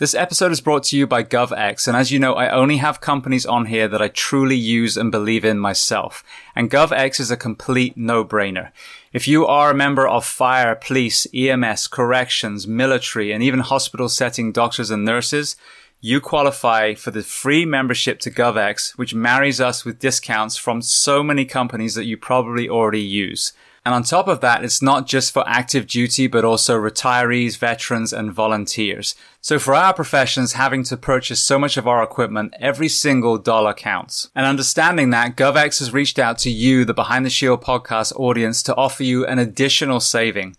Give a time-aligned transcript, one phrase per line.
[0.00, 3.00] This episode is brought to you by GovX, and as you know, I only have
[3.00, 6.24] companies on here that I truly use and believe in myself.
[6.56, 8.72] And GovX is a complete no-brainer.
[9.12, 14.50] If you are a member of fire, police, EMS, corrections, military, and even hospital setting
[14.50, 15.54] doctors and nurses,
[16.00, 21.22] you qualify for the free membership to GovX, which marries us with discounts from so
[21.22, 23.52] many companies that you probably already use.
[23.84, 28.14] And on top of that, it's not just for active duty, but also retirees, veterans,
[28.14, 29.14] and volunteers.
[29.42, 33.74] So for our professions, having to purchase so much of our equipment, every single dollar
[33.74, 34.30] counts.
[34.34, 38.62] And understanding that, GovX has reached out to you, the Behind the Shield podcast audience,
[38.62, 40.56] to offer you an additional saving.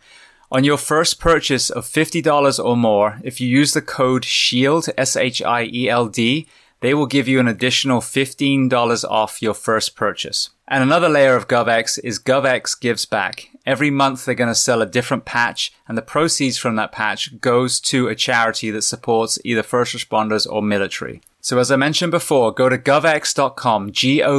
[0.51, 6.47] On your first purchase of $50 or more, if you use the code SHIELD, S-H-I-E-L-D,
[6.81, 10.51] they will give you an additional $15 off your first purchase.
[10.67, 13.49] And another layer of GovX is GovX gives back.
[13.65, 17.39] Every month they're going to sell a different patch and the proceeds from that patch
[17.39, 21.21] goes to a charity that supports either first responders or military.
[21.39, 24.31] So as I mentioned before, go to govx.com, G-O-V-X.com,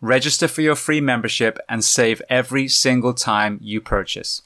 [0.00, 4.42] register for your free membership and save every single time you purchase.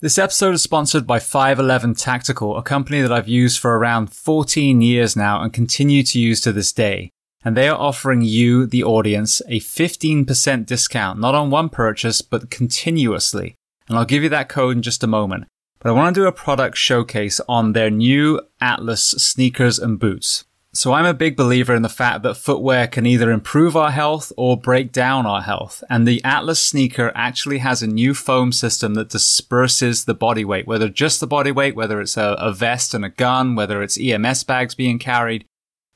[0.00, 4.82] This episode is sponsored by 511 Tactical, a company that I've used for around 14
[4.82, 7.12] years now and continue to use to this day.
[7.44, 12.50] And they are offering you, the audience, a 15% discount, not on one purchase, but
[12.50, 13.56] continuously.
[13.88, 15.46] And I'll give you that code in just a moment.
[15.80, 20.44] But I want to do a product showcase on their new Atlas sneakers and boots.
[20.74, 24.32] So I'm a big believer in the fact that footwear can either improve our health
[24.38, 25.84] or break down our health.
[25.90, 30.66] And the Atlas sneaker actually has a new foam system that disperses the body weight,
[30.66, 34.00] whether just the body weight, whether it's a, a vest and a gun, whether it's
[34.00, 35.44] EMS bags being carried.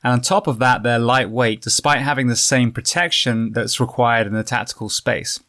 [0.07, 4.35] And on top of that, they're lightweight despite having the same protection that's required in
[4.35, 5.41] the tactical space.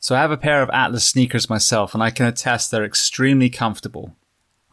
[0.00, 3.48] So I have a pair of Atlas sneakers myself and I can attest they're extremely
[3.48, 4.16] comfortable.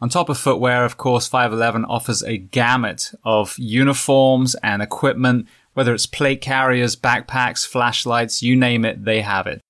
[0.00, 5.94] On top of footwear, of course, 511 offers a gamut of uniforms and equipment, whether
[5.94, 9.60] it's plate carriers, backpacks, flashlights, you name it, they have it.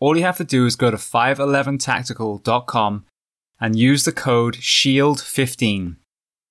[0.00, 3.06] All you have to do is go to 511tactical.com
[3.60, 5.94] and use the code SHIELD15.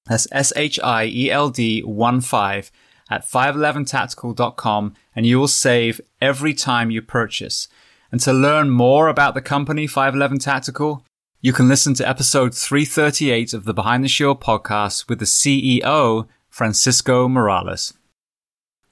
[0.08, 2.72] That's S-H-I-E-L-D 1 5
[3.10, 7.68] at 511tactical.com and you will save every time you purchase.
[8.12, 11.04] And to learn more about the company 511 Tactical,
[11.42, 16.28] you can listen to episode 338 of the Behind the Shield podcast with the CEO,
[16.50, 17.94] Francisco Morales.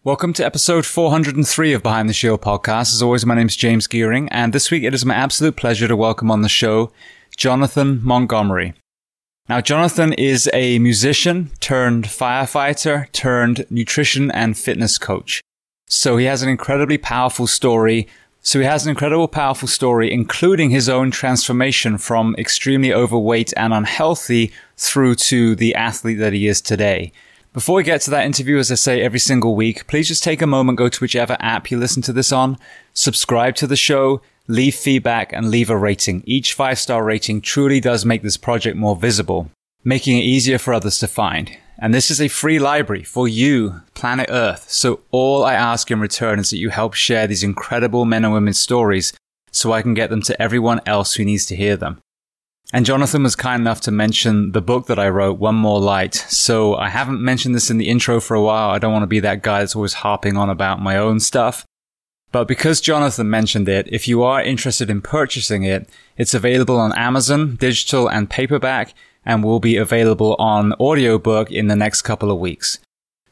[0.04, 2.94] Welcome to episode 403 of Behind the Shield podcast.
[2.94, 5.88] As always, my name is James Geering, and this week it is my absolute pleasure
[5.88, 6.92] to welcome on the show
[7.38, 8.74] Jonathan Montgomery.
[9.50, 15.42] Now, Jonathan is a musician turned firefighter turned nutrition and fitness coach.
[15.88, 18.08] So he has an incredibly powerful story
[18.46, 23.74] so he has an incredible, powerful story, including his own transformation from extremely overweight and
[23.74, 27.14] unhealthy through to the athlete that he is today.
[27.54, 30.42] Before we get to that interview, as I say every single week, please just take
[30.42, 32.58] a moment, go to whichever app you listen to this on,
[32.94, 36.24] subscribe to the show, leave feedback, and leave a rating.
[36.26, 39.50] Each five star rating truly does make this project more visible,
[39.84, 41.58] making it easier for others to find.
[41.80, 44.70] And this is a free library for you, planet Earth.
[44.70, 48.34] So all I ask in return is that you help share these incredible men and
[48.34, 49.14] women's stories
[49.52, 52.00] so I can get them to everyone else who needs to hear them.
[52.72, 56.16] And Jonathan was kind enough to mention the book that I wrote, One More Light.
[56.16, 58.70] So I haven't mentioned this in the intro for a while.
[58.70, 61.66] I don't want to be that guy that's always harping on about my own stuff.
[62.34, 66.92] But because Jonathan mentioned it, if you are interested in purchasing it, it's available on
[66.98, 72.40] Amazon, digital and paperback and will be available on audiobook in the next couple of
[72.40, 72.80] weeks.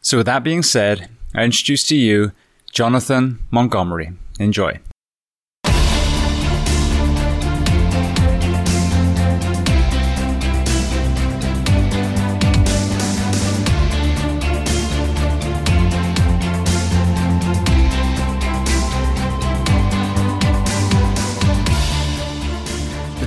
[0.01, 2.31] So with that being said, I introduce to you
[2.71, 4.13] Jonathan Montgomery.
[4.39, 4.79] Enjoy.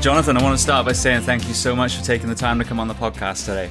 [0.04, 2.58] Jonathan, I want to start by saying thank you so much for taking the time
[2.58, 3.70] to come on the podcast today.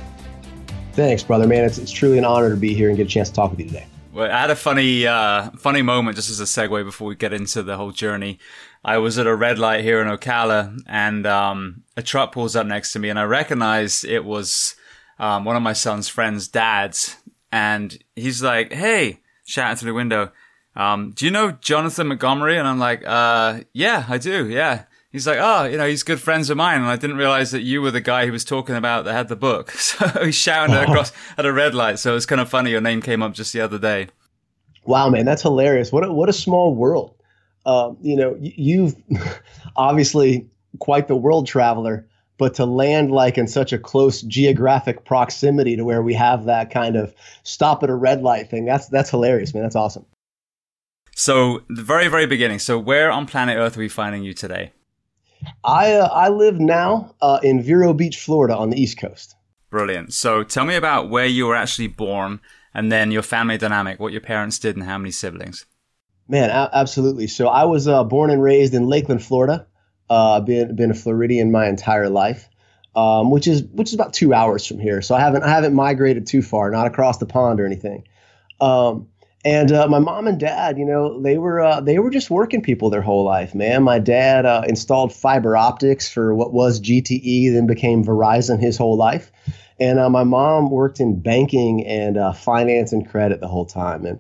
[0.94, 1.64] Thanks, brother, man.
[1.64, 3.60] It's, it's truly an honor to be here and get a chance to talk with
[3.60, 3.86] you today.
[4.12, 7.34] Well, I had a funny, uh, funny moment just as a segue before we get
[7.34, 8.40] into the whole journey.
[8.84, 12.66] I was at a red light here in Ocala and, um, a truck pulls up
[12.66, 14.74] next to me and I recognized it was,
[15.20, 17.16] um, one of my son's friends' dads.
[17.52, 20.32] And he's like, Hey, shouting through the window.
[20.76, 22.58] Um, do you know Jonathan Montgomery?
[22.58, 24.50] And I'm like, uh, yeah, I do.
[24.50, 26.82] Yeah he's like, oh, you know, he's good friends of mine.
[26.82, 29.30] And I didn't realize that you were the guy he was talking about that had
[29.30, 29.72] the book.
[29.84, 32.00] So he's shouting it across at a red light.
[32.00, 32.72] So it's kind of funny.
[32.72, 34.08] Your name came up just the other day.
[34.86, 35.92] Wow, man, that's hilarious.
[35.92, 37.16] What a, what a small world.
[37.66, 38.96] Uh, you know, you've
[39.76, 40.50] obviously
[40.80, 42.08] quite the world traveler.
[42.38, 46.72] but to land like in such a close geographic proximity to where we have that
[46.72, 47.14] kind of
[47.44, 49.64] stop at a red light thing, that's that's hilarious, man.
[49.64, 50.06] That's awesome.
[51.16, 52.60] So the very very beginning.
[52.60, 54.72] So where on planet Earth are we finding you today?
[55.64, 59.36] I uh, I live now uh, in Vero Beach, Florida, on the East Coast.
[59.70, 60.14] Brilliant.
[60.14, 62.40] So tell me about where you were actually born,
[62.74, 65.66] and then your family dynamic, what your parents did, and how many siblings.
[66.28, 67.28] Man, a- absolutely.
[67.28, 69.68] So I was uh, born and raised in Lakeland, Florida.
[70.10, 72.50] Uh, been been a Floridian my entire life,
[72.96, 75.02] um, which is which is about two hours from here.
[75.02, 78.04] So I haven't I haven't migrated too far, not across the pond or anything.
[78.62, 79.08] Um,
[79.46, 82.62] and uh, my mom and dad, you know, they were uh, they were just working
[82.62, 83.84] people their whole life, man.
[83.84, 88.96] My dad uh, installed fiber optics for what was GTE, then became Verizon his whole
[88.96, 89.32] life,
[89.80, 94.06] and uh, my mom worked in banking and uh, finance and credit the whole time.
[94.06, 94.20] And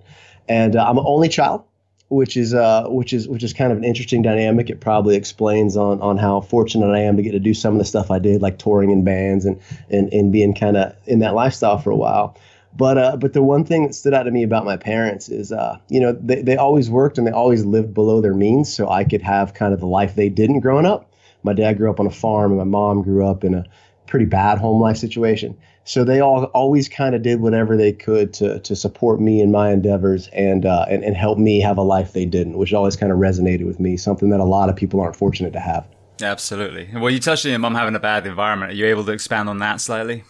[0.50, 1.64] and uh, I'm an only child,
[2.10, 2.54] which is
[2.90, 4.70] which is which is kind of an interesting dynamic.
[4.70, 7.80] It probably explains on on how fortunate I am to get to do some of
[7.80, 11.20] the stuff I did, like touring in bands and and and being kind of in
[11.20, 12.36] that lifestyle for a while.
[12.75, 15.52] But uh, but the one thing that stood out to me about my parents is,
[15.52, 18.90] uh, you know, they, they always worked and they always lived below their means, so
[18.90, 21.12] I could have kind of the life they didn't growing up.
[21.44, 23.66] My dad grew up on a farm, and my mom grew up in a
[24.08, 25.58] pretty bad home life situation.
[25.86, 29.52] So they all always kind of did whatever they could to to support me in
[29.52, 32.96] my endeavors and uh, and and help me have a life they didn't, which always
[32.96, 33.98] kind of resonated with me.
[33.98, 35.86] Something that a lot of people aren't fortunate to have.
[36.22, 36.90] Absolutely.
[36.94, 38.72] Well, you touched on your mom having a bad environment.
[38.72, 40.24] Are you able to expand on that slightly?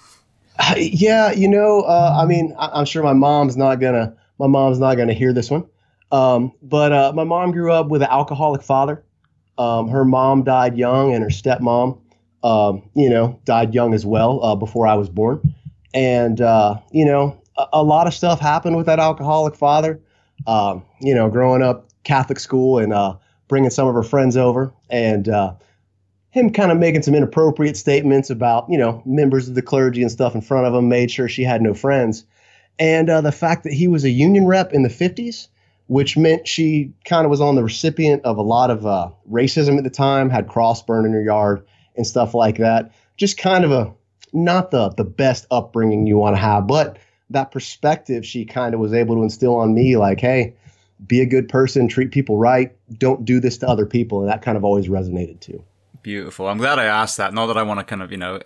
[0.77, 4.79] yeah, you know, uh, I mean, I, am sure my mom's not gonna my mom's
[4.79, 5.65] not gonna hear this one.
[6.11, 9.03] Um, but uh, my mom grew up with an alcoholic father.
[9.57, 11.99] Um, her mom died young, and her stepmom,
[12.43, 15.55] um, you know, died young as well uh, before I was born.
[15.93, 20.01] And uh, you know, a, a, lot of stuff happened with that alcoholic father.
[20.45, 23.15] Um, you know, growing up Catholic school and uh,
[23.47, 25.53] bringing some of her friends over, and uh,
[26.33, 30.11] him kind of making some inappropriate statements about, you know, members of the clergy and
[30.11, 32.25] stuff in front of him, made sure she had no friends.
[32.79, 35.47] And uh, the fact that he was a union rep in the 50s,
[35.85, 39.77] which meant she kind of was on the recipient of a lot of uh, racism
[39.77, 42.91] at the time, had cross burned in her yard and stuff like that.
[43.15, 43.93] Just kind of a
[44.33, 46.97] not the the best upbringing you want to have, but
[47.29, 50.55] that perspective she kind of was able to instill on me, like, hey,
[51.05, 54.41] be a good person, treat people right, don't do this to other people, and that
[54.41, 55.63] kind of always resonated too.
[56.03, 56.49] Beautiful.
[56.49, 57.33] I'm glad I asked that.
[57.33, 58.41] Not that I want to kind of, you know,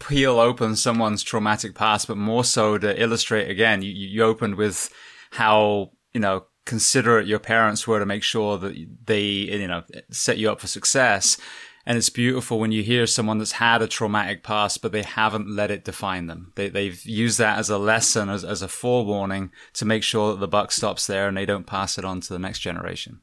[0.00, 4.92] peel open someone's traumatic past, but more so to illustrate again, you, you opened with
[5.30, 8.74] how, you know, considerate your parents were to make sure that
[9.06, 11.38] they, you know, set you up for success.
[11.86, 15.54] And it's beautiful when you hear someone that's had a traumatic past, but they haven't
[15.54, 16.52] let it define them.
[16.56, 20.40] They, they've used that as a lesson, as, as a forewarning to make sure that
[20.40, 23.20] the buck stops there and they don't pass it on to the next generation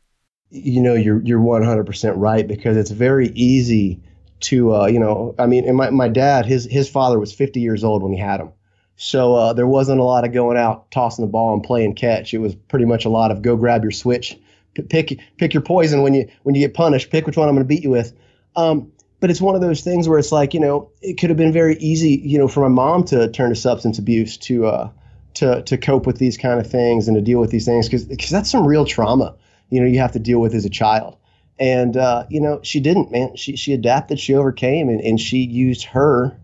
[0.52, 4.02] you know you're you're 100% right because it's very easy
[4.42, 7.60] to uh, you know I mean and my, my dad his his father was 50
[7.60, 8.52] years old when he had him.
[8.98, 12.36] So uh, there wasn't a lot of going out tossing the ball and playing catch.
[12.36, 14.38] It was pretty much a lot of go grab your switch
[14.74, 17.10] pick pick your poison when you when you get punished.
[17.10, 18.14] Pick which one I'm going to beat you with.
[18.56, 21.38] Um, but it's one of those things where it's like you know it could have
[21.38, 24.90] been very easy you know for my mom to turn to substance abuse to uh,
[25.36, 28.06] to to cope with these kind of things and to deal with these things because
[28.06, 29.36] because that's some real trauma
[29.72, 31.18] you know you have to deal with as a child.
[31.60, 33.36] And uh, you know she didn't, man.
[33.36, 36.38] She she adapted, she overcame, and, and she used her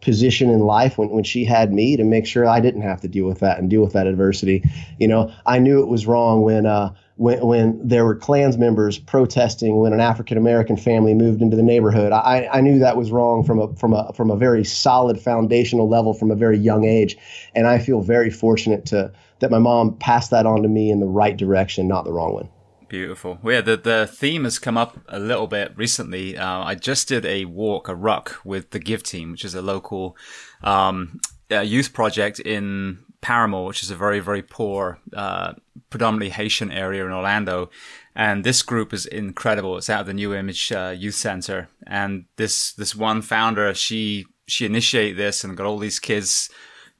[0.00, 3.08] position in life when, when she had me to make sure I didn't have to
[3.08, 4.62] deal with that and deal with that adversity.
[4.98, 8.98] You know, I knew it was wrong when uh, when when there were Klans members
[8.98, 12.12] protesting when an African American family moved into the neighborhood.
[12.12, 15.88] I, I knew that was wrong from a from a from a very solid foundational
[15.88, 17.16] level from a very young age,
[17.54, 21.00] and I feel very fortunate to that my mom passed that on to me in
[21.00, 22.48] the right direction, not the wrong one.
[22.88, 23.38] Beautiful.
[23.42, 26.38] Well, yeah, the, the theme has come up a little bit recently.
[26.38, 29.60] Uh, I just did a walk, a ruck with the Give Team, which is a
[29.60, 30.16] local
[30.62, 35.52] um, uh, youth project in Parramore, which is a very, very poor, uh,
[35.90, 37.68] predominantly Haitian area in Orlando.
[38.14, 39.76] And this group is incredible.
[39.76, 41.68] It's out of the New Image uh, Youth Center.
[41.86, 46.48] And this, this one founder, she, she initiated this and got all these kids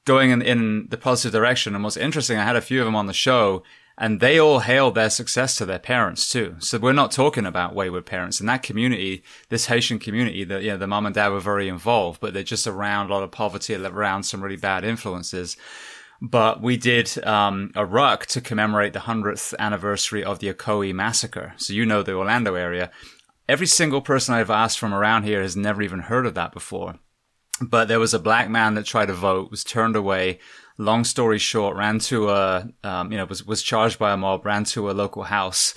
[0.05, 1.75] going in, in the positive direction.
[1.75, 3.63] And what's interesting, I had a few of them on the show
[4.01, 6.55] and they all hail their success to their parents too.
[6.61, 10.71] So we're not talking about wayward parents in that community, this Haitian community that, you
[10.71, 13.33] know, the mom and dad were very involved, but they're just around a lot of
[13.33, 15.57] poverty, around some really bad influences.
[16.23, 21.55] But we did um, a ruck to commemorate the 100th anniversary of the Ocoee massacre.
[21.57, 22.93] So you know the Orlando area.
[23.49, 27.01] Every single person I've asked from around here has never even heard of that before.
[27.61, 30.39] But there was a black man that tried to vote, was turned away
[30.79, 34.47] long story short, ran to a, um, you know, was, was charged by a mob,
[34.47, 35.75] ran to a local house,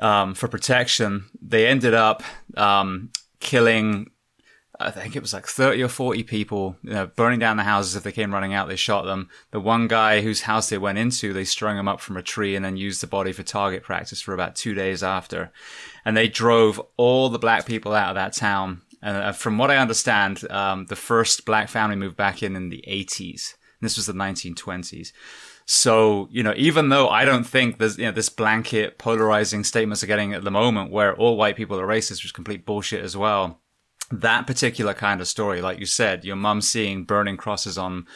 [0.00, 1.24] um, for protection.
[1.40, 2.22] They ended up,
[2.56, 4.10] um, killing
[4.82, 7.94] I think it was like 30 or 40 people, you know, burning down the houses.
[7.94, 9.28] If they came running out, they shot them.
[9.50, 12.56] The one guy whose house they went into, they strung him up from a tree
[12.56, 15.52] and then used the body for target practice for about two days after.
[16.04, 18.82] And they drove all the black people out of that town.
[19.02, 22.68] And uh, from what I understand, um, the first black family moved back in in
[22.68, 23.54] the 80s.
[23.82, 25.12] This was the 1920s.
[25.66, 30.02] So, you know, even though I don't think there's, you know, this blanket polarizing statements
[30.02, 33.04] are getting at the moment where all white people are racist, which is complete bullshit
[33.04, 33.60] as well.
[34.10, 38.06] That particular kind of story, like you said, your mum seeing burning crosses on,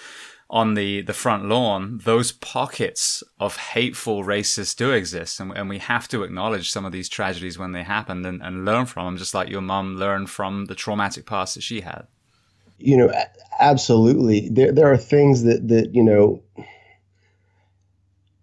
[0.49, 5.41] on the, the front lawn, those pockets of hateful racists do exist.
[5.41, 8.65] And, and we have to acknowledge some of these tragedies when they happen and, and
[8.65, 12.07] learn from them, just like your mum learned from the traumatic past that she had.
[12.79, 13.13] You know,
[13.59, 14.49] absolutely.
[14.49, 16.43] There, there are things that, that, you know,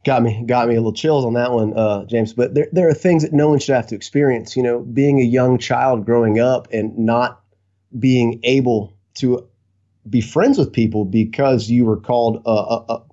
[0.03, 2.33] got me got me a little chills on that one, uh, James.
[2.33, 4.55] But there there are things that no one should have to experience.
[4.55, 7.41] You know, being a young child growing up and not
[7.99, 9.47] being able to
[10.09, 13.03] be friends with people because you were called a, a,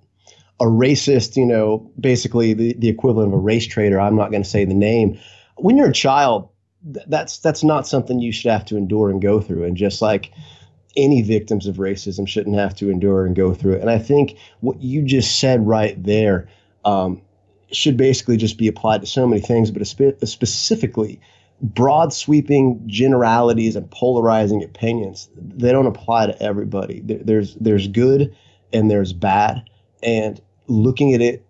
[0.60, 1.36] a racist.
[1.36, 4.00] You know, basically the, the equivalent of a race traitor.
[4.00, 5.18] I'm not going to say the name.
[5.56, 6.48] When you're a child,
[6.92, 9.64] th- that's that's not something you should have to endure and go through.
[9.64, 10.32] And just like
[10.96, 13.80] any victims of racism shouldn't have to endure and go through it.
[13.80, 16.48] And I think what you just said right there
[16.84, 17.22] um,
[17.70, 21.20] should basically just be applied to so many things, but specifically
[21.62, 28.34] broad sweeping generalities and polarizing opinions they don't apply to everybody there's there's good
[28.72, 29.62] and there's bad
[30.02, 31.44] and looking at it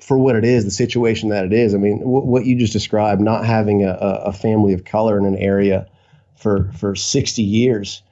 [0.00, 2.72] for what it is the situation that it is i mean w- what you just
[2.72, 5.86] described not having a, a family of color in an area
[6.36, 8.02] for for 60 years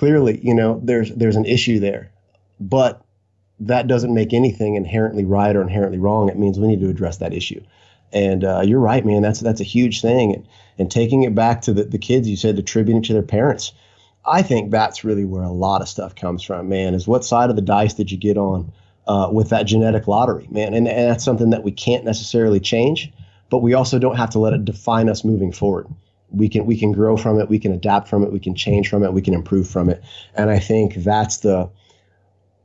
[0.00, 2.10] clearly you know there's there's an issue there
[2.58, 3.04] but
[3.60, 6.28] that doesn't make anything inherently right or inherently wrong.
[6.28, 7.62] It means we need to address that issue.
[8.12, 9.22] And uh, you're right, man.
[9.22, 10.34] That's that's a huge thing.
[10.34, 13.72] And, and taking it back to the, the kids, you said attributing to their parents.
[14.24, 16.94] I think that's really where a lot of stuff comes from, man.
[16.94, 18.72] Is what side of the dice did you get on
[19.06, 20.74] uh, with that genetic lottery, man?
[20.74, 23.12] And, and that's something that we can't necessarily change,
[23.48, 25.86] but we also don't have to let it define us moving forward.
[26.30, 28.88] We can we can grow from it, we can adapt from it, we can change
[28.88, 30.02] from it, we can improve from it.
[30.34, 31.70] And I think that's the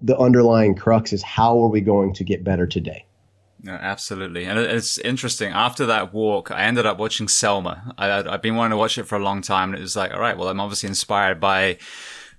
[0.01, 3.05] the underlying crux is how are we going to get better today?
[3.67, 4.45] Absolutely.
[4.45, 5.51] And it's interesting.
[5.51, 7.93] After that walk, I ended up watching Selma.
[7.97, 9.69] I, have been wanting to watch it for a long time.
[9.69, 11.77] And it was like, all right, well, I'm obviously inspired by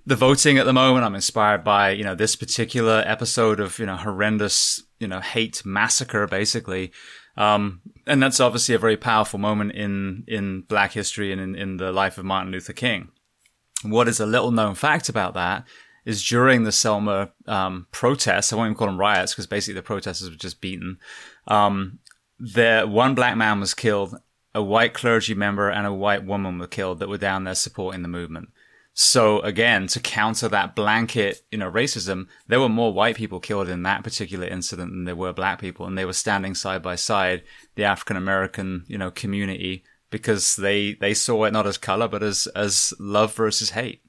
[0.05, 1.05] the voting at the moment.
[1.05, 5.65] I'm inspired by, you know, this particular episode of, you know, horrendous, you know, hate
[5.65, 6.93] massacre, basically.
[7.37, 11.77] Um, and that's obviously a very powerful moment in, in black history and in, in
[11.77, 13.09] the life of Martin Luther King.
[13.83, 15.65] What is a little known fact about that
[16.05, 18.53] is during the Selma um, protests.
[18.53, 20.99] I won't even call them riots because basically the protesters were just beaten.
[21.49, 21.99] Um,
[22.39, 24.17] there, one black man was killed,
[24.55, 28.03] a white clergy member and a white woman were killed that were down there supporting
[28.03, 28.51] the movement.
[28.99, 33.69] So again, to counter that blanket, you know, racism, there were more white people killed
[33.69, 36.95] in that particular incident than there were black people, and they were standing side by
[36.95, 37.43] side,
[37.75, 42.23] the African American, you know, community, because they they saw it not as color but
[42.23, 44.01] as as love versus hate.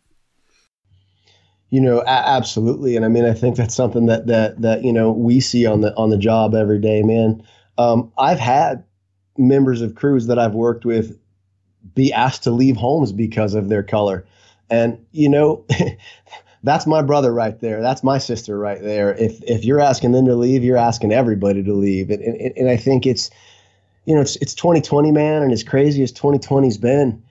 [1.70, 4.94] You know, a- absolutely, and I mean, I think that's something that that that you
[4.94, 7.44] know we see on the on the job every day, man.
[7.77, 8.86] Um, I've had
[9.38, 11.20] members of crews that I've worked with
[11.94, 14.25] be asked to leave homes because of their color,
[14.70, 15.66] and you know.
[16.64, 17.82] that's my brother right there.
[17.82, 19.14] That's my sister right there.
[19.14, 22.10] If if you're asking them to leave, you're asking everybody to leave.
[22.10, 23.30] And and, and I think it's
[24.06, 27.24] you know it's it's 2020, man, and as crazy as 2020's been,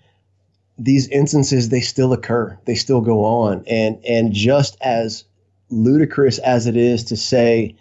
[0.79, 5.25] these instances they still occur they still go on and and just as
[5.71, 7.75] ludicrous as it is to say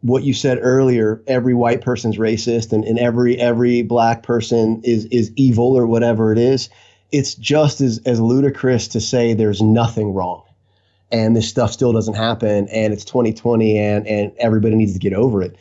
[0.00, 5.04] what you said earlier every white person's racist and, and every every black person is
[5.06, 6.68] is evil or whatever it is
[7.12, 10.42] it's just as as ludicrous to say there's nothing wrong.
[11.12, 15.12] And this stuff still doesn't happen and it's 2020 and and everybody needs to get
[15.12, 15.56] over it.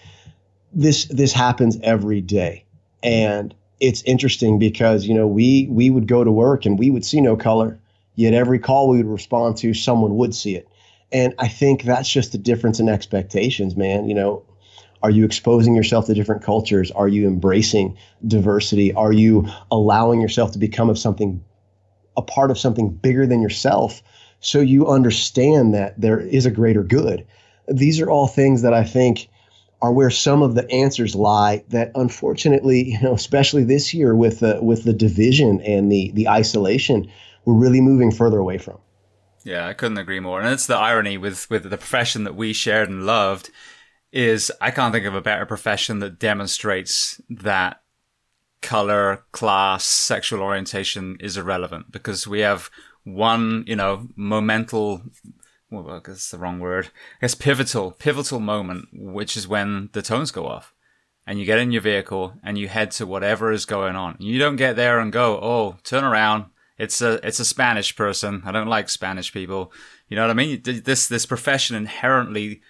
[0.74, 2.66] This this happens every day.
[3.04, 7.06] And it's interesting because you know we we would go to work and we would
[7.06, 7.80] see no color
[8.16, 10.68] yet every call we would respond to someone would see it.
[11.12, 14.08] And i think that's just a difference in expectations man.
[14.08, 14.44] You know
[15.04, 20.52] are you exposing yourself to different cultures are you embracing diversity are you allowing yourself
[20.52, 21.44] to become of something
[22.18, 24.02] a part of something bigger than yourself
[24.40, 27.26] so you understand that there is a greater good
[27.68, 29.30] these are all things that i think
[29.84, 34.40] are where some of the answers lie that unfortunately, you know, especially this year with
[34.40, 37.12] the with the division and the the isolation,
[37.44, 38.78] we're really moving further away from.
[39.44, 40.40] Yeah, I couldn't agree more.
[40.40, 43.52] And it's the irony with with the profession that we shared and loved
[44.13, 47.82] is I can't think of a better profession that demonstrates that
[48.62, 52.70] color, class, sexual orientation is irrelevant because we have
[53.03, 55.10] one, you know, momental,
[55.70, 60.03] well, I guess the wrong word, I guess pivotal, pivotal moment, which is when the
[60.03, 60.74] tones go off
[61.25, 64.15] and you get in your vehicle and you head to whatever is going on.
[64.20, 66.46] You don't get there and go, oh, turn around.
[66.77, 68.41] It's a it's a Spanish person.
[68.46, 69.72] I don't like Spanish people.
[70.08, 70.62] You know what I mean?
[70.63, 72.62] This this profession inherently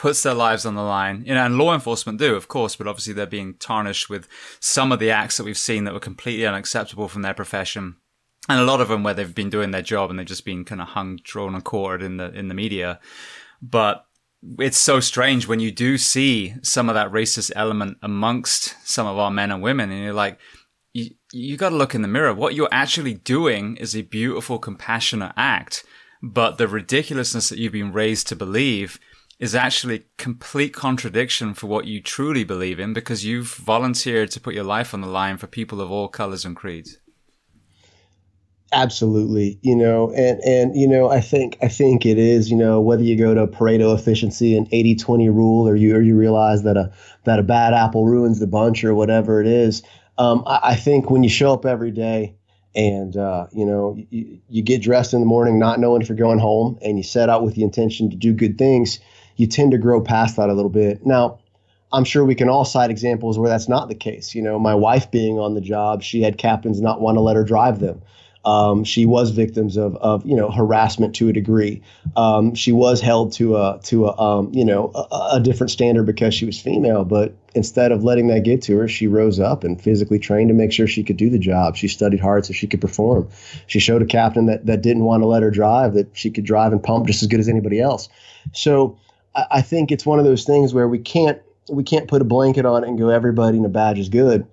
[0.00, 1.22] puts their lives on the line.
[1.26, 4.28] You know, and law enforcement do, of course, but obviously they're being tarnished with
[4.58, 7.96] some of the acts that we've seen that were completely unacceptable from their profession.
[8.48, 10.64] And a lot of them where they've been doing their job and they've just been
[10.64, 12.98] kind of hung, drawn, and quartered in the in the media.
[13.60, 14.06] But
[14.58, 19.18] it's so strange when you do see some of that racist element amongst some of
[19.18, 20.38] our men and women, and you're like,
[20.94, 22.32] you, you got to look in the mirror.
[22.32, 25.84] What you're actually doing is a beautiful, compassionate act,
[26.22, 28.98] but the ridiculousness that you've been raised to believe
[29.40, 34.54] is actually complete contradiction for what you truly believe in because you've volunteered to put
[34.54, 36.98] your life on the line for people of all colors and creeds.
[38.72, 42.80] Absolutely, you know, and and you know, I think I think it is, you know,
[42.80, 46.76] whether you go to Pareto efficiency and 80-20 rule, or you or you realize that
[46.76, 46.92] a
[47.24, 49.82] that a bad apple ruins the bunch, or whatever it is.
[50.18, 52.36] Um, I, I, think when you show up every day,
[52.76, 56.16] and uh, you know, you, you get dressed in the morning, not knowing if you're
[56.16, 59.00] going home, and you set out with the intention to do good things,
[59.40, 61.06] you tend to grow past that a little bit.
[61.06, 61.38] Now,
[61.92, 64.34] I'm sure we can all cite examples where that's not the case.
[64.34, 67.36] You know, my wife being on the job, she had captains not want to let
[67.36, 68.02] her drive them.
[68.44, 71.82] Um, she was victims of, of you know harassment to a degree.
[72.16, 76.04] Um, she was held to a to a um, you know a, a, different standard
[76.04, 77.04] because she was female.
[77.04, 80.54] But instead of letting that get to her, she rose up and physically trained to
[80.54, 81.76] make sure she could do the job.
[81.76, 83.28] She studied hard so she could perform.
[83.66, 86.44] She showed a captain that that didn't want to let her drive that she could
[86.44, 88.08] drive and pump just as good as anybody else.
[88.52, 88.96] So
[89.34, 92.24] I, I think it's one of those things where we can't we can't put a
[92.24, 94.46] blanket on it and go everybody in a badge is good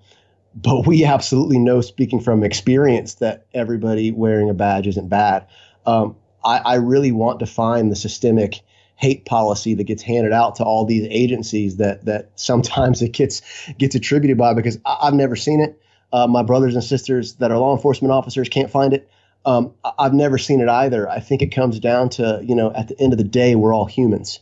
[0.62, 5.46] but we absolutely know, speaking from experience, that everybody wearing a badge isn't bad.
[5.86, 8.60] Um, I, I, really want to find the systemic
[8.96, 13.42] hate policy that gets handed out to all these agencies that that sometimes it gets
[13.78, 15.80] gets attributed by because I, have never seen it.
[16.12, 19.08] Uh, my brothers and sisters that are law enforcement officers can't find it.
[19.44, 21.08] Um, I've never seen it either.
[21.08, 23.74] I think it comes down to you know at the end of the day we're
[23.74, 24.40] all humans,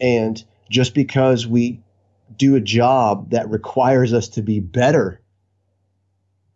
[0.00, 1.80] and just because we
[2.36, 5.20] do a job that requires us to be better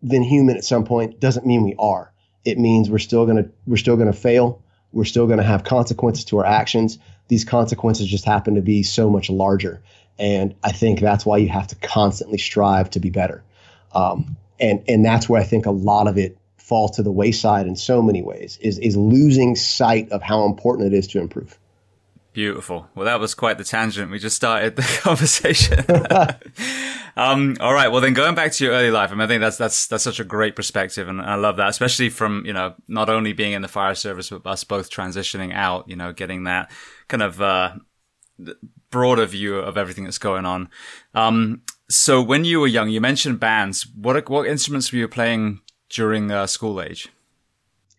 [0.03, 2.13] than human at some point doesn't mean we are.
[2.45, 4.63] It means we're still gonna we're still gonna fail.
[4.93, 6.99] We're still gonna have consequences to our actions.
[7.29, 9.83] These consequences just happen to be so much larger,
[10.19, 13.45] and I think that's why you have to constantly strive to be better.
[13.93, 17.67] Um, and and that's where I think a lot of it falls to the wayside
[17.67, 21.59] in so many ways is is losing sight of how important it is to improve.
[22.33, 22.89] Beautiful.
[22.95, 24.11] Well, that was quite the tangent.
[24.11, 25.85] We just started the conversation.
[27.17, 27.91] um, all right.
[27.91, 30.05] Well, then going back to your early life, I mean, I think that's, that's, that's
[30.05, 31.09] such a great perspective.
[31.09, 34.31] And I love that, especially from, you know, not only being in the fire service,
[34.31, 36.71] but us both transitioning out, you know, getting that
[37.09, 37.73] kind of, uh,
[38.91, 40.69] broader view of everything that's going on.
[41.15, 43.87] Um, so when you were young, you mentioned bands.
[43.97, 47.09] What, what instruments were you playing during uh, school age?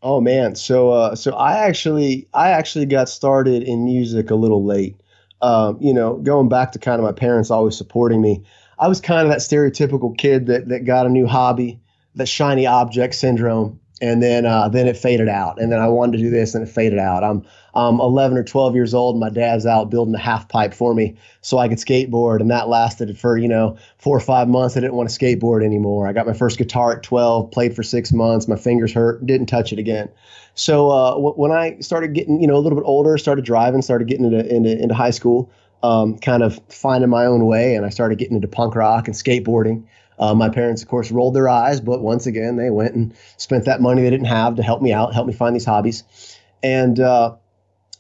[0.03, 4.65] Oh man, so uh, so I actually I actually got started in music a little
[4.65, 4.99] late.
[5.41, 8.43] Um, you know, going back to kind of my parents always supporting me.
[8.79, 11.79] I was kind of that stereotypical kid that that got a new hobby,
[12.15, 15.61] that shiny object syndrome, and then uh, then it faded out.
[15.61, 17.23] And then I wanted to do this, and it faded out.
[17.23, 19.15] I'm I'm 11 or 12 years old.
[19.15, 22.51] And my dad's out building a half pipe for me so I could skateboard, and
[22.51, 24.77] that lasted for you know four or five months.
[24.77, 26.07] I didn't want to skateboard anymore.
[26.07, 28.47] I got my first guitar at 12, played for six months.
[28.47, 30.09] My fingers hurt, didn't touch it again.
[30.53, 33.81] So uh, w- when I started getting you know a little bit older, started driving,
[33.81, 35.51] started getting into into, into high school.
[35.83, 39.15] Um, kind of finding my own way, and I started getting into punk rock and
[39.17, 39.83] skateboarding.
[40.21, 43.65] Uh, my parents, of course, rolled their eyes, but once again, they went and spent
[43.65, 46.03] that money they didn't have to help me out, help me find these hobbies.
[46.61, 47.37] And, uh,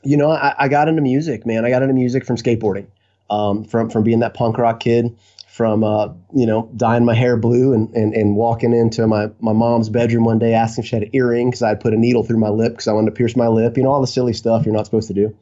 [0.03, 1.65] you know, I, I, got into music, man.
[1.65, 2.87] I got into music from skateboarding,
[3.29, 5.15] um, from, from being that punk rock kid,
[5.47, 9.53] from, uh, you know, dyeing my hair blue and, and, and walking into my, my
[9.53, 12.23] mom's bedroom one day asking if she had an earring because I'd put a needle
[12.23, 14.33] through my lip because I wanted to pierce my lip, you know, all the silly
[14.33, 15.35] stuff you're not supposed to do.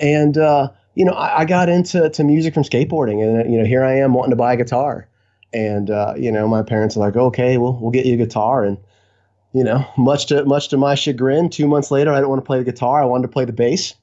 [0.00, 3.64] And, uh, you know, I, I, got into to music from skateboarding, and you know,
[3.64, 5.06] here I am wanting to buy a guitar.
[5.52, 8.64] And uh, you know, my parents are like, okay, well, we'll get you a guitar.
[8.64, 8.78] And
[9.52, 12.46] you know, much to much to my chagrin, two months later, I didn't want to
[12.46, 13.02] play the guitar.
[13.02, 13.94] I wanted to play the bass,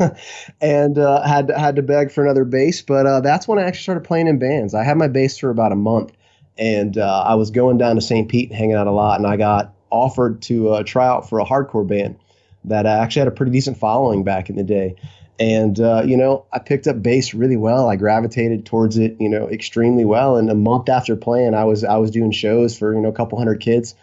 [0.60, 2.82] and uh, had had to beg for another bass.
[2.82, 4.74] But uh, that's when I actually started playing in bands.
[4.74, 6.12] I had my bass for about a month,
[6.58, 8.28] and uh, I was going down to St.
[8.28, 9.20] Pete and hanging out a lot.
[9.20, 12.18] And I got offered to uh, try out for a hardcore band
[12.64, 14.96] that actually had a pretty decent following back in the day.
[15.40, 17.88] And, uh, you know, I picked up bass really well.
[17.88, 20.36] I gravitated towards it, you know, extremely well.
[20.36, 23.12] And a month after playing, I was, I was doing shows for, you know, a
[23.12, 23.94] couple hundred kids.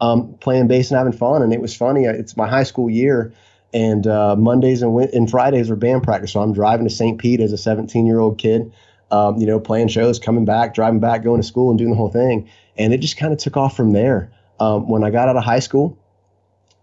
[0.00, 1.42] Um, playing bass and having fun.
[1.42, 2.04] And it was funny.
[2.04, 3.32] It's my high school year,
[3.72, 6.32] and uh, Mondays and, and Fridays were band practice.
[6.32, 7.18] So I'm driving to St.
[7.18, 8.72] Pete as a 17 year old kid,
[9.10, 11.96] um, you know, playing shows, coming back, driving back, going to school, and doing the
[11.96, 12.48] whole thing.
[12.76, 14.32] And it just kind of took off from there.
[14.58, 15.98] Um, when I got out of high school,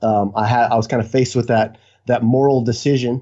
[0.01, 1.77] um, I had I was kind of faced with that
[2.07, 3.21] that moral decision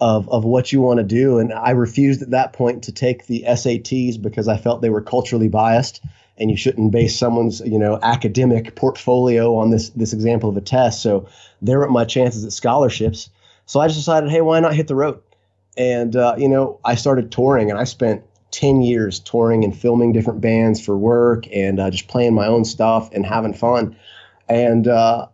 [0.00, 3.26] of of what you want to do, and I refused at that point to take
[3.26, 6.02] the SATs because I felt they were culturally biased
[6.38, 10.60] and you shouldn't base someone's you know academic portfolio on this this example of a
[10.60, 11.02] test.
[11.02, 11.28] So
[11.62, 13.30] there were my chances at scholarships.
[13.64, 15.20] So I just decided, hey, why not hit the road?
[15.76, 20.12] And uh, you know, I started touring, and I spent 10 years touring and filming
[20.12, 23.96] different bands for work and uh, just playing my own stuff and having fun.
[24.48, 25.26] And uh,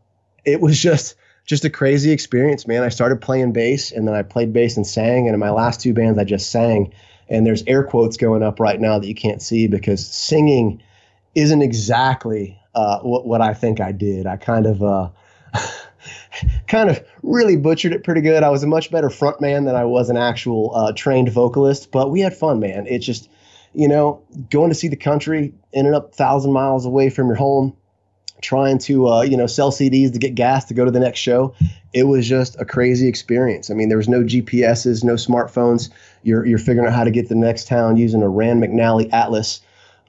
[0.45, 2.83] it was just just a crazy experience, man.
[2.83, 5.27] I started playing bass and then I played bass and sang.
[5.27, 6.93] And in my last two bands, I just sang.
[7.29, 10.83] And there's air quotes going up right now that you can't see because singing
[11.35, 14.27] isn't exactly uh, what what I think I did.
[14.27, 15.09] I kind of uh,
[16.69, 18.43] kind of really butchered it pretty good.
[18.43, 21.91] I was a much better front man than I was an actual uh, trained vocalist,
[21.91, 22.87] but we had fun, man.
[22.87, 23.29] It just
[23.75, 27.77] you know going to see the country, ended up thousand miles away from your home,
[28.43, 31.21] trying to uh, you know sell CDs to get gas to go to the next
[31.21, 31.55] show.
[31.93, 33.71] It was just a crazy experience.
[33.71, 35.91] I mean, there was no GPSs, no smartphones.
[36.23, 39.13] You're you're figuring out how to get to the next town using a Rand McNally
[39.13, 39.61] Atlas.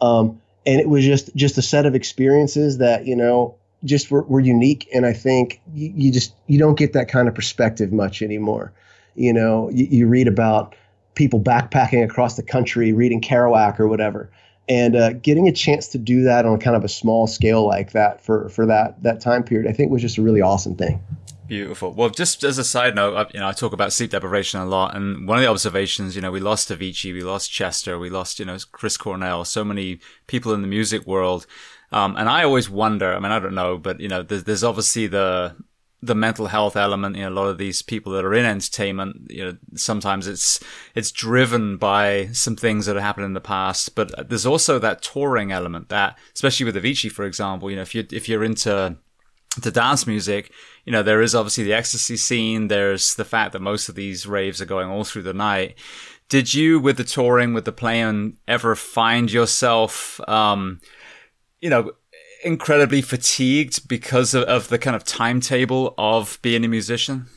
[0.02, 4.24] Um, and it was just just a set of experiences that you know just were,
[4.24, 7.92] were unique and i think you, you, just you don't get that kind of perspective
[7.92, 8.72] much anymore
[9.16, 10.76] you know you, you, read about
[11.16, 14.30] people backpacking across the country reading kerouac or whatever
[14.70, 17.92] and uh, getting a chance to do that on kind of a small scale like
[17.92, 21.02] that for for that that time period i think was just a really awesome thing
[21.46, 21.92] Beautiful.
[21.92, 24.66] Well, just as a side note, I, you know, I talk about sleep deprivation a
[24.66, 28.10] lot, and one of the observations, you know, we lost Avicii, we lost Chester, we
[28.10, 31.46] lost, you know, Chris Cornell, so many people in the music world,
[31.92, 33.14] um, and I always wonder.
[33.14, 35.56] I mean, I don't know, but you know, there's, there's obviously the
[36.06, 37.16] the mental health element.
[37.16, 40.60] You know, a lot of these people that are in entertainment, you know, sometimes it's
[40.96, 45.02] it's driven by some things that have happened in the past, but there's also that
[45.02, 48.98] touring element that, especially with Avicii, for example, you know, if you if you're into
[49.62, 50.52] to dance music,
[50.84, 52.68] you know, there is obviously the ecstasy scene.
[52.68, 55.76] There's the fact that most of these raves are going all through the night.
[56.28, 60.80] Did you, with the touring, with the playing, ever find yourself, um,
[61.62, 61.92] you know,
[62.44, 67.28] incredibly fatigued because of, of, the kind of timetable of being a musician?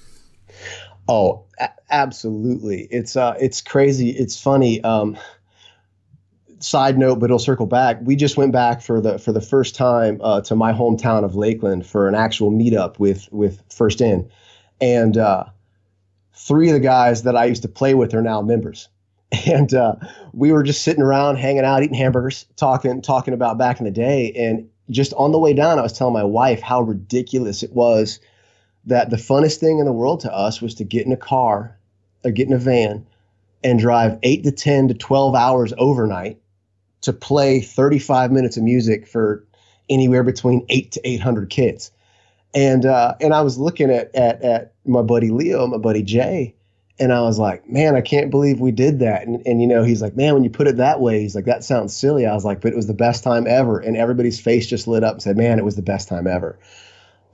[1.09, 2.89] Oh, a- absolutely.
[2.91, 4.11] It's uh, it's crazy.
[4.11, 4.83] It's funny.
[4.83, 5.17] Um,
[6.59, 7.99] side note, but it'll circle back.
[8.03, 11.37] We just went back for the for the first time uh, to my hometown of
[11.37, 14.29] Lakeland for an actual meetup with with First In,
[14.81, 15.45] and uh,
[16.35, 18.89] three of the guys that I used to play with are now members.
[19.45, 19.97] And uh,
[20.33, 23.91] we were just sitting around, hanging out, eating hamburgers, talking talking about back in the
[23.91, 24.33] day.
[24.33, 28.21] And just on the way down, I was telling my wife how ridiculous it was
[28.87, 31.77] that the funnest thing in the world to us was to get in a car
[32.25, 33.07] or get in a van
[33.65, 36.39] and drive eight to 10 to 12 hours overnight
[37.01, 39.45] to play 35 minutes of music for
[39.89, 41.91] anywhere between eight to 800 kids.
[42.55, 46.55] And, uh, and I was looking at, at, at my buddy Leo, my buddy Jay,
[46.99, 49.27] and I was like, man, I can't believe we did that.
[49.27, 51.45] And, and, you know, he's like, man, when you put it that way, he's like,
[51.45, 52.25] that sounds silly.
[52.25, 53.79] I was like, but it was the best time ever.
[53.79, 56.59] And everybody's face just lit up and said, man, it was the best time ever.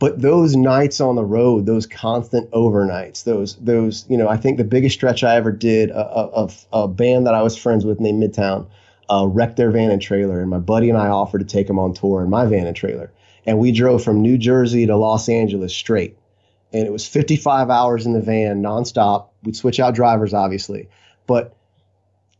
[0.00, 4.58] But those nights on the road, those constant overnights, those, those, you know, I think
[4.58, 7.84] the biggest stretch I ever did uh, of a, a band that I was friends
[7.84, 8.66] with named Midtown
[9.08, 11.78] uh, wrecked their van and trailer, and my buddy and I offered to take them
[11.78, 13.12] on tour in my van and trailer.
[13.46, 16.16] And we drove from New Jersey to Los Angeles straight.
[16.72, 19.28] And it was 55 hours in the van nonstop.
[19.42, 20.88] We'd switch out drivers, obviously.
[21.26, 21.54] But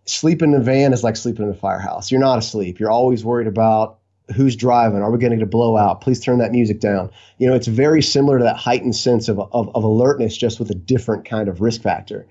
[0.06, 2.10] sleeping in the van is like sleeping in a firehouse.
[2.10, 2.80] You're not asleep.
[2.80, 3.98] You're always worried about
[4.34, 5.02] who's driving.
[5.02, 6.00] Are we going to get a blowout?
[6.00, 7.10] Please turn that music down.
[7.38, 10.70] You know, it's very similar to that heightened sense of, of, of alertness, just with
[10.70, 12.26] a different kind of risk factor.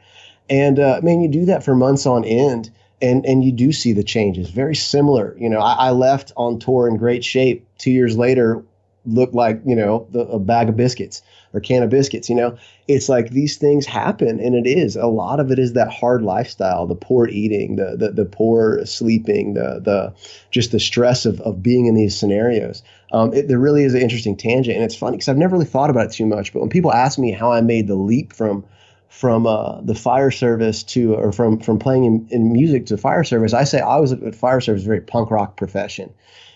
[0.49, 3.93] And uh, man, you do that for months on end and and you do see
[3.93, 4.49] the changes.
[4.49, 5.35] Very similar.
[5.39, 7.67] You know, I, I left on tour in great shape.
[7.77, 8.63] Two years later,
[9.05, 11.21] looked like you know the, a bag of biscuits
[11.53, 12.29] or can of biscuits.
[12.29, 15.73] You know, it's like these things happen, and it is a lot of it is
[15.73, 20.13] that hard lifestyle, the poor eating, the the, the poor sleeping, the the
[20.51, 22.83] just the stress of of being in these scenarios.
[23.11, 25.65] Um, it, there really is an interesting tangent, and it's funny because I've never really
[25.65, 26.53] thought about it too much.
[26.53, 28.63] But when people ask me how I made the leap from
[29.11, 33.25] from uh, the fire service to or from from playing in, in, music to fire
[33.25, 36.13] service i say i was at fire service very punk rock profession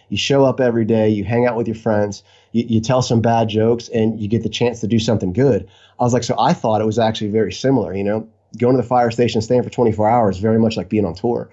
[0.09, 3.21] you show up every day you hang out with your friends you, you tell some
[3.21, 5.67] bad jokes and you get the chance to do something good
[5.99, 8.81] i was like so i thought it was actually very similar you know going to
[8.81, 11.49] the fire station staying for 24 hours very much like being on tour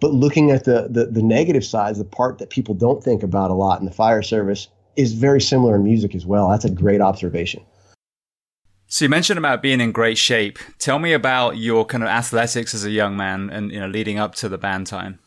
[0.00, 3.50] but looking at the, the the negative sides the part that people don't think about
[3.50, 6.48] a lot in the fire service is very similar in music as well.
[6.48, 7.62] That's a great observation.
[8.86, 10.58] So you mentioned about being in great shape.
[10.78, 14.18] Tell me about your kind of athletics as a young man and you know leading
[14.18, 15.18] up to the band time.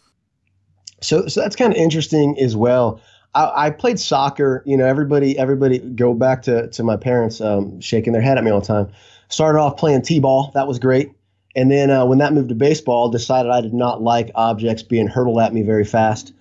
[1.01, 3.01] So so that's kind of interesting as well.
[3.35, 4.63] I, I played soccer.
[4.65, 8.43] You know, everybody everybody go back to to my parents um, shaking their head at
[8.43, 8.89] me all the time.
[9.29, 10.51] Started off playing t-ball.
[10.53, 11.11] That was great.
[11.55, 15.07] And then uh, when that moved to baseball, decided I did not like objects being
[15.07, 16.31] hurtled at me very fast,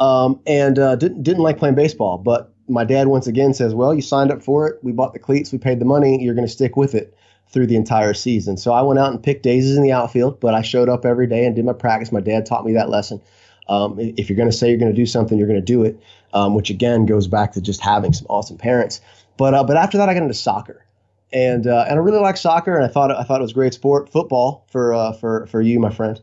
[0.00, 2.18] um, and uh, didn't didn't like playing baseball.
[2.18, 4.78] But my dad once again says, "Well, you signed up for it.
[4.82, 5.50] We bought the cleats.
[5.50, 6.22] We paid the money.
[6.22, 7.14] You're going to stick with it
[7.48, 10.52] through the entire season." So I went out and picked daisies in the outfield, but
[10.54, 12.12] I showed up every day and did my practice.
[12.12, 13.20] My dad taught me that lesson.
[13.68, 15.84] Um, if you're going to say you're going to do something, you're going to do
[15.84, 16.00] it.
[16.32, 19.00] Um, which again goes back to just having some awesome parents.
[19.36, 20.84] But uh, but after that, I got into soccer,
[21.32, 23.54] and uh, and I really like soccer, and I thought I thought it was a
[23.54, 24.10] great sport.
[24.10, 26.20] Football for uh, for for you, my friend.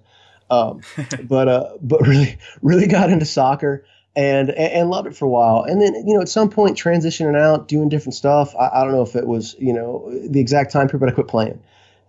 [0.49, 0.81] Um,
[1.23, 5.63] but uh, but really really got into soccer and and loved it for a while.
[5.63, 8.55] And then you know at some point transitioning out, doing different stuff.
[8.55, 11.13] I, I don't know if it was you know the exact time period, but I
[11.13, 11.61] quit playing.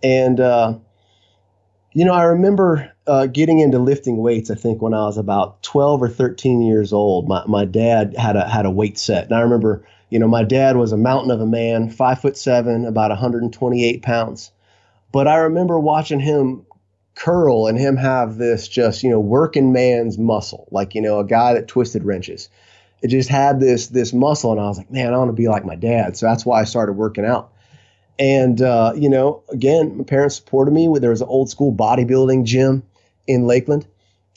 [0.02, 0.78] And uh,
[1.92, 4.50] you know I remember uh, getting into lifting weights.
[4.50, 8.36] I think when I was about twelve or thirteen years old, my my dad had
[8.36, 11.30] a had a weight set, and I remember you know my dad was a mountain
[11.30, 14.50] of a man, five foot seven, about 128 pounds.
[15.12, 16.66] But I remember watching him
[17.14, 21.24] curl and him have this just you know working man's muscle like you know a
[21.24, 22.48] guy that twisted wrenches
[23.02, 25.46] it just had this this muscle and i was like man i want to be
[25.46, 27.52] like my dad so that's why i started working out
[28.18, 32.44] and uh, you know again my parents supported me there was an old school bodybuilding
[32.44, 32.82] gym
[33.26, 33.86] in lakeland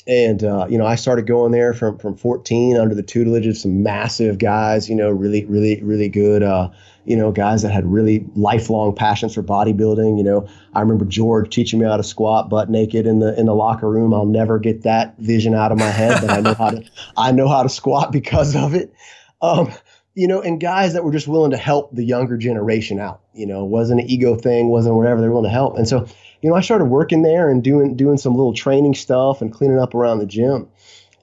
[0.07, 3.57] and uh, you know i started going there from from 14 under the tutelage of
[3.57, 6.69] some massive guys you know really really really good uh,
[7.07, 10.17] you know, guys that had really lifelong passions for bodybuilding.
[10.17, 13.45] You know, I remember George teaching me how to squat butt naked in the in
[13.45, 14.13] the locker room.
[14.13, 16.83] I'll never get that vision out of my head, but I know how to
[17.17, 18.93] I know how to squat because of it.
[19.41, 19.71] Um,
[20.15, 23.21] you know, and guys that were just willing to help the younger generation out.
[23.33, 25.77] You know, wasn't an ego thing, wasn't whatever they were willing to help.
[25.77, 26.07] And so,
[26.41, 29.79] you know, I started working there and doing doing some little training stuff and cleaning
[29.79, 30.67] up around the gym.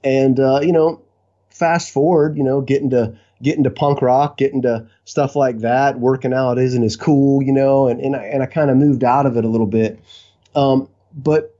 [0.03, 1.01] And uh, you know,
[1.49, 5.99] fast forward, you know, getting to getting to punk rock, getting to stuff like that.
[5.99, 9.03] Working out isn't as cool, you know, and, and I, and I kind of moved
[9.03, 9.99] out of it a little bit.
[10.55, 11.55] Um, but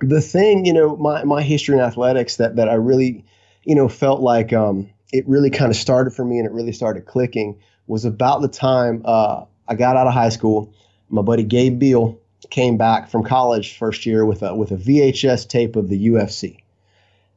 [0.00, 3.24] the thing, you know, my, my history in athletics that, that I really,
[3.64, 6.72] you know, felt like um, it really kind of started for me and it really
[6.72, 10.72] started clicking was about the time uh, I got out of high school.
[11.08, 12.19] My buddy Gabe Beal
[12.50, 16.58] came back from college first year with a, with a VHS tape of the UFC.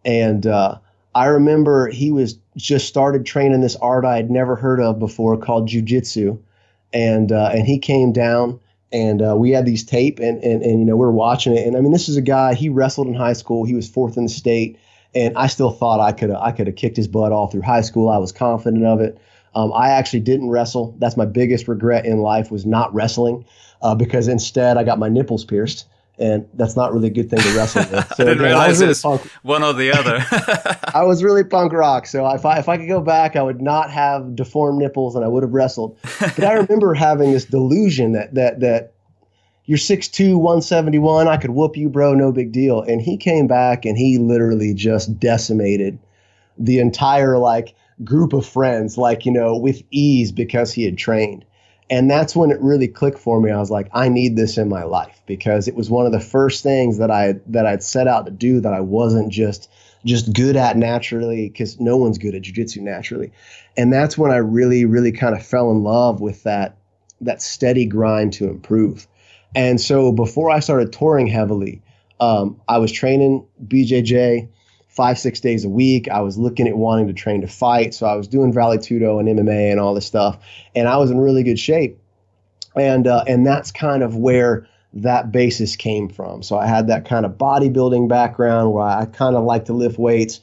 [0.04, 0.80] And uh,
[1.15, 5.38] I remember he was just started training this art I had never heard of before
[5.38, 6.39] called jujitsu,
[6.91, 8.60] and uh, and he came down
[8.93, 11.65] and uh, we had these tape and, and and you know we were watching it
[11.65, 14.17] and I mean this is a guy he wrestled in high school he was fourth
[14.17, 14.78] in the state
[15.15, 17.82] and I still thought I could I could have kicked his butt all through high
[17.82, 19.17] school I was confident of it.
[19.56, 20.95] Um, I actually didn't wrestle.
[20.97, 23.45] That's my biggest regret in life was not wrestling
[23.84, 25.86] uh, because instead I got my nipples pierced
[26.19, 28.08] and that's not really a good thing to wrestle with.
[28.15, 30.24] So, I didn't realize I really punk, one or the other.
[30.93, 33.62] I was really punk rock, so if I if I could go back, I would
[33.62, 35.98] not have deformed nipples, and I would have wrestled.
[36.19, 38.93] But I remember having this delusion that that that
[39.65, 42.82] you're 6'2", 171, I could whoop you, bro, no big deal.
[42.82, 45.98] And he came back, and he literally just decimated
[46.58, 51.46] the entire like group of friends, like you know, with ease because he had trained.
[51.89, 53.52] And that's when it really clicked for me.
[53.52, 56.19] I was like, I need this in my life because it was one of the
[56.19, 59.69] first things that I that I'd set out to do that I wasn't just
[60.06, 63.32] just good at naturally because no one's good at jujitsu naturally.
[63.78, 66.78] And that's when I really, really kind of fell in love with that
[67.22, 69.08] that steady grind to improve.
[69.56, 71.82] And so before I started touring heavily,
[72.19, 74.48] um, I was training BJJ
[74.93, 76.08] five, six days a week.
[76.08, 77.95] I was looking at wanting to train to fight.
[77.95, 80.38] So I was doing Vale Tudo and MMA and all this stuff.
[80.75, 81.99] And I was in really good shape.
[82.75, 86.43] And, uh, and that's kind of where that basis came from.
[86.43, 89.97] So I had that kind of bodybuilding background where I kind of like to lift
[89.97, 90.41] weights,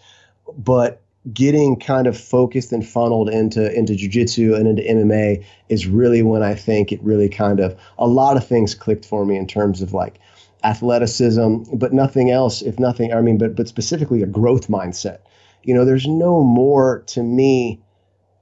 [0.59, 1.01] but
[1.33, 6.43] getting kind of focused and funneled into into jiu-jitsu and into MMA is really when
[6.43, 9.83] I think it really kind of a lot of things clicked for me in terms
[9.83, 10.19] of like
[10.65, 15.19] athleticism, but nothing else, if nothing, I mean, but, but specifically a growth mindset.
[15.63, 17.81] You know, there's no more to me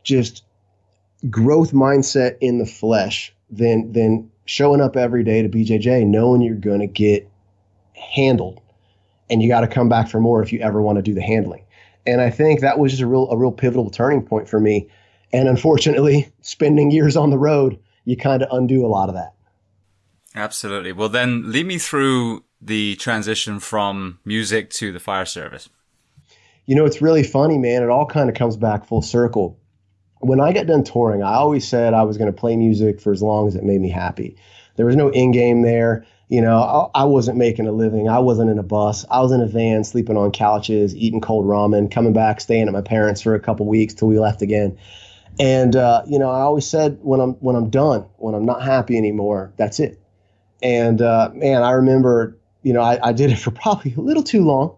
[0.05, 0.45] just
[1.31, 6.55] growth mindset in the flesh than, than showing up every day to BJJ, knowing you're
[6.55, 7.29] going to get
[7.95, 8.61] handled
[9.31, 11.23] and you got to come back for more if you ever want to do the
[11.23, 11.65] handling.
[12.07, 14.89] And I think that was just a real, a real pivotal turning point for me.
[15.33, 19.35] And unfortunately, spending years on the road, you kind of undo a lot of that.
[20.39, 20.93] Absolutely.
[20.93, 25.69] Well, then lead me through the transition from music to the fire service.
[26.65, 27.83] You know, it's really funny, man.
[27.83, 29.59] It all kind of comes back full circle.
[30.21, 33.13] when I got done touring, I always said I was going to play music for
[33.13, 34.37] as long as it made me happy.
[34.77, 36.07] There was no in game there.
[36.29, 38.09] You know, I, I, wasn't making a living.
[38.09, 39.05] I wasn't in a bus.
[39.11, 42.73] I was in a van, sleeping on couches, eating cold ramen, coming back, staying at
[42.73, 44.79] my parents for a couple weeks till we left again.
[45.41, 48.63] And uh, you know, I always said when I'm when I'm done, when I'm not
[48.63, 50.01] happy anymore, that's it.
[50.63, 54.23] And uh, man, I remember, you know, I, I did it for probably a little
[54.23, 54.77] too long,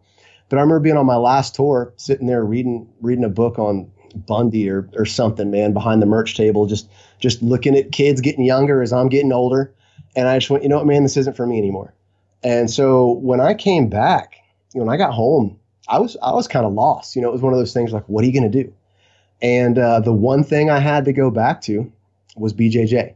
[0.49, 3.91] but I remember being on my last tour, sitting there reading reading a book on
[4.15, 6.89] Bundy or or something, man, behind the merch table, just
[7.19, 9.73] just looking at kids getting younger as I'm getting older,
[10.17, 11.95] and I just went, you know what, man, this isn't for me anymore.
[12.43, 14.37] And so when I came back,
[14.73, 17.17] when I got home, I was I was kind of lost.
[17.17, 18.73] You know, it was one of those things like, what are you going to do?
[19.43, 21.91] And uh, the one thing I had to go back to
[22.37, 23.15] was BJJ,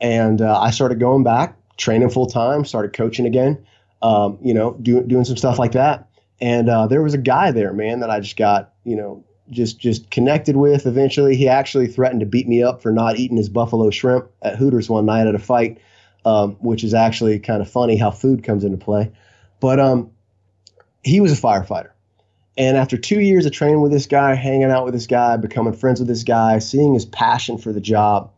[0.00, 3.64] and uh, I started going back, training full time, started coaching again.
[4.02, 6.08] Um, you know, do, doing some stuff like that.
[6.40, 9.80] And uh, there was a guy there, man, that I just got, you know, just
[9.80, 10.86] just connected with.
[10.86, 14.56] Eventually, he actually threatened to beat me up for not eating his buffalo shrimp at
[14.56, 15.80] Hooters one night at a fight,
[16.24, 19.10] um, which is actually kind of funny how food comes into play.
[19.58, 20.10] But um,
[21.02, 21.90] he was a firefighter,
[22.56, 25.72] and after two years of training with this guy, hanging out with this guy, becoming
[25.72, 28.30] friends with this guy, seeing his passion for the job,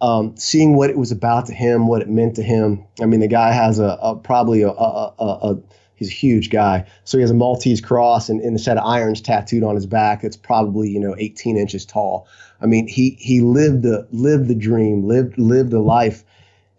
[0.00, 2.84] um, seeing what it was about to him, what it meant to him.
[3.00, 5.56] I mean, the guy has a, a probably a, a, a
[5.94, 6.84] he's a huge guy.
[7.04, 9.86] So he has a Maltese cross and, and, a set of irons tattooed on his
[9.86, 10.22] back.
[10.22, 12.28] It's probably you know 18 inches tall.
[12.60, 16.24] I mean, he he lived the lived the dream, lived lived the life.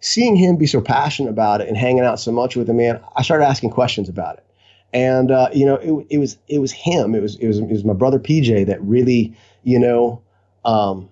[0.00, 3.00] Seeing him be so passionate about it and hanging out so much with him, man,
[3.16, 4.44] I started asking questions about it.
[4.92, 7.16] And uh, you know, it, it was it was him.
[7.16, 10.22] It was it was it was my brother PJ that really you know
[10.64, 11.08] um,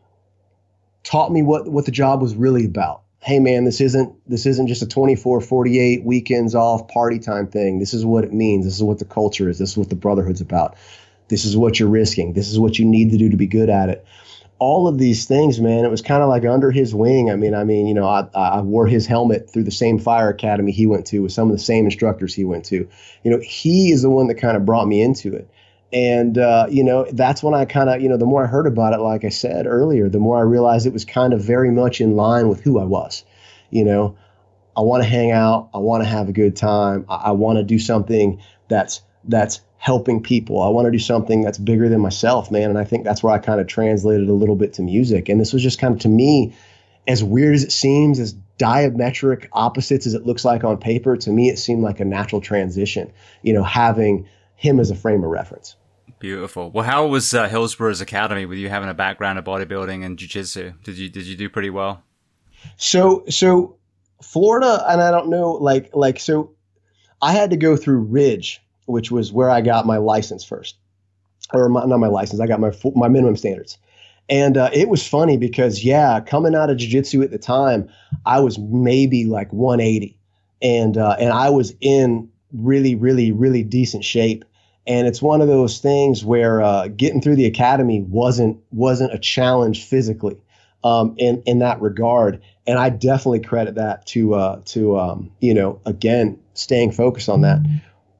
[1.07, 3.03] taught me what what the job was really about.
[3.21, 7.79] Hey man this isn't this isn't just a 24 48 weekends off party time thing.
[7.79, 8.65] This is what it means.
[8.65, 9.59] This is what the culture is.
[9.59, 10.77] This is what the brotherhood's about.
[11.29, 12.33] This is what you're risking.
[12.33, 14.05] This is what you need to do to be good at it.
[14.59, 17.31] All of these things man it was kind of like under his wing.
[17.31, 20.29] I mean i mean you know I, I wore his helmet through the same fire
[20.29, 22.89] academy he went to with some of the same instructors he went to.
[23.23, 25.49] You know he is the one that kind of brought me into it
[25.97, 28.67] and uh, you know that's when i kind of you know the more i heard
[28.67, 31.71] about it like i said earlier the more i realized it was kind of very
[31.71, 33.25] much in line with who i was.
[33.71, 34.17] You know
[34.77, 37.57] i want to hang out i want to have a good time i, I want
[37.57, 42.01] to do something that's that's helping people i want to do something that's bigger than
[42.01, 42.69] myself man.
[42.69, 45.31] And i think that's where i kind of translated a little bit to music.
[45.31, 46.55] And this was just kind of to me
[47.09, 51.31] as weird as it seems as diametric opposites as it looks like on paper to
[51.31, 55.31] me it seemed like a natural transition you know having him as a frame of
[55.31, 55.77] reference.
[56.19, 56.71] Beautiful.
[56.71, 60.73] Well, how was uh, Hillsborough's academy with you having a background of bodybuilding and jiu-jitsu?
[60.83, 62.03] Did you did you do pretty well?
[62.77, 63.77] So so
[64.23, 66.55] Florida, and I don't know, like like so,
[67.21, 70.77] I had to go through Ridge, which was where I got my license first,
[71.53, 72.41] or my, not my license.
[72.41, 73.77] I got my my minimum standards,
[74.29, 77.91] and uh, it was funny because yeah, coming out of jiu-jitsu at the time,
[78.25, 80.19] I was maybe like 180,
[80.63, 84.45] and uh, and I was in really, really, really decent shape.
[84.87, 89.19] And it's one of those things where uh, getting through the academy wasn't wasn't a
[89.19, 90.41] challenge physically
[90.85, 92.43] um, in in that regard.
[92.67, 97.43] And I definitely credit that to uh, to um, you know again staying focused on
[97.43, 97.61] that.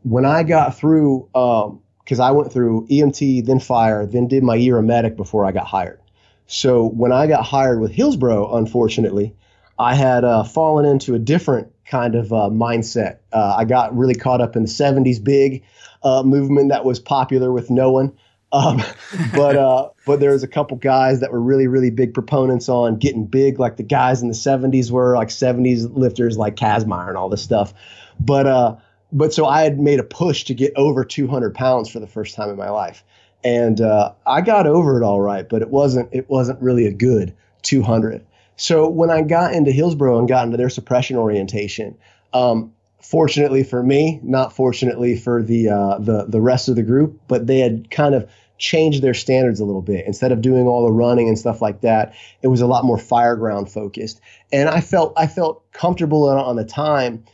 [0.03, 4.55] When I got through, because um, I went through EMT, then fire, then did my
[4.55, 6.01] year of medic before I got hired.
[6.47, 9.35] So when I got hired with Hillsborough, unfortunately,
[9.79, 13.19] I had uh, fallen into a different kind of uh, mindset.
[13.33, 15.63] Uh, I got really caught up in the 70s big
[16.03, 18.13] uh, movement that was popular with no one.
[18.53, 18.83] Um,
[19.35, 22.97] but uh, but there was a couple guys that were really really big proponents on
[22.97, 27.17] getting big, like the guys in the 70s were, like 70s lifters like Kazmaier and
[27.17, 27.75] all this stuff.
[28.21, 28.77] But uh,
[29.13, 32.35] but so I had made a push to get over 200 pounds for the first
[32.35, 33.05] time in my life,
[33.45, 36.93] and uh, I got over it all right, but it wasn't it wasn't really a
[36.93, 38.25] good 200.
[38.57, 41.97] So when I got into Hillsborough and got into their suppression orientation,
[42.33, 47.21] um, fortunately for me, not fortunately for the uh, the the rest of the group,
[47.29, 50.07] but they had kind of changed their standards a little bit.
[50.07, 52.97] Instead of doing all the running and stuff like that, it was a lot more
[52.97, 54.21] fireground focused.
[54.53, 57.25] And I felt I felt comfortable on, on the time,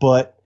[0.00, 0.38] but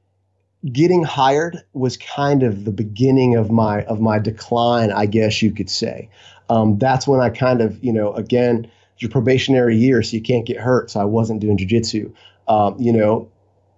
[0.72, 5.50] getting hired was kind of the beginning of my of my decline, I guess you
[5.50, 6.10] could say.
[6.48, 10.46] Um, that's when I kind of you know again your probationary year, so you can't
[10.46, 10.90] get hurt.
[10.90, 12.12] So I wasn't doing jujitsu.
[12.48, 13.30] Um, you know,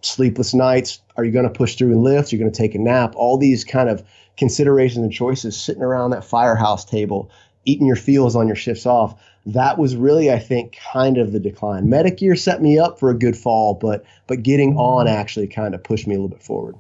[0.02, 1.00] sleepless nights.
[1.16, 2.32] Are you going to push through and lift?
[2.32, 3.14] You're going to take a nap.
[3.16, 4.02] All these kind of
[4.36, 7.30] considerations and choices sitting around that firehouse table,
[7.64, 9.20] eating your feels on your shifts off.
[9.46, 11.88] That was really, I think, kind of the decline.
[11.88, 15.74] Medic year set me up for a good fall, but but getting on actually kind
[15.74, 16.76] of pushed me a little bit forward.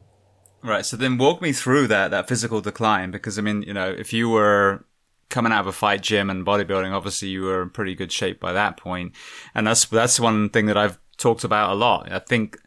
[0.62, 0.84] Right.
[0.84, 4.12] So then walk me through that that physical decline because I mean, you know, if
[4.12, 4.84] you were
[5.28, 8.40] coming out of a fight gym and bodybuilding, obviously you were in pretty good shape
[8.40, 9.12] by that point.
[9.54, 12.10] And that's, that's one thing that I've talked about a lot.
[12.10, 12.58] I think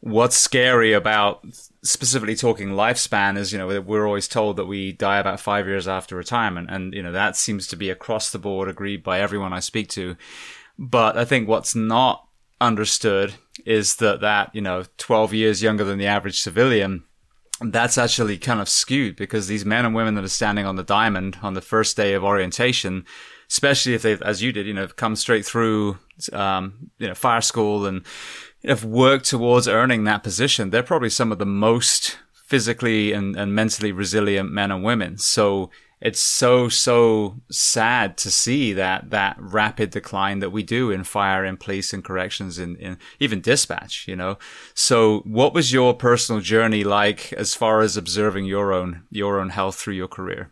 [0.00, 1.44] what's scary about
[1.82, 5.88] specifically talking lifespan is, you know, we're always told that we die about five years
[5.88, 6.68] after retirement.
[6.70, 9.88] And, you know, that seems to be across the board agreed by everyone I speak
[9.90, 10.16] to.
[10.78, 12.26] But I think what's not
[12.60, 17.04] understood is that that, you know, 12 years younger than the average civilian,
[17.60, 20.82] that's actually kind of skewed because these men and women that are standing on the
[20.82, 23.06] diamond on the first day of orientation,
[23.48, 25.98] especially if they've, as you did, you know, come straight through,
[26.32, 28.04] um, you know, fire school and
[28.64, 33.54] have worked towards earning that position, they're probably some of the most physically and, and
[33.54, 35.16] mentally resilient men and women.
[35.16, 35.70] So
[36.00, 41.44] it's so so sad to see that that rapid decline that we do in fire
[41.44, 44.38] and police and corrections in, in even dispatch you know?
[44.74, 49.50] So what was your personal journey like as far as observing your own your own
[49.50, 50.50] health through your career?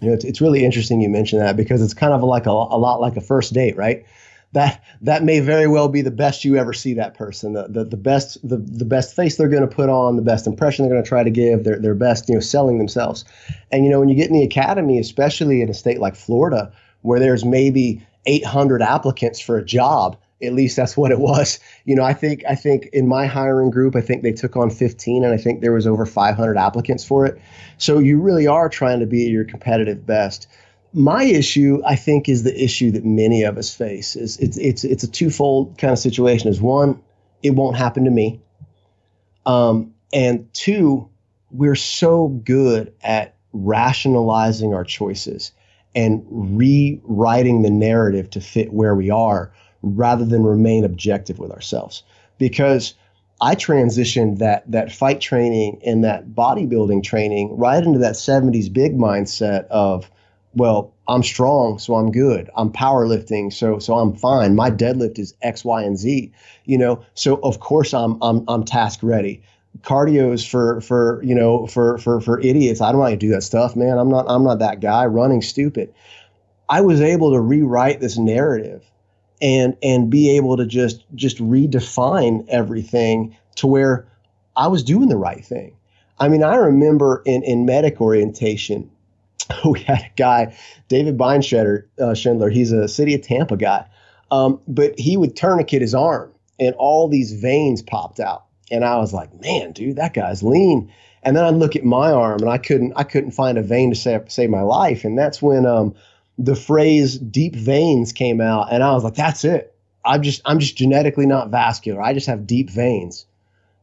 [0.00, 2.50] You know it's, it's really interesting you mentioned that because it's kind of like a,
[2.50, 4.04] a lot like a first date right
[4.52, 7.52] that that may very well be the best you ever see that person.
[7.52, 10.46] The the, the best the, the best face they're going to put on the best
[10.46, 13.24] impression they're going to try to give their, their best you know selling themselves.
[13.70, 16.72] And you know when you get in the academy especially in a state like florida
[17.02, 21.60] where there's maybe 800 applicants for a job at least that's what it was.
[21.84, 24.70] You know i think i think in my hiring group i think they took on
[24.70, 27.40] 15 and i think there was over 500 applicants for it.
[27.78, 30.48] So you really are trying to be your competitive best
[30.92, 34.16] my issue, I think, is the issue that many of us face.
[34.16, 36.48] Is it's it's it's a twofold kind of situation.
[36.48, 37.00] Is one,
[37.42, 38.40] it won't happen to me,
[39.46, 41.08] um, and two,
[41.50, 45.52] we're so good at rationalizing our choices
[45.94, 52.02] and rewriting the narrative to fit where we are, rather than remain objective with ourselves.
[52.38, 52.94] Because
[53.40, 58.96] I transitioned that that fight training and that bodybuilding training right into that 70s big
[58.96, 60.10] mindset of
[60.54, 62.50] well, I'm strong, so I'm good.
[62.56, 64.54] I'm powerlifting, so so I'm fine.
[64.54, 66.32] My deadlift is X, Y, and Z.
[66.64, 69.42] You know, so of course I'm I'm I'm task ready.
[69.82, 72.80] Cardio is for for you know for for for idiots.
[72.80, 73.98] I don't want to do that stuff, man.
[73.98, 75.06] I'm not I'm not that guy.
[75.06, 75.94] Running stupid.
[76.68, 78.84] I was able to rewrite this narrative
[79.40, 84.08] and and be able to just just redefine everything to where
[84.56, 85.76] I was doing the right thing.
[86.18, 88.90] I mean, I remember in in medic orientation
[89.64, 90.56] we had a guy,
[90.88, 92.50] David Beinschender, uh, Schindler.
[92.50, 93.86] He's a city of Tampa guy,
[94.30, 98.44] um, but he would tourniquet his arm, and all these veins popped out.
[98.70, 100.92] And I was like, man, dude, that guy's lean.
[101.22, 103.90] And then I'd look at my arm, and I couldn't, I couldn't find a vein
[103.90, 105.04] to save, save my life.
[105.04, 105.94] And that's when um,
[106.38, 109.74] the phrase "deep veins" came out, and I was like, that's it.
[110.04, 112.00] I'm just, I'm just genetically not vascular.
[112.00, 113.26] I just have deep veins.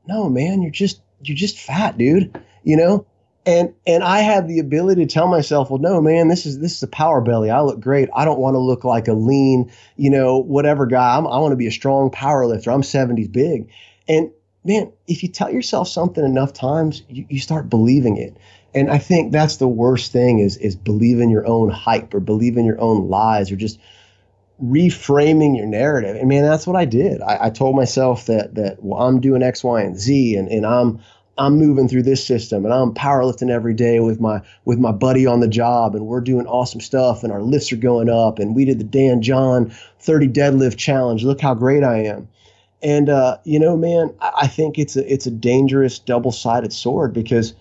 [0.08, 2.36] No, man, you're just, you're just fat, dude.
[2.64, 3.06] You know,
[3.48, 6.76] and and I had the ability to tell myself, well, no, man, this is this
[6.76, 7.50] is a power belly.
[7.50, 8.10] I look great.
[8.14, 11.16] I don't want to look like a lean, you know, whatever guy.
[11.16, 12.72] I'm, I want to be a strong power lifter.
[12.72, 13.70] I'm 70s big,
[14.08, 14.32] and
[14.66, 18.36] man, if you tell yourself something enough times, you, you start believing it.
[18.76, 22.66] And I think that's the worst thing is is believing your own hype or believing
[22.66, 23.80] your own lies or just
[24.62, 26.18] reframing your narrative.
[26.18, 27.22] And man, that's what I did.
[27.22, 30.66] I, I told myself that that well, I'm doing X, Y, and Z, and and
[30.66, 31.00] I'm
[31.38, 35.26] I'm moving through this system and I'm powerlifting every day with my with my buddy
[35.26, 38.56] on the job and we're doing awesome stuff and our lifts are going up and
[38.56, 41.24] we did the Dan John 30 deadlift challenge.
[41.24, 42.28] Look how great I am.
[42.82, 47.54] And uh, you know, man, I think it's a it's a dangerous double-sided sword because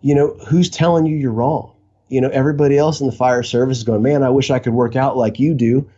[0.00, 1.74] you know, who's telling you you're wrong?
[2.08, 4.72] You know, everybody else in the fire service is going, "Man, I wish I could
[4.72, 5.88] work out like you do."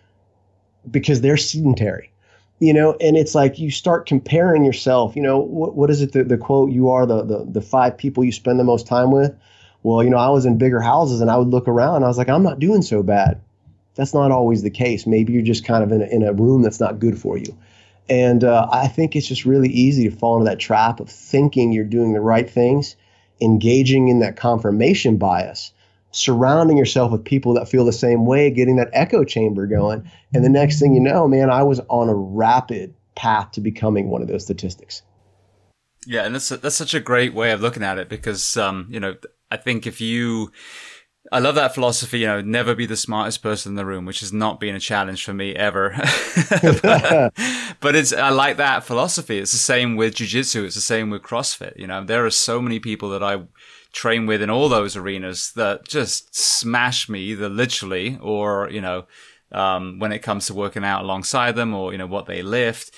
[0.90, 2.09] Because they're sedentary
[2.60, 6.12] you know and it's like you start comparing yourself you know what, what is it
[6.12, 9.10] the, the quote you are the, the the five people you spend the most time
[9.10, 9.34] with?
[9.82, 12.08] Well you know i was in bigger houses and i would look around and i
[12.08, 13.40] was like i'm not doing so bad.
[13.96, 15.04] That's not always the case.
[15.04, 17.56] Maybe you're just kind of in a, in a room that's not good for you.
[18.08, 21.72] And uh, i think it's just really easy to fall into that trap of thinking
[21.72, 22.96] you're doing the right things
[23.40, 25.72] engaging in that confirmation bias
[26.12, 30.10] surrounding yourself with people that feel the same way, getting that echo chamber going.
[30.34, 34.08] And the next thing you know, man, I was on a rapid path to becoming
[34.08, 35.02] one of those statistics.
[36.06, 38.98] Yeah, and that's that's such a great way of looking at it because um, you
[38.98, 39.16] know,
[39.50, 40.50] I think if you
[41.30, 44.20] I love that philosophy, you know, never be the smartest person in the room, which
[44.20, 45.90] has not been a challenge for me ever.
[46.82, 47.32] but,
[47.80, 49.38] but, it's, I like that philosophy.
[49.38, 50.64] It's the same with jujitsu.
[50.64, 51.78] It's the same with CrossFit.
[51.78, 53.42] You know, there are so many people that I
[53.92, 59.06] train with in all those arenas that just smash me either literally or, you know,
[59.52, 62.92] um, when it comes to working out alongside them or, you know, what they lift.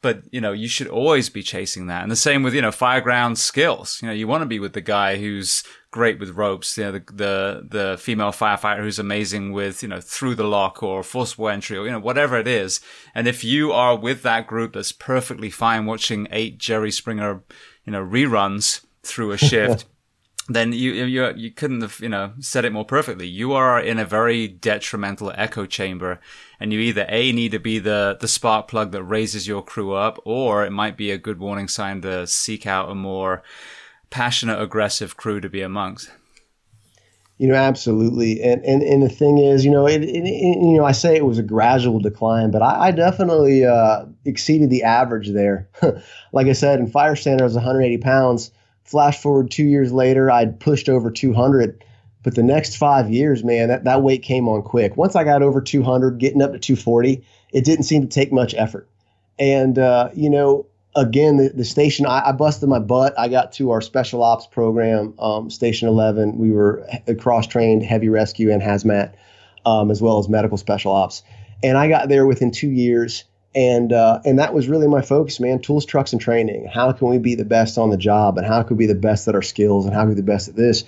[0.00, 2.02] but you know you should always be chasing that.
[2.02, 3.98] And the same with you know fireground skills.
[4.00, 6.92] You know you want to be with the guy who's great with ropes you know
[6.92, 11.48] the the, the female firefighter who's amazing with you know through the lock or forcible
[11.48, 12.80] entry or you know whatever it is.
[13.14, 17.42] And if you are with that group that's perfectly fine watching eight jerry springer
[17.84, 19.84] you know reruns through a shift
[20.48, 23.26] then you you you couldn't have you know said it more perfectly.
[23.26, 26.20] You are in a very detrimental echo chamber,
[26.58, 29.92] and you either a need to be the the spark plug that raises your crew
[29.92, 33.42] up, or it might be a good warning sign to seek out a more
[34.08, 36.10] passionate, aggressive crew to be amongst.
[37.36, 40.78] You know, absolutely, and and and the thing is, you know, it, it, it you
[40.78, 44.82] know, I say it was a gradual decline, but I, I definitely uh, exceeded the
[44.82, 45.68] average there.
[46.32, 48.50] like I said, in fire standard, I was 180 pounds
[48.88, 51.84] Flash forward two years later, I'd pushed over 200.
[52.22, 54.96] But the next five years, man, that, that weight came on quick.
[54.96, 57.22] Once I got over 200, getting up to 240,
[57.52, 58.88] it didn't seem to take much effort.
[59.38, 60.64] And, uh, you know,
[60.96, 63.16] again, the, the station, I, I, busted my butt.
[63.18, 66.38] I got to our special ops program, um, Station 11.
[66.38, 69.12] We were cross trained heavy rescue and hazmat,
[69.66, 71.22] um, as well as medical special ops.
[71.62, 73.24] And I got there within two years
[73.54, 75.60] and uh, and that was really my focus, man.
[75.60, 76.66] Tools, trucks, and training.
[76.66, 78.98] How can we be the best on the job, and how can we be the
[78.98, 80.84] best at our skills, and how can we be the best at this?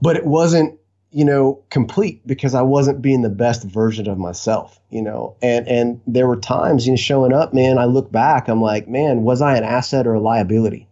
[0.00, 0.78] But it wasn't,
[1.10, 5.34] you know, complete because I wasn't being the best version of myself, you know.
[5.40, 7.78] And and there were times, you know, showing up, man.
[7.78, 10.86] I look back, I'm like, man, was I an asset or a liability?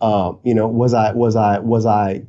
[0.00, 2.24] Um, you know, was I was I was I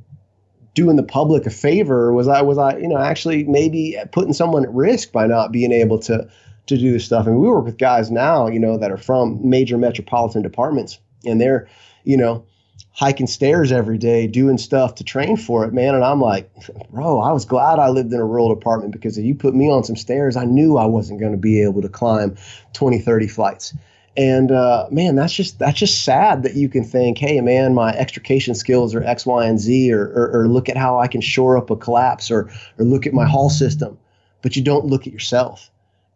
[0.76, 2.14] doing the public a favor?
[2.14, 5.72] Was I was I you know actually maybe putting someone at risk by not being
[5.72, 6.30] able to
[6.68, 7.28] to do this stuff.
[7.28, 11.40] And we work with guys now, you know, that are from major metropolitan departments and
[11.40, 11.68] they're,
[12.04, 12.46] you know,
[12.92, 15.96] hiking stairs every day, doing stuff to train for it, man.
[15.96, 16.50] And I'm like,
[16.92, 19.70] bro, I was glad I lived in a rural apartment because if you put me
[19.70, 22.36] on some stairs, I knew I wasn't going to be able to climb
[22.74, 23.74] 20, 30 flights.
[24.16, 27.94] And uh, man, that's just that's just sad that you can think, hey, man, my
[27.94, 31.20] extrication skills are X, Y, and Z, or, or, or look at how I can
[31.20, 32.48] shore up a collapse, or
[32.78, 33.98] or look at my haul system,
[34.44, 35.72] but you don't look at yourself.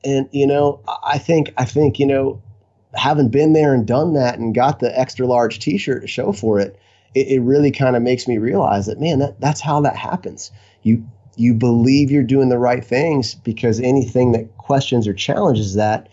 [0.07, 2.41] And you know, I think I think you know,
[2.95, 6.59] having been there and done that and got the extra large T-shirt to show for
[6.59, 6.79] it,
[7.13, 10.49] it, it really kind of makes me realize that man, that that's how that happens.
[10.83, 11.05] You
[11.35, 16.07] you believe you're doing the right things because anything that questions or challenges that,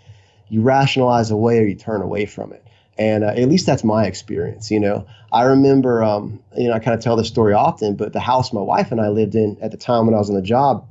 [0.49, 2.67] you rationalize away or you turn away from it.
[2.99, 4.73] And uh, at least that's my experience.
[4.73, 8.13] You know, I remember, um, you know, I kind of tell this story often, but
[8.13, 10.37] the house my wife and I lived in at the time when I was on
[10.37, 10.87] the job,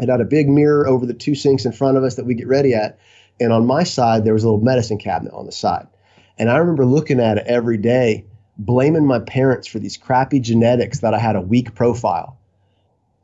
[0.00, 2.34] it had a big mirror over the two sinks in front of us that we
[2.34, 2.98] get ready at.
[3.40, 5.86] And on my side, there was a little medicine cabinet on the side.
[6.38, 8.24] And I remember looking at it every day,
[8.58, 12.38] blaming my parents for these crappy genetics that I had a weak profile.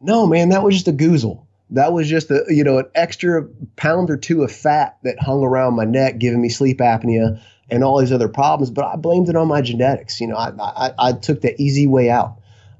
[0.00, 1.42] No, man, that was just a goozle.
[1.70, 3.44] That was just a you know an extra
[3.76, 7.40] pound or two of fat that hung around my neck, giving me sleep apnea
[7.70, 8.70] and all these other problems.
[8.70, 10.20] But I blamed it on my genetics.
[10.20, 12.36] You know, I I, I took the easy way out.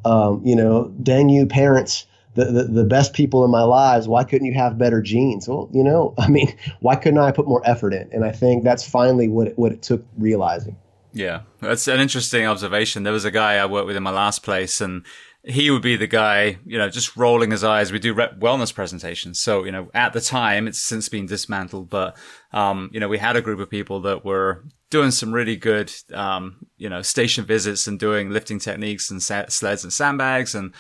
[0.07, 2.07] Um, you know, dang you parents
[2.45, 5.49] the, the, best people in my lives, why couldn't you have better genes?
[5.49, 8.09] Well, you know, I mean, why couldn't I put more effort in?
[8.13, 10.77] And I think that's finally what it, what it took realizing.
[11.13, 13.03] Yeah, that's an interesting observation.
[13.03, 15.05] There was a guy I worked with in my last place, and
[15.43, 17.91] he would be the guy, you know, just rolling his eyes.
[17.91, 19.41] We do rep wellness presentations.
[19.41, 22.17] So, you know, at the time, it's since been dismantled, but,
[22.53, 25.93] um, you know, we had a group of people that were doing some really good,
[26.13, 30.75] um, you know, station visits and doing lifting techniques and sleds and sandbags and,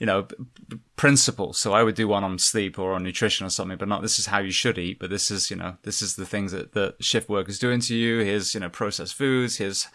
[0.00, 0.26] you know,
[0.96, 1.58] principles.
[1.58, 4.18] So I would do one on sleep or on nutrition or something, but not this
[4.18, 6.72] is how you should eat, but this is, you know, this is the things that
[6.72, 8.20] the shift work is doing to you.
[8.20, 9.86] Here's, you know, processed foods, here's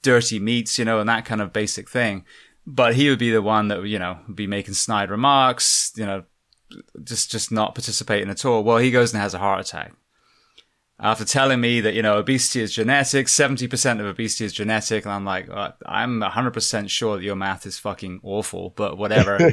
[0.00, 2.24] dirty meats, you know, and that kind of basic thing.
[2.66, 6.24] But he would be the one that, you know, be making snide remarks, you know,
[7.04, 8.64] just, just not participating at all.
[8.64, 9.92] Well, he goes and has a heart attack
[11.00, 15.04] after telling me that, you know, obesity is genetic, 70% of obesity is genetic.
[15.04, 19.52] And I'm like, uh, I'm 100% sure that your math is fucking awful, but whatever.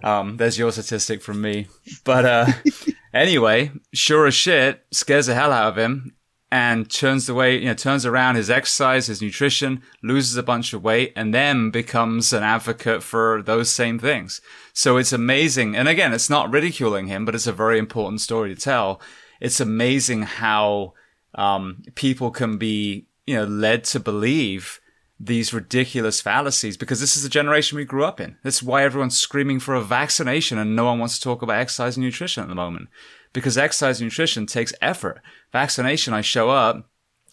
[0.02, 1.66] um, there's your statistic from me.
[2.04, 2.46] But, uh,
[3.14, 6.14] anyway, sure as shit, scares the hell out of him
[6.50, 10.72] and turns the way, you know, turns around his exercise, his nutrition, loses a bunch
[10.72, 14.40] of weight, and then becomes an advocate for those same things.
[14.72, 15.76] So it's amazing.
[15.76, 19.00] And again, it's not ridiculing him, but it's a very important story to tell
[19.40, 20.94] it's amazing how
[21.34, 24.80] um, people can be, you know, led to believe
[25.20, 28.36] these ridiculous fallacies because this is the generation we grew up in.
[28.42, 31.96] That's why everyone's screaming for a vaccination and no one wants to talk about exercise
[31.96, 32.88] and nutrition at the moment.
[33.32, 35.20] Because exercise and nutrition takes effort.
[35.52, 36.88] Vaccination, I show up,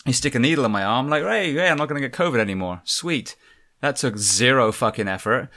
[0.06, 2.18] you stick a needle in my arm, like, hey, hey, I'm not going to get
[2.18, 2.82] COVID anymore.
[2.84, 3.36] Sweet.
[3.82, 5.50] That took zero fucking effort.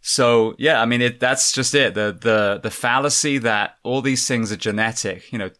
[0.00, 1.94] So yeah, I mean, it, that's just it.
[1.94, 5.50] The, the, the fallacy that all these things are genetic, you know,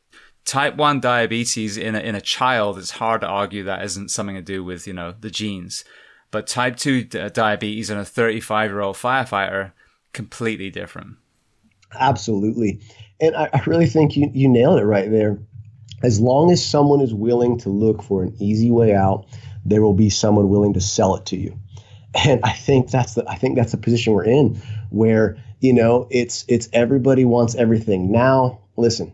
[0.46, 4.36] type 1 diabetes in a, in a child, it's hard to argue that isn't something
[4.36, 5.84] to do with, you know, the genes.
[6.30, 9.72] But type 2 d- uh, diabetes in a 35 year old firefighter,
[10.12, 11.16] completely different.
[11.98, 12.80] Absolutely.
[13.20, 15.38] And I, I really think you, you nailed it right there.
[16.02, 19.26] As long as someone is willing to look for an easy way out,
[19.64, 21.58] there will be someone willing to sell it to you.
[22.24, 26.06] And I think that's the I think that's the position we're in where, you know,
[26.10, 28.10] it's it's everybody wants everything.
[28.10, 29.12] Now, listen,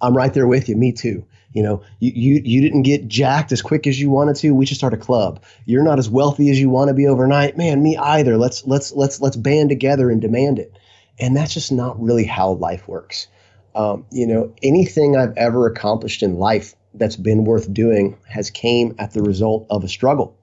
[0.00, 0.76] I'm right there with you.
[0.76, 1.24] Me too.
[1.52, 4.54] You know, you, you you didn't get jacked as quick as you wanted to.
[4.54, 5.42] We should start a club.
[5.66, 7.56] You're not as wealthy as you want to be overnight.
[7.56, 8.36] Man, me either.
[8.36, 10.72] Let's let's let's let's band together and demand it.
[11.20, 13.28] And that's just not really how life works.
[13.76, 18.94] Um, you know, anything I've ever accomplished in life that's been worth doing has came
[18.98, 20.36] at the result of a struggle.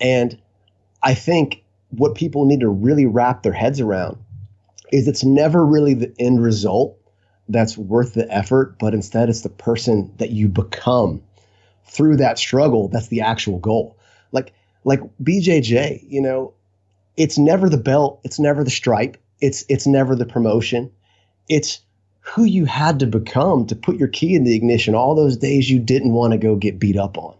[0.00, 0.40] And
[1.02, 4.18] I think what people need to really wrap their heads around
[4.92, 6.98] is it's never really the end result
[7.52, 11.22] that's worth the effort, but instead it's the person that you become
[11.84, 13.96] through that struggle that's the actual goal.
[14.32, 14.52] Like
[14.84, 16.54] like BJJ, you know,
[17.16, 20.90] it's never the belt, it's never the stripe, it's it's never the promotion.
[21.48, 21.80] It's
[22.20, 25.70] who you had to become to put your key in the ignition all those days
[25.70, 27.34] you didn't want to go get beat up on.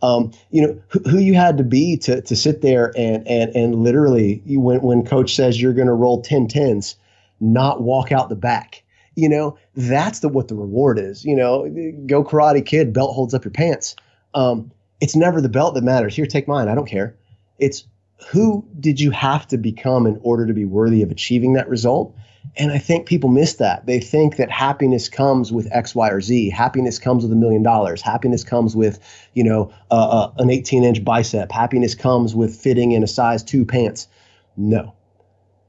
[0.00, 3.54] Um, you know who, who, you had to be to, to sit there and and
[3.56, 6.94] and literally you, when when coach says you're going to roll 10 tens
[7.40, 8.84] not walk out the back
[9.18, 11.68] you know that's the what the reward is you know
[12.06, 13.96] go karate kid belt holds up your pants
[14.34, 17.16] um, it's never the belt that matters here take mine i don't care
[17.58, 17.84] it's
[18.30, 22.14] who did you have to become in order to be worthy of achieving that result
[22.56, 23.86] and I think people miss that.
[23.86, 26.50] They think that happiness comes with X, Y, or Z.
[26.50, 28.00] Happiness comes with a million dollars.
[28.00, 28.98] Happiness comes with,
[29.34, 31.52] you know, uh, uh, an 18 inch bicep.
[31.52, 34.08] Happiness comes with fitting in a size two pants.
[34.56, 34.94] No.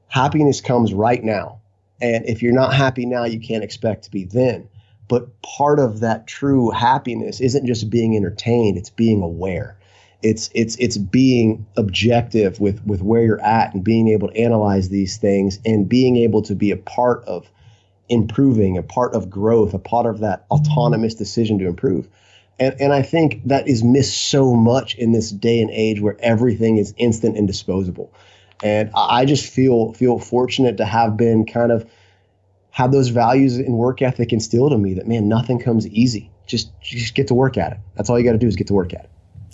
[0.08, 1.59] Happiness comes right now.
[2.00, 4.68] And if you're not happy now, you can't expect to be then.
[5.08, 9.76] But part of that true happiness isn't just being entertained, it's being aware.
[10.22, 14.88] It's it's it's being objective with with where you're at and being able to analyze
[14.88, 17.50] these things and being able to be a part of
[18.08, 22.06] improving a part of growth a part of that autonomous decision to improve.
[22.58, 26.16] And and i think that is missed so much in this day and age where
[26.20, 28.12] everything is instant and disposable
[28.62, 31.88] and i just feel feel fortunate to have been kind of
[32.70, 36.70] have those values and work ethic instilled in me that man nothing comes easy just
[36.80, 38.74] just get to work at it that's all you got to do is get to
[38.74, 39.10] work at it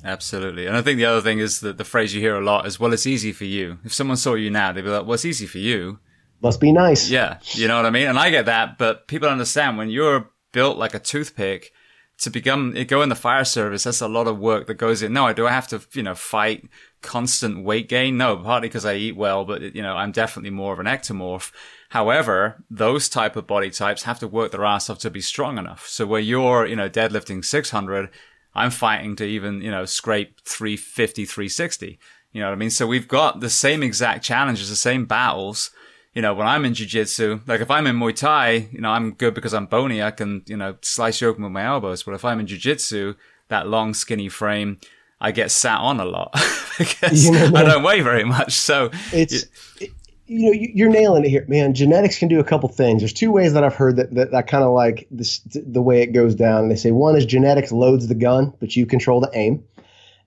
[0.07, 0.67] Absolutely.
[0.67, 2.79] And I think the other thing is that the phrase you hear a lot is,
[2.79, 3.79] well, it's easy for you.
[3.85, 5.99] If someone saw you now, they'd be like, well, it's easy for you.
[6.41, 7.11] Must be nice.
[7.11, 7.39] Yeah.
[7.53, 8.07] You know what I mean?
[8.07, 11.73] And I get that, but people understand when you're built like a toothpick
[12.19, 15.13] to become, go in the fire service, that's a lot of work that goes in.
[15.13, 16.69] No, I do I have to, you know, fight
[17.07, 18.19] constant weight gain?
[18.19, 21.53] No, partly because I eat well, but, you know, I'm definitely more of an ectomorph.
[21.91, 25.57] However, those type of body types have to work their ass off to be strong
[25.57, 25.87] enough.
[25.87, 28.11] So where you're, you know, deadlifting 600,
[28.55, 31.99] I'm fighting to even, you know, scrape 350, 360.
[32.33, 32.71] You know what I mean?
[32.71, 35.71] So we've got the same exact challenges, the same battles.
[36.13, 39.13] You know, when I'm in jiu-jitsu, like if I'm in Muay Thai, you know, I'm
[39.13, 40.03] good because I'm bony.
[40.03, 42.03] I can, you know, slice you open with my elbows.
[42.03, 43.15] But if I'm in jiu-jitsu,
[43.49, 44.79] that long, skinny frame,
[45.21, 46.33] I get sat on a lot
[46.79, 48.53] because you know, I don't weigh very much.
[48.53, 49.47] So it's,
[49.81, 49.91] it,
[50.27, 51.73] you know, you're nailing it here, man.
[51.73, 53.01] Genetics can do a couple things.
[53.01, 56.03] There's two ways that I've heard that that, that kind of like this, the way
[56.03, 56.69] it goes down.
[56.69, 59.65] They say one is genetics loads the gun, but you control the aim.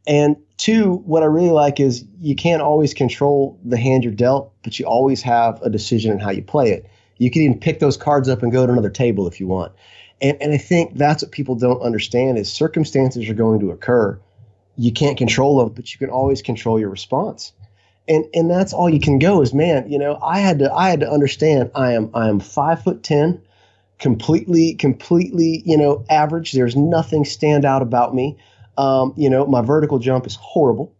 [0.07, 4.53] And two, what I really like is you can't always control the hand you're dealt,
[4.63, 6.89] but you always have a decision in how you play it.
[7.17, 9.73] You can even pick those cards up and go to another table if you want.
[10.21, 14.19] And, and I think that's what people don't understand is circumstances are going to occur.
[14.79, 17.51] You can't control them, but you can always control your response.
[18.07, 20.89] And and that's all you can go is man you know i had to i
[20.89, 23.39] had to understand i am i am five foot ten
[23.99, 26.53] completely completely you know average.
[26.53, 28.37] There's nothing stand out about me.
[28.77, 30.95] Um, you know my vertical jump is horrible.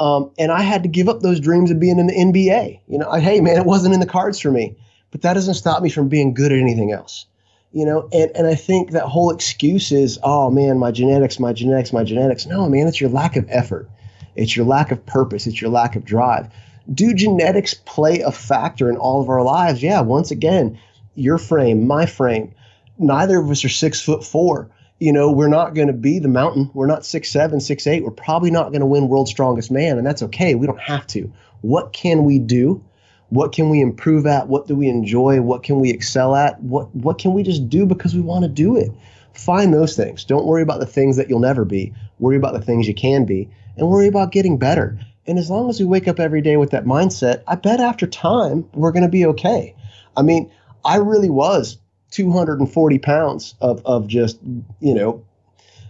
[0.00, 2.98] Um, and i had to give up those dreams of being in the nba you
[2.98, 4.76] know I, hey man it wasn't in the cards for me.
[5.12, 7.26] But that doesn't stop me from being good at anything else
[7.72, 11.52] you know and, and i think that whole excuse is oh man my genetics my
[11.52, 13.88] genetics my genetics no man it's your lack of effort
[14.34, 15.46] it's your lack of purpose.
[15.46, 16.48] It's your lack of drive.
[16.92, 19.82] Do genetics play a factor in all of our lives?
[19.82, 20.78] Yeah, once again,
[21.14, 22.54] your frame, my frame.
[22.98, 24.70] Neither of us are six foot four.
[24.98, 26.70] You know, we're not going to be the mountain.
[26.74, 28.04] We're not six seven, six eight.
[28.04, 30.54] We're probably not going to win world's strongest man, and that's okay.
[30.54, 31.32] We don't have to.
[31.60, 32.84] What can we do?
[33.32, 34.46] What can we improve at?
[34.46, 35.40] What do we enjoy?
[35.40, 36.62] What can we excel at?
[36.62, 38.92] What what can we just do because we want to do it?
[39.32, 40.24] Find those things.
[40.24, 41.94] Don't worry about the things that you'll never be.
[42.18, 44.98] Worry about the things you can be and worry about getting better.
[45.26, 48.06] And as long as we wake up every day with that mindset, I bet after
[48.06, 49.74] time we're going to be okay.
[50.14, 50.50] I mean,
[50.84, 51.78] I really was
[52.10, 54.38] 240 pounds of, of just,
[54.80, 55.24] you know,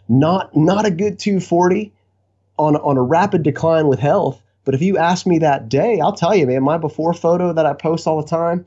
[0.09, 1.93] not not a good 240
[2.57, 4.41] on on a rapid decline with health.
[4.65, 7.67] But if you ask me that day, I'll tell you, man, my before photo that
[7.67, 8.65] I post all the time,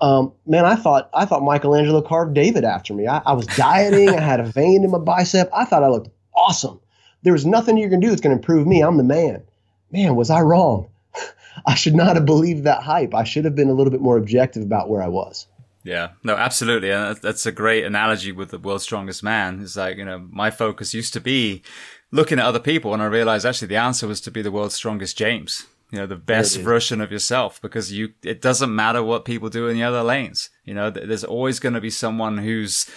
[0.00, 3.06] um, man, I thought I thought Michelangelo carved David after me.
[3.06, 4.10] I, I was dieting.
[4.10, 5.50] I had a vein in my bicep.
[5.52, 6.80] I thought I looked awesome.
[7.22, 8.80] There was nothing you can do that's going to improve me.
[8.80, 9.42] I'm the man.
[9.90, 10.88] Man, was I wrong?
[11.66, 13.14] I should not have believed that hype.
[13.14, 15.46] I should have been a little bit more objective about where I was.
[15.82, 16.90] Yeah, no, absolutely.
[16.90, 19.60] And that's a great analogy with the world's strongest man.
[19.62, 21.62] It's like, you know, my focus used to be
[22.10, 24.74] looking at other people and I realized actually the answer was to be the world's
[24.74, 25.66] strongest James.
[25.90, 29.68] You know, the best version of yourself because you, it doesn't matter what people do
[29.68, 30.50] in the other lanes.
[30.64, 32.90] You know, there's always going to be someone who's,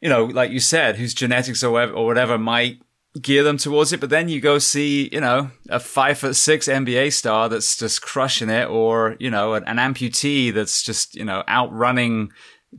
[0.00, 2.80] you know, like you said, whose genetics or whatever, or whatever might
[3.20, 4.00] gear them towards it.
[4.00, 8.02] But then you go see, you know, a five foot six NBA star that's just
[8.02, 12.32] crushing it, or you know, an, an amputee that's just you know outrunning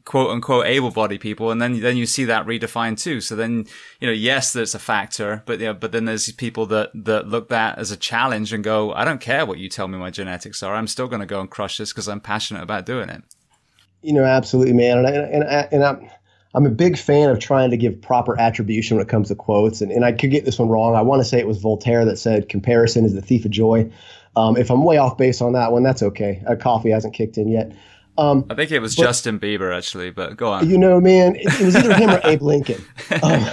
[0.06, 3.66] quote unquote able bodied people and then then you see that redefined too so then
[4.00, 7.50] you know yes there's a factor but yeah but then there's people that that look
[7.50, 10.62] that as a challenge and go i don't care what you tell me my genetics
[10.62, 13.24] are i'm still going to go and crush this because i'm passionate about doing it
[14.02, 16.10] you know absolutely man and I, and, I, and i'm
[16.56, 19.80] I'm a big fan of trying to give proper attribution when it comes to quotes,
[19.80, 20.96] and, and I could get this one wrong.
[20.96, 23.92] I want to say it was Voltaire that said, "Comparison is the thief of joy."
[24.36, 26.42] Um, if I'm way off base on that one, that's okay.
[26.48, 27.74] A coffee hasn't kicked in yet.
[28.18, 30.68] Um, I think it was but, Justin Bieber actually, but go on.
[30.68, 32.84] You know, man, it, it was either him or Abe Lincoln.
[33.22, 33.46] Um,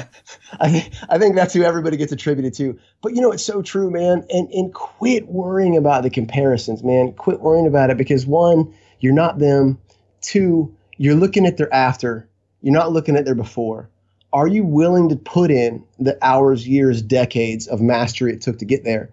[0.61, 2.79] I, th- I think that's who everybody gets attributed to.
[3.03, 4.25] But you know, it's so true, man.
[4.31, 7.12] And and quit worrying about the comparisons, man.
[7.12, 9.79] Quit worrying about it because one, you're not them.
[10.23, 12.29] Two, you're looking at their after
[12.65, 13.91] you're not looking at their before.
[14.33, 18.65] Are you willing to put in the hours, years, decades of mastery it took to
[18.65, 19.11] get there?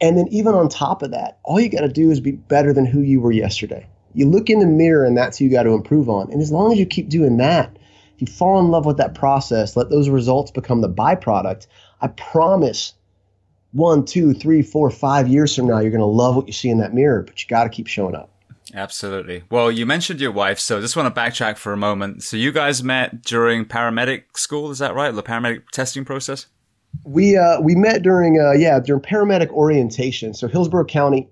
[0.00, 2.72] And then, even on top of that, all you got to do is be better
[2.72, 3.86] than who you were yesterday.
[4.14, 6.30] You look in the mirror, and that's who you got to improve on.
[6.32, 7.76] And as long as you keep doing that,
[8.14, 11.66] if you fall in love with that process, let those results become the byproduct.
[12.00, 12.94] I promise
[13.72, 16.70] one, two, three, four, five years from now, you're going to love what you see
[16.70, 18.30] in that mirror, but you got to keep showing up.
[18.74, 19.44] Absolutely.
[19.50, 22.22] Well, you mentioned your wife, so just want to backtrack for a moment.
[22.22, 25.14] So you guys met during paramedic school, is that right?
[25.14, 26.46] The paramedic testing process?
[27.04, 30.34] We uh, we met during uh, yeah during paramedic orientation.
[30.34, 31.28] So Hillsborough County,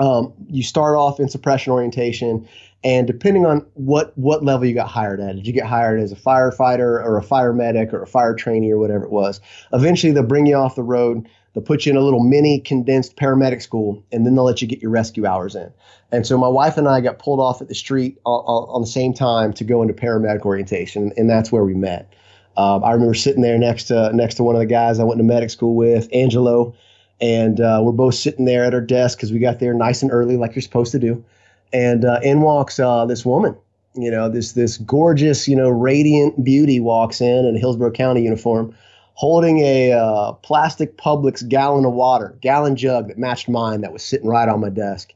[0.00, 2.48] um, you start off in suppression orientation,
[2.84, 6.12] and depending on what what level you got hired at, did you get hired as
[6.12, 9.40] a firefighter or a fire medic or a fire trainee or whatever it was?
[9.72, 11.28] Eventually, they'll bring you off the road
[11.58, 14.68] They'll put you in a little mini condensed paramedic school, and then they'll let you
[14.68, 15.72] get your rescue hours in.
[16.12, 18.86] And so my wife and I got pulled off at the street on, on the
[18.86, 22.14] same time to go into paramedic orientation, and that's where we met.
[22.56, 25.18] Um, I remember sitting there next to next to one of the guys I went
[25.18, 26.74] to medic school with, Angelo,
[27.20, 30.12] and uh, we're both sitting there at our desk because we got there nice and
[30.12, 31.24] early, like you're supposed to do.
[31.72, 33.56] And uh, in walks uh, this woman,
[33.94, 38.22] you know, this this gorgeous, you know, radiant beauty walks in in a Hillsborough County
[38.22, 38.74] uniform
[39.18, 44.00] holding a uh, plastic Publix gallon of water, gallon jug that matched mine that was
[44.00, 45.12] sitting right on my desk.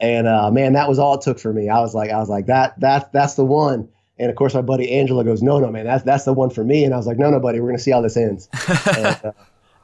[0.00, 1.70] And uh, man, that was all it took for me.
[1.70, 3.88] I was like, I was like, that that that's the one.
[4.18, 6.62] And of course, my buddy Angelo goes, no, no, man, that's that's the one for
[6.62, 6.84] me.
[6.84, 8.50] And I was like, no, no, buddy, we're gonna see how this ends.
[8.96, 9.32] and, uh,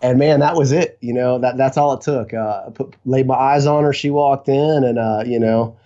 [0.05, 0.99] and, man, that was it.
[1.01, 2.35] You know, that that's all it took.
[2.35, 3.93] Uh, put, laid my eyes on her.
[3.93, 5.77] She walked in, and uh, you know,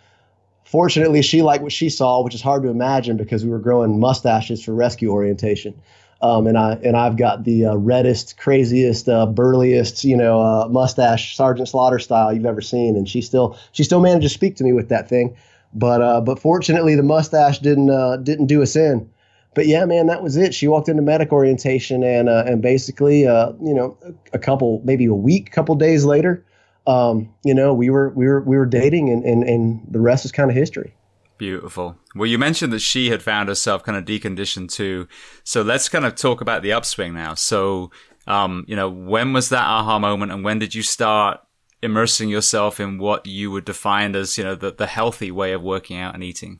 [0.64, 4.00] fortunately, she liked what she saw, which is hard to imagine because we were growing
[4.00, 5.80] mustaches for rescue orientation.
[6.20, 10.68] Um, and I and I've got the uh, reddest, craziest, uh, burliest, you know, uh,
[10.68, 12.96] mustache Sergeant Slaughter style you've ever seen.
[12.96, 15.36] And she still she still managed to speak to me with that thing,
[15.72, 19.08] but uh, but fortunately the mustache didn't uh, didn't do us in.
[19.54, 20.54] But yeah, man, that was it.
[20.54, 23.96] She walked into medic orientation and uh, and basically, you know,
[24.32, 26.44] a couple maybe a week, couple days later,
[26.88, 30.24] um, you know, we were we were we were dating, and and, and the rest
[30.24, 30.94] is kind of history.
[31.36, 31.96] Beautiful.
[32.16, 35.06] Well, you mentioned that she had found herself kind of deconditioned too.
[35.44, 37.34] So let's kind of talk about the upswing now.
[37.34, 37.92] So,
[38.26, 41.40] um, you know, when was that aha moment and when did you start
[41.80, 45.62] immersing yourself in what you would define as, you know, the, the healthy way of
[45.62, 46.58] working out and eating?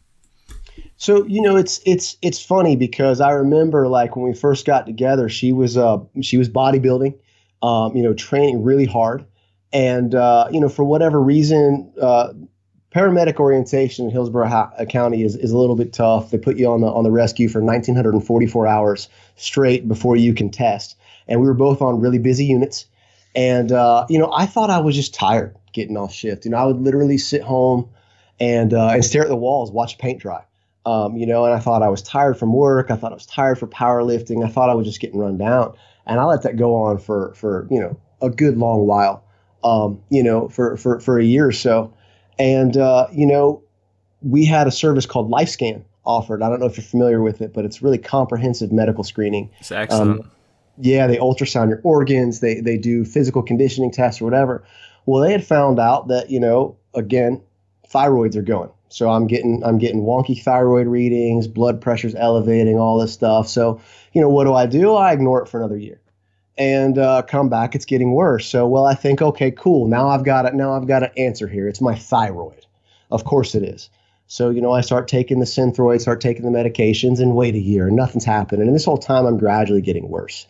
[0.97, 4.87] So, you know, it's, it's, it's funny because I remember like when we first got
[4.87, 7.19] together, she was, uh, she was bodybuilding,
[7.63, 9.25] um, you know, training really hard.
[9.73, 12.33] And, uh, you know, for whatever reason, uh,
[12.95, 16.31] paramedic orientation in Hillsborough ha- uh, County is, is a little bit tough.
[16.31, 20.51] They put you on the on the rescue for 1944 hours straight before you can
[20.51, 20.97] test.
[21.27, 22.87] And we were both on really busy units.
[23.35, 26.45] And uh, you know, I thought I was just tired getting off shift.
[26.45, 27.91] You know, I would literally sit home
[28.41, 30.43] and uh, and stare at the walls, watch paint dry.
[30.89, 32.91] Um, you know, and I thought I was tired from work.
[32.91, 34.43] I thought I was tired for powerlifting.
[34.43, 35.77] I thought I was just getting run down.
[36.07, 39.23] And I let that go on for for you know a good long while.
[39.63, 41.93] Um, you know, for for for a year or so.
[42.39, 43.63] And, uh, you know,
[44.23, 46.43] we had a service called LifeScan offered.
[46.43, 49.51] I don't know if you're familiar with it, but it's really comprehensive medical screening.
[49.59, 50.21] It's excellent.
[50.21, 50.31] Um,
[50.81, 54.65] yeah, they ultrasound your organs, they they do physical conditioning tests or whatever.
[55.07, 57.43] Well, they had found out that you know again,
[57.93, 58.71] thyroids are going.
[58.89, 63.49] So I'm getting I'm getting wonky thyroid readings, blood pressure's elevating, all this stuff.
[63.49, 63.81] So
[64.13, 64.95] you know what do I do?
[64.95, 66.01] I ignore it for another year,
[66.57, 67.75] and uh, come back.
[67.75, 68.47] It's getting worse.
[68.47, 69.89] So well, I think okay, cool.
[69.89, 70.55] Now I've got it.
[70.55, 71.69] Now I've got an answer here.
[71.69, 72.67] It's my thyroid.
[73.11, 73.91] Of course it is.
[74.31, 77.59] So, you know, I start taking the Synthroid, start taking the medications, and wait a
[77.59, 78.67] year, and nothing's happening.
[78.67, 80.47] And this whole time, I'm gradually getting worse.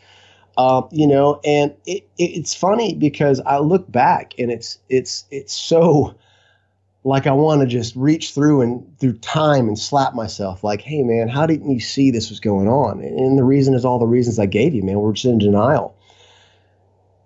[0.56, 5.24] Uh, you know, and it, it, it's funny because I look back and it's it's
[5.30, 6.16] it's so
[7.04, 11.02] like I want to just reach through and through time and slap myself like, hey
[11.02, 13.00] man, how didn't you see this was going on?
[13.00, 14.98] And the reason is all the reasons I gave you, man.
[14.98, 15.96] We're just in denial.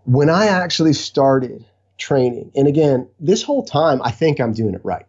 [0.05, 1.65] When I actually started
[1.97, 5.07] training, and again, this whole time I think I'm doing it right.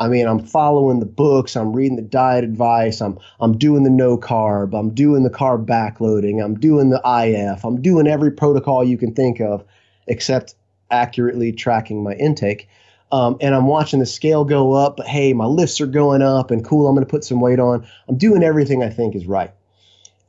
[0.00, 3.90] I mean, I'm following the books, I'm reading the diet advice, I'm I'm doing the
[3.90, 8.82] no carb, I'm doing the carb backloading, I'm doing the IF, I'm doing every protocol
[8.82, 9.62] you can think of,
[10.06, 10.54] except
[10.90, 12.66] accurately tracking my intake.
[13.12, 16.50] Um, and I'm watching the scale go up, but hey, my lifts are going up,
[16.50, 17.86] and cool, I'm going to put some weight on.
[18.08, 19.52] I'm doing everything I think is right.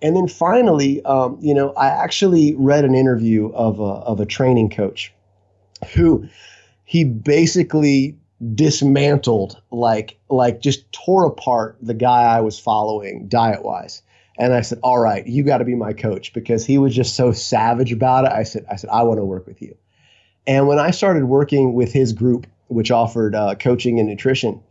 [0.02, 4.26] And then finally, um, you know, I actually read an interview of a, of a
[4.26, 5.14] training coach
[5.94, 6.28] who
[6.86, 8.18] he basically
[8.56, 14.02] dismantled like like just tore apart the guy I was following diet wise.
[14.38, 17.16] And I said, "All right, you got to be my coach because he was just
[17.16, 19.76] so savage about it." I said, "I said I want to work with you."
[20.48, 24.61] And when I started working with his group, which offered uh, coaching and nutrition,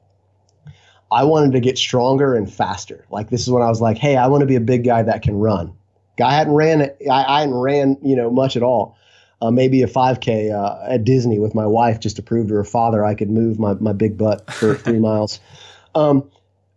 [1.12, 3.06] I wanted to get stronger and faster.
[3.10, 5.02] Like this is when I was like, "Hey, I want to be a big guy
[5.02, 5.74] that can run."
[6.18, 8.98] Guy hadn't ran, I, I hadn't ran, you know, much at all
[9.42, 12.64] uh, maybe a 5K uh, at Disney with my wife just to prove to her
[12.64, 15.40] father I could move my, my big butt for three miles.
[15.94, 16.30] Um,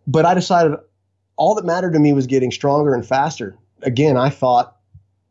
[0.06, 0.76] but I decided
[1.36, 3.56] all that mattered to me was getting stronger and faster.
[3.82, 4.76] Again, I thought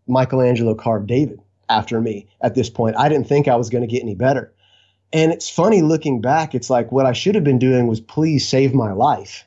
[0.07, 1.39] Michelangelo carved David
[1.69, 2.95] after me at this point.
[2.97, 4.52] I didn't think I was going to get any better.
[5.13, 8.47] And it's funny looking back, it's like what I should have been doing was please
[8.47, 9.45] save my life.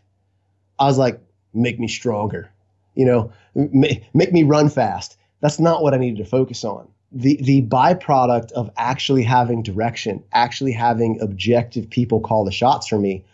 [0.79, 1.21] I was like,
[1.53, 2.51] make me stronger,
[2.95, 5.19] you know, make, make me run fast.
[5.41, 10.23] That's not what I needed to focus on the the byproduct of actually having direction,
[10.33, 13.25] actually having objective people call the shots for me,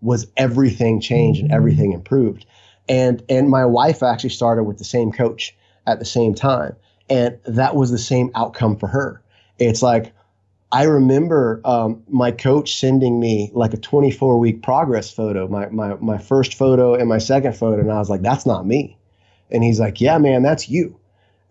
[0.00, 1.98] was everything changed and everything mm-hmm.
[1.98, 2.46] improved.
[2.88, 6.76] And and my wife actually started with the same coach at the same time,
[7.08, 9.22] and that was the same outcome for her.
[9.58, 10.12] It's like
[10.72, 15.94] I remember um, my coach sending me like a 24 week progress photo, my, my
[15.96, 18.96] my first photo and my second photo, and I was like, "That's not me,"
[19.50, 20.98] and he's like, "Yeah, man, that's you,"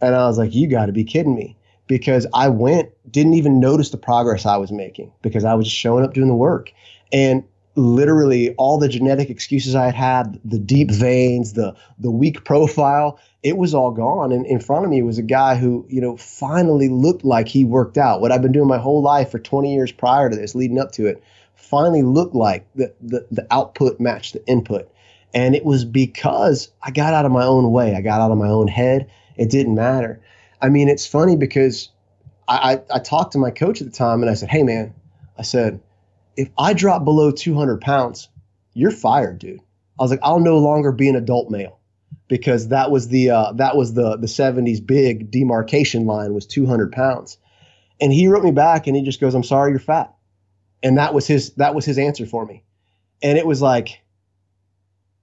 [0.02, 1.56] and I was like, "You got to be kidding me."
[1.92, 5.76] because I went, didn't even notice the progress I was making because I was just
[5.76, 6.72] showing up doing the work.
[7.12, 7.44] And
[7.76, 13.20] literally all the genetic excuses I had had, the deep veins, the the weak profile,
[13.44, 14.32] it was all gone.
[14.32, 17.64] And in front of me was a guy who, you know, finally looked like he
[17.64, 18.22] worked out.
[18.22, 20.92] What I've been doing my whole life for 20 years prior to this, leading up
[20.94, 21.24] to it,
[21.56, 24.92] finally looked like the the, the output matched the input.
[25.34, 27.96] And it was because I got out of my own way.
[27.96, 29.10] I got out of my own head.
[29.38, 30.22] It didn't matter.
[30.62, 31.90] I mean, it's funny because
[32.50, 34.94] I, I, I talked to my coach at the time and I said, hey, man,
[35.38, 35.80] I said,
[36.38, 38.30] if I drop below 200 pounds,
[38.74, 39.60] you're fired, dude.
[40.00, 41.80] I was like, I'll no longer be an adult male
[42.28, 46.92] because that was the uh, that was the the 70s big demarcation line was 200
[46.92, 47.38] pounds.
[48.00, 50.14] And he wrote me back and he just goes, I'm sorry, you're fat.
[50.82, 52.64] And that was his that was his answer for me.
[53.22, 54.02] And it was like,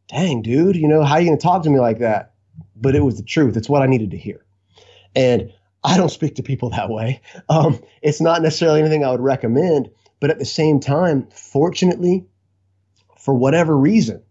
[0.08, 2.34] dang, dude, you know, how are you gonna talk to me like that?
[2.76, 3.56] But it was the truth.
[3.56, 4.44] It's what I needed to hear.
[5.16, 5.52] And
[5.82, 7.22] I don't speak to people that way.
[7.48, 9.90] Um, it's not necessarily anything I would recommend,
[10.20, 12.26] but at the same time, fortunately,
[13.18, 14.22] for whatever reason,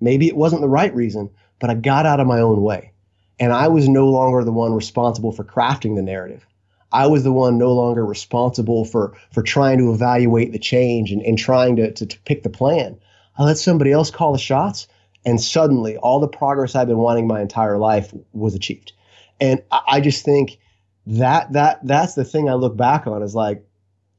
[0.00, 2.92] maybe it wasn't the right reason, but I got out of my own way.
[3.38, 6.46] And I was no longer the one responsible for crafting the narrative.
[6.92, 11.22] I was the one no longer responsible for for trying to evaluate the change and,
[11.22, 12.98] and trying to, to, to pick the plan.
[13.38, 14.86] I let somebody else call the shots,
[15.24, 18.92] and suddenly all the progress I've been wanting my entire life was achieved.
[19.40, 20.58] And I, I just think
[21.06, 23.64] that that that's the thing I look back on is like,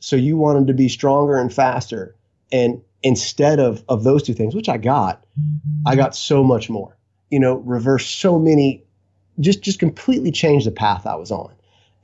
[0.04, 2.14] so you wanted to be stronger and faster,
[2.52, 5.26] and instead of of those two things, which I got,
[5.86, 6.98] I got so much more.
[7.30, 8.84] You know, reverse so many,
[9.40, 11.54] just just completely changed the path I was on.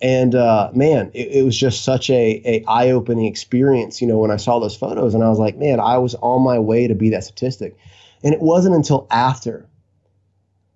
[0.01, 4.01] And uh, man, it, it was just such a, a eye opening experience.
[4.01, 6.41] You know, when I saw those photos, and I was like, man, I was on
[6.41, 7.75] my way to be that statistic.
[8.23, 9.67] And it wasn't until after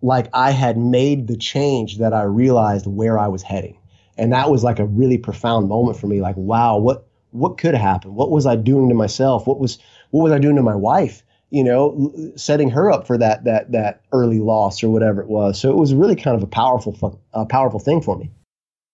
[0.01, 3.77] like I had made the change that I realized where I was heading.
[4.17, 6.19] And that was like a really profound moment for me.
[6.19, 8.15] Like, wow, what what could happen?
[8.15, 9.45] What was I doing to myself?
[9.45, 9.79] What was
[10.11, 11.23] what was I doing to my wife?
[11.53, 15.59] you know, setting her up for that that that early loss or whatever it was.
[15.59, 18.31] So it was really kind of a powerful a powerful thing for me.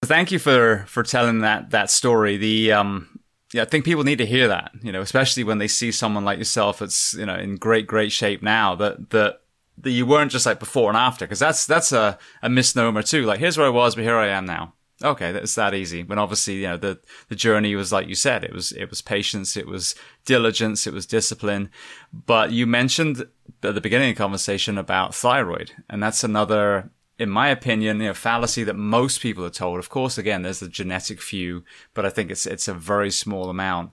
[0.03, 2.35] Thank you for for telling that that story.
[2.35, 3.19] The um
[3.53, 6.25] yeah, I think people need to hear that, you know, especially when they see someone
[6.25, 9.41] like yourself that's, you know, in great, great shape now that, that,
[9.79, 11.25] that you weren't just like before and after.
[11.25, 13.25] Cause that's, that's a, a misnomer too.
[13.25, 14.75] Like, here's where I was, but here I am now.
[15.03, 15.31] Okay.
[15.31, 16.03] That's that easy.
[16.03, 19.01] When obviously, you know, the, the journey was like you said, it was, it was
[19.01, 19.95] patience, it was
[20.25, 21.69] diligence, it was discipline.
[22.11, 23.25] But you mentioned
[23.63, 25.71] at the beginning of the conversation about thyroid.
[25.89, 29.77] And that's another in my opinion, you know, fallacy that most people are told.
[29.77, 33.49] Of course, again, there's the genetic few, but I think it's it's a very small
[33.49, 33.91] amount.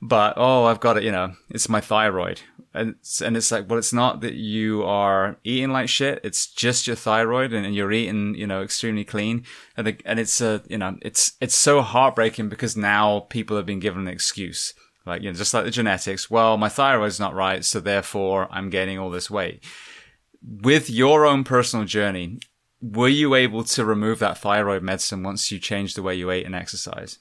[0.00, 2.40] But oh, I've got it, you know, it's my thyroid,
[2.74, 6.20] and it's, and it's like, well, it's not that you are eating like shit.
[6.24, 9.44] It's just your thyroid, and, and you're eating, you know, extremely clean,
[9.76, 13.66] and the, and it's a, you know, it's it's so heartbreaking because now people have
[13.66, 14.74] been given an excuse.
[15.04, 16.30] Like, you know, just like the genetics.
[16.30, 19.64] Well, my thyroid's not right, so therefore I'm gaining all this weight
[20.42, 22.40] with your own personal journey,
[22.80, 26.46] were you able to remove that thyroid medicine once you changed the way you ate
[26.46, 27.18] and exercise?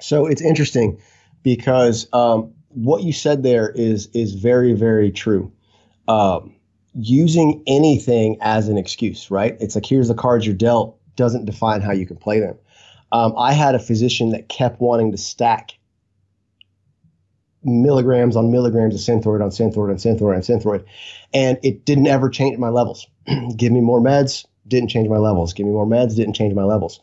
[0.00, 1.00] So it's interesting
[1.42, 5.52] because um, what you said there is is very very true.
[6.06, 6.54] Um,
[6.94, 9.56] using anything as an excuse, right?
[9.60, 12.56] It's like here's the cards you're dealt doesn't define how you can play them.
[13.12, 15.72] Um, I had a physician that kept wanting to stack
[17.62, 20.84] milligrams on milligrams of synthroid on synthroid on synthroid on synthroid,
[21.32, 23.06] and it didn't ever change my levels.
[23.56, 25.52] Give me more meds, didn't change my levels.
[25.52, 27.00] Give me more meds, didn't change my levels.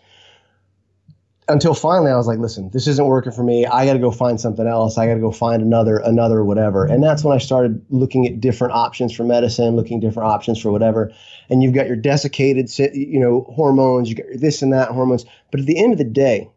[1.47, 3.65] Until finally, I was like, listen, this isn't working for me.
[3.65, 4.97] I got to go find something else.
[4.97, 6.85] I got to go find another, another whatever.
[6.85, 10.71] And that's when I started looking at different options for medicine, looking different options for
[10.71, 11.11] whatever.
[11.49, 14.09] And you've got your desiccated, you know, hormones.
[14.09, 15.25] You got this and that hormones.
[15.51, 16.49] But at the end of the day,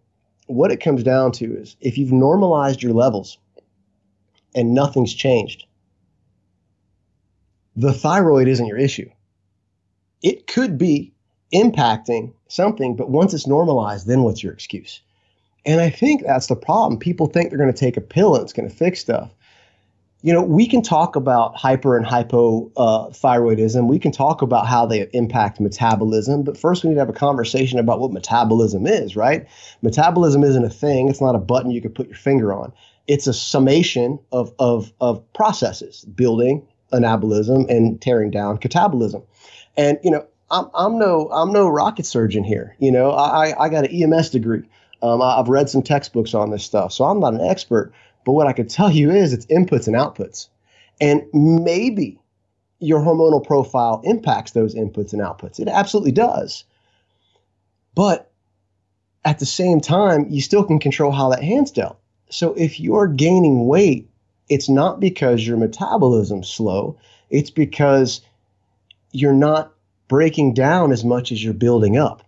[0.47, 3.39] what it comes down to is if you've normalized your levels
[4.55, 5.65] and nothing's changed,
[7.75, 9.11] the thyroid isn't your issue
[10.25, 11.13] it could be
[11.53, 15.01] impacting something, but once it's normalized, then what's your excuse?
[15.67, 16.99] And I think that's the problem.
[16.99, 19.31] People think they're going to take a pill and it's going to fix stuff.
[20.23, 23.83] You know, we can talk about hyper and hypothyroidism.
[23.83, 27.11] Uh, we can talk about how they impact metabolism, but first we need to have
[27.11, 29.47] a conversation about what metabolism is, right?
[29.83, 31.11] Metabolism isn't a thing.
[31.11, 32.73] It's not a button you could put your finger on.
[33.07, 39.23] It's a summation of, of, of processes, building anabolism and tearing down catabolism.
[39.77, 42.77] And you know, I'm, I'm no I'm no rocket surgeon here.
[42.79, 44.63] You know, I I got an EMS degree.
[45.03, 47.93] Um, I've read some textbooks on this stuff, so I'm not an expert.
[48.25, 50.49] But what I can tell you is it's inputs and outputs,
[51.01, 52.19] and maybe
[52.79, 55.59] your hormonal profile impacts those inputs and outputs.
[55.59, 56.65] It absolutely does.
[57.95, 58.31] But
[59.25, 61.99] at the same time, you still can control how that hand's dealt.
[62.31, 64.09] So if you're gaining weight,
[64.49, 66.99] it's not because your metabolism's slow.
[67.31, 68.21] It's because
[69.13, 69.74] you're not
[70.09, 72.25] breaking down as much as you're building up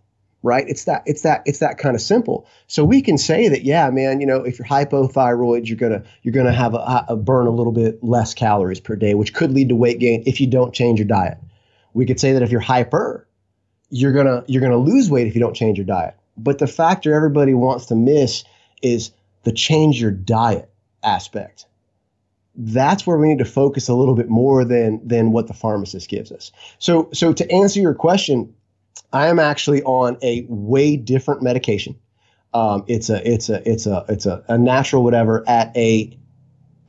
[0.47, 0.69] right?
[0.69, 2.47] It's that it's that it's that kind of simple.
[2.69, 6.33] So we can say that yeah man you know if you're hypothyroid you're gonna you're
[6.33, 9.71] gonna have a, a burn a little bit less calories per day which could lead
[9.71, 11.39] to weight gain if you don't change your diet.
[11.95, 13.27] We could say that if you're hyper
[13.91, 16.15] you're gonna you're gonna lose weight if you don't change your diet.
[16.37, 18.45] But the factor everybody wants to miss
[18.83, 19.11] is
[19.43, 20.71] the change your diet
[21.03, 21.67] aspect
[22.57, 26.09] that's where we need to focus a little bit more than than what the pharmacist
[26.09, 26.53] gives us.
[26.79, 28.55] So so to answer your question,
[29.13, 31.97] I am actually on a way different medication.
[32.55, 36.17] Um, it's a it's a it's a it's a, a natural whatever at a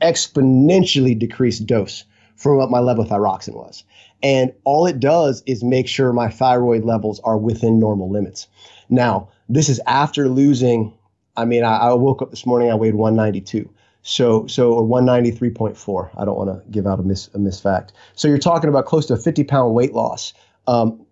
[0.00, 2.04] exponentially decreased dose
[2.36, 3.84] from what my levothyroxine was.
[4.22, 8.46] And all it does is make sure my thyroid levels are within normal limits.
[8.88, 10.94] Now, this is after losing.
[11.36, 13.68] I mean, I, I woke up this morning, I weighed 192.
[14.08, 16.10] So so or 193.4.
[16.16, 17.90] I don't want to give out a mis a misfact.
[18.14, 20.32] So you're talking about close to a 50 pound weight loss.
[20.66, 21.04] Um,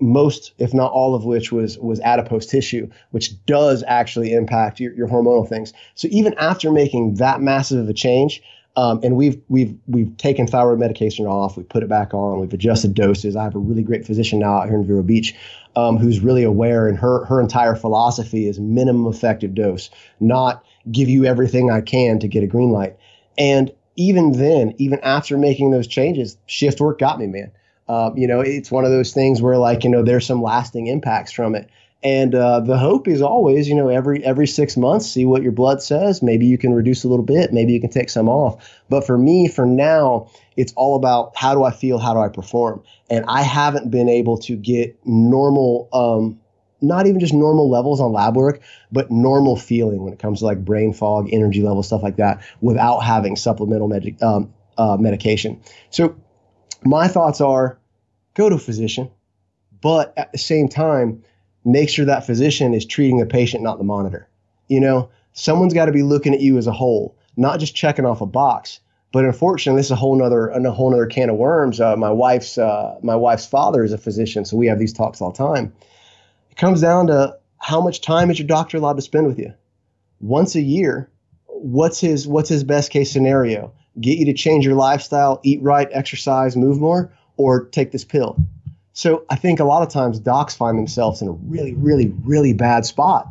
[0.00, 4.94] most, if not all of which was was adipose tissue, which does actually impact your,
[4.94, 5.74] your hormonal things.
[5.94, 8.42] So even after making that massive of a change,
[8.76, 12.54] um, and we've we've we've taken thyroid medication off, we put it back on, we've
[12.54, 13.36] adjusted doses.
[13.36, 15.34] I have a really great physician now out here in Vero Beach,
[15.76, 21.08] um, who's really aware, and her her entire philosophy is minimum effective dose, not give
[21.08, 22.96] you everything I can to get a green light.
[23.36, 27.50] And even then, even after making those changes, shift work got me, man.
[27.88, 30.86] Uh, you know, it's one of those things where like, you know, there's some lasting
[30.86, 31.68] impacts from it.
[32.02, 35.50] And uh, the hope is always, you know, every every six months, see what your
[35.50, 36.22] blood says.
[36.22, 37.52] Maybe you can reduce a little bit.
[37.52, 38.70] Maybe you can take some off.
[38.88, 41.98] But for me, for now, it's all about how do I feel?
[41.98, 42.84] How do I perform?
[43.10, 46.38] And I haven't been able to get normal um,
[46.80, 48.60] not even just normal levels on lab work,
[48.92, 52.42] but normal feeling when it comes to like brain fog, energy level, stuff like that,
[52.60, 55.60] without having supplemental magic, um, uh, medication.
[55.90, 56.16] So
[56.84, 57.78] my thoughts are
[58.34, 59.10] go to a physician,
[59.80, 61.22] but at the same time,
[61.64, 64.28] make sure that physician is treating the patient, not the monitor.
[64.68, 68.06] You know, someone's got to be looking at you as a whole, not just checking
[68.06, 68.80] off a box.
[69.10, 71.80] But unfortunately, this is a whole nother a whole nother can of worms.
[71.80, 75.22] Uh, my wife's uh, my wife's father is a physician, so we have these talks
[75.22, 75.72] all the time.
[76.58, 79.54] Comes down to how much time is your doctor allowed to spend with you?
[80.20, 81.08] Once a year,
[81.46, 83.72] what's his what's his best case scenario?
[84.00, 88.36] Get you to change your lifestyle, eat right, exercise, move more, or take this pill.
[88.92, 92.52] So I think a lot of times docs find themselves in a really, really, really
[92.52, 93.28] bad spot.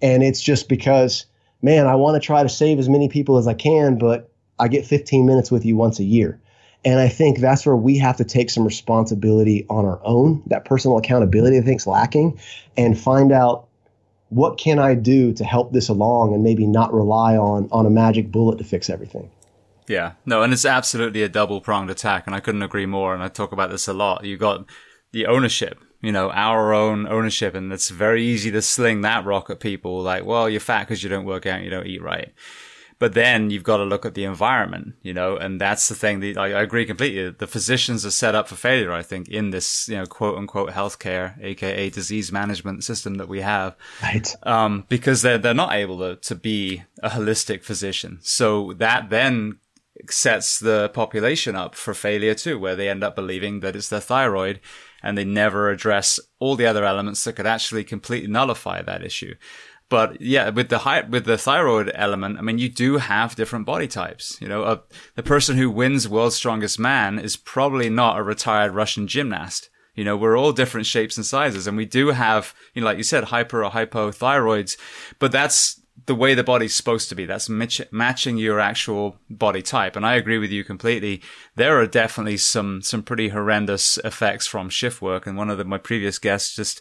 [0.00, 1.26] And it's just because,
[1.60, 4.68] man, I want to try to save as many people as I can, but I
[4.68, 6.40] get 15 minutes with you once a year.
[6.84, 10.64] And I think that's where we have to take some responsibility on our own, that
[10.64, 12.40] personal accountability I think is lacking,
[12.76, 13.68] and find out
[14.30, 17.90] what can I do to help this along and maybe not rely on on a
[17.90, 19.30] magic bullet to fix everything.
[19.86, 23.14] Yeah, no, and it's absolutely a double pronged attack, and I couldn't agree more.
[23.14, 24.24] And I talk about this a lot.
[24.24, 24.64] You got
[25.12, 29.50] the ownership, you know, our own ownership, and it's very easy to sling that rock
[29.50, 30.00] at people.
[30.00, 32.32] Like, well, you're fat because you don't work out, you don't eat right.
[32.98, 36.20] But then you've got to look at the environment, you know, and that's the thing
[36.20, 37.30] that I, I, agree completely.
[37.30, 40.70] The physicians are set up for failure, I think, in this, you know, quote unquote
[40.70, 43.76] healthcare, aka disease management system that we have.
[44.02, 44.34] Right.
[44.44, 48.18] Um, because they're, they're not able to, to be a holistic physician.
[48.22, 49.58] So that then
[50.08, 54.00] sets the population up for failure too, where they end up believing that it's their
[54.00, 54.60] thyroid
[55.02, 59.34] and they never address all the other elements that could actually completely nullify that issue.
[59.92, 63.66] But yeah, with the high, with the thyroid element, I mean, you do have different
[63.66, 64.38] body types.
[64.40, 64.78] You know, uh,
[65.16, 69.68] the person who wins World's Strongest Man is probably not a retired Russian gymnast.
[69.94, 72.96] You know, we're all different shapes and sizes, and we do have, you know, like
[72.96, 74.78] you said, hyper or hypothyroids,
[75.18, 77.26] but that's the way the body's supposed to be.
[77.26, 79.94] That's matching your actual body type.
[79.94, 81.20] And I agree with you completely.
[81.56, 85.26] There are definitely some, some pretty horrendous effects from shift work.
[85.26, 86.80] And one of the, my previous guests just,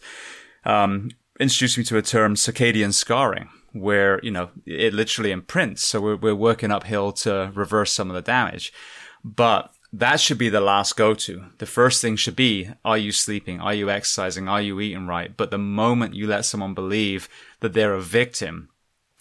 [0.64, 1.09] um,
[1.41, 5.83] introduced me to a term circadian scarring where, you know, it literally imprints.
[5.83, 8.71] So we're, we're working uphill to reverse some of the damage.
[9.23, 11.45] But that should be the last go to.
[11.57, 13.59] The first thing should be, are you sleeping?
[13.59, 14.47] Are you exercising?
[14.47, 15.35] Are you eating right?
[15.35, 17.27] But the moment you let someone believe
[17.59, 18.69] that they're a victim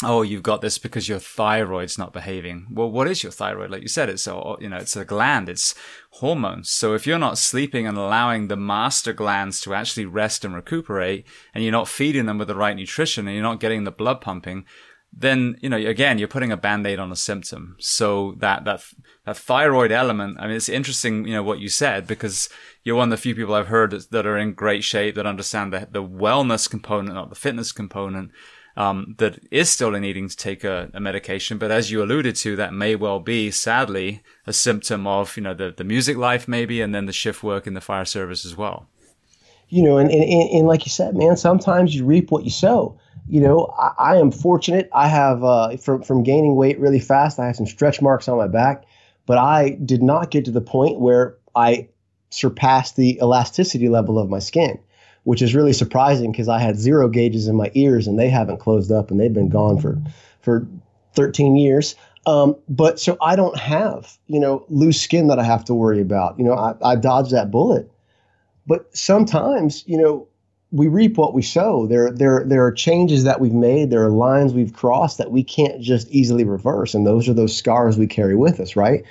[0.03, 2.67] oh, you've got this because your thyroid's not behaving.
[2.71, 3.71] Well, what is your thyroid?
[3.71, 5.75] Like you said, it's a, you know, it's a gland, it's
[6.13, 6.71] hormones.
[6.71, 11.27] So if you're not sleeping and allowing the master glands to actually rest and recuperate
[11.55, 14.21] and you're not feeding them with the right nutrition and you're not getting the blood
[14.21, 14.65] pumping,
[15.13, 17.77] then, you know, again, you're putting a band-aid on a symptom.
[17.81, 18.85] So that, that,
[19.27, 22.49] that thyroid element, I mean, it's interesting, you know, what you said because
[22.85, 25.73] you're one of the few people I've heard that are in great shape that understand
[25.73, 28.31] the, the wellness component, not the fitness component
[28.77, 31.59] um, that is still needing to take a, a, medication.
[31.59, 35.55] But as you alluded to, that may well be, sadly, a symptom of you know
[35.55, 38.57] the, the music life maybe, and then the shift work in the fire service as
[38.57, 38.87] well.
[39.69, 42.99] You know, and, and, and like you said, man, sometimes you reap what you sow.
[43.29, 44.89] You know, I, I am fortunate.
[44.93, 47.39] I have uh, from from gaining weight really fast.
[47.39, 48.85] I have some stretch marks on my back,
[49.27, 51.89] but I did not get to the point where I
[52.31, 54.79] surpassed the elasticity level of my skin
[55.25, 58.59] which is really surprising because I had zero gauges in my ears and they haven't
[58.59, 59.99] closed up and they've been gone for
[60.41, 60.67] for
[61.15, 61.95] 13 years.
[62.27, 66.01] Um, but so I don't have you know loose skin that I have to worry
[66.01, 66.39] about.
[66.39, 67.91] You know I, I dodged that bullet.
[68.67, 70.29] But sometimes you know
[70.73, 71.87] we reap what we sow.
[71.87, 73.91] There, there, there are changes that we've made.
[73.91, 77.57] There are lines we've crossed that we can't just easily reverse, and those are those
[77.57, 79.03] scars we carry with us, right?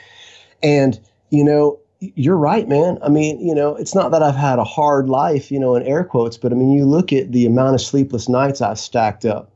[0.64, 1.00] And
[1.30, 2.98] you know, you're right, man.
[3.04, 5.84] I mean, you know, it's not that I've had a hard life, you know, in
[5.84, 9.26] air quotes, but I mean, you look at the amount of sleepless nights I've stacked
[9.26, 9.52] up.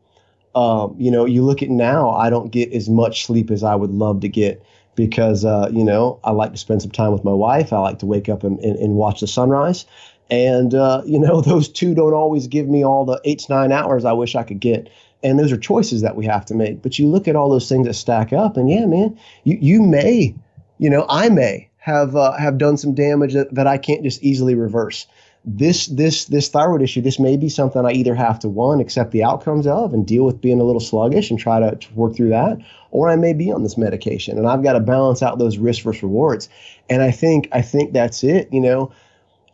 [0.54, 3.76] Um, you know, you look at now, I don't get as much sleep as I
[3.76, 4.64] would love to get
[4.96, 7.72] because, uh, you know, I like to spend some time with my wife.
[7.74, 9.86] I like to wake up and, and, and watch the sunrise.
[10.30, 13.72] And, uh, you know, those two don't always give me all the eight to nine
[13.72, 14.90] hours I wish I could get.
[15.24, 16.82] And those are choices that we have to make.
[16.82, 19.82] But you look at all those things that stack up, and yeah, man, you, you
[19.82, 20.36] may,
[20.80, 24.24] you know, I may have uh, have done some damage that, that I can't just
[24.24, 25.06] easily reverse.
[25.44, 29.12] This this this thyroid issue, this may be something I either have to one accept
[29.12, 32.16] the outcomes of and deal with being a little sluggish and try to, to work
[32.16, 32.58] through that,
[32.92, 35.84] or I may be on this medication and I've got to balance out those risks
[35.84, 36.48] versus rewards.
[36.90, 38.94] And I think I think that's it, you know.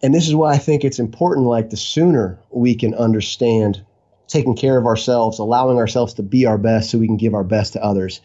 [0.04, 1.48] And this is why I think it's important.
[1.48, 3.84] Like the sooner we can understand
[4.28, 7.44] taking care of ourselves, allowing ourselves to be our best, so we can give our
[7.44, 8.22] best to others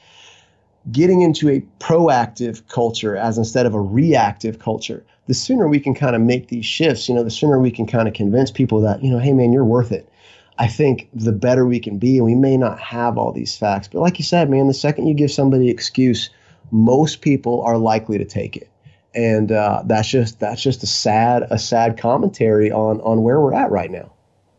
[0.93, 5.95] getting into a proactive culture as instead of a reactive culture, the sooner we can
[5.95, 8.81] kind of make these shifts, you know, the sooner we can kind of convince people
[8.81, 10.09] that, you know, hey man, you're worth it.
[10.59, 13.89] I think the better we can be, and we may not have all these facts,
[13.89, 16.31] but like you said, man, the second you give somebody excuse,
[16.71, 18.71] most people are likely to take it.
[19.15, 23.55] And uh, that's just that's just a sad a sad commentary on on where we're
[23.55, 24.13] at right now.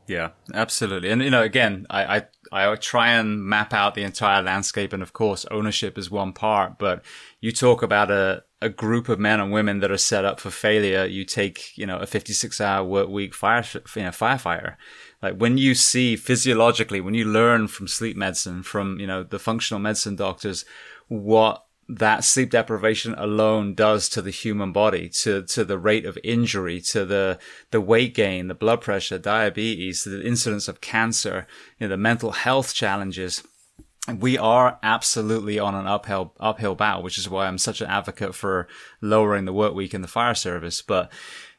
[0.07, 1.09] Yeah, absolutely.
[1.09, 2.21] And you know, again, I, I
[2.55, 6.79] I try and map out the entire landscape, and of course, ownership is one part.
[6.79, 7.03] But
[7.41, 10.49] you talk about a a group of men and women that are set up for
[10.49, 11.05] failure.
[11.05, 14.75] You take you know a 56 hour work week fire you know firefighter.
[15.21, 19.39] Like when you see physiologically, when you learn from sleep medicine, from you know the
[19.39, 20.63] functional medicine doctors,
[21.09, 26.17] what that sleep deprivation alone does to the human body, to, to the rate of
[26.23, 27.37] injury, to the,
[27.71, 31.45] the weight gain, the blood pressure, diabetes, the incidence of cancer,
[31.79, 33.43] you know, the mental health challenges.
[34.19, 38.35] We are absolutely on an uphill, uphill battle, which is why I'm such an advocate
[38.35, 38.67] for
[39.01, 40.81] lowering the work week in the fire service.
[40.81, 41.11] But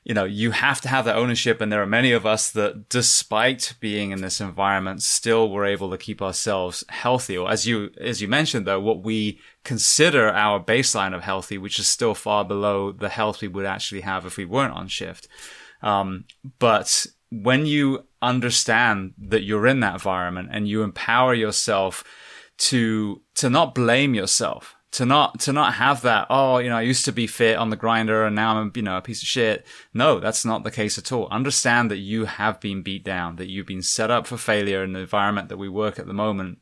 [0.06, 1.60] you know, you have to have that ownership.
[1.60, 5.90] And there are many of us that, despite being in this environment, still were able
[5.90, 7.36] to keep ourselves healthy.
[7.36, 11.80] Or as you, as you mentioned, though, what we consider our baseline of healthy, which
[11.80, 15.26] is still far below the health we would actually have if we weren't on shift.
[15.82, 16.26] Um,
[16.60, 22.04] but when you understand that you're in that environment and you empower yourself
[22.58, 26.81] to, to not blame yourself, to not to not have that oh you know i
[26.81, 29.28] used to be fit on the grinder and now i'm you know a piece of
[29.28, 29.66] shit.
[29.93, 31.28] No that's not the case at all.
[31.28, 34.94] Understand that you have been beat down that you've been set up for failure in
[34.94, 36.59] the environment that we work at the moment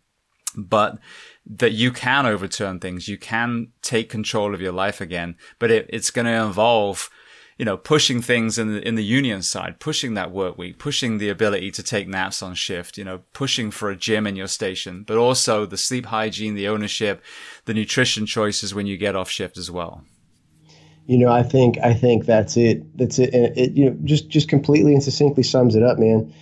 [0.56, 0.98] but
[1.46, 3.08] that you can overturn things.
[3.08, 7.10] You can take control of your life again but it, it's going to involve
[7.58, 11.18] you know, pushing things in the, in the union side, pushing that work week, pushing
[11.18, 14.48] the ability to take naps on shift, you know, pushing for a gym in your
[14.48, 17.22] station, but also the sleep hygiene, the ownership,
[17.66, 20.02] the nutrition choices when you get off shift as well.
[21.06, 22.96] You know, I think I think that's it.
[22.96, 23.34] That's it.
[23.34, 26.32] And it you know just just completely and succinctly sums it up, man.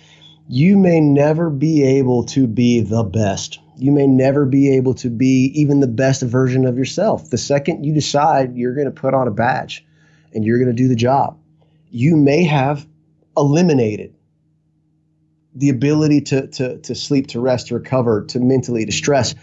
[0.47, 3.59] You may never be able to be the best.
[3.77, 7.29] You may never be able to be even the best version of yourself.
[7.29, 9.85] The second you decide you're going to put on a badge
[10.33, 11.37] and you're going to do the job.
[11.89, 12.87] You may have
[13.37, 14.13] eliminated
[15.55, 19.35] the ability to, to, to sleep, to rest, to recover, to mentally, to stress,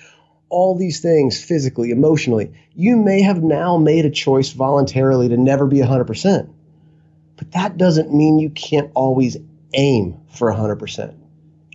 [0.48, 2.52] all these things physically, emotionally.
[2.74, 6.48] You may have now made a choice voluntarily to never be 100%.
[7.36, 9.36] But that doesn't mean you can't always
[9.74, 11.14] aim for 100%.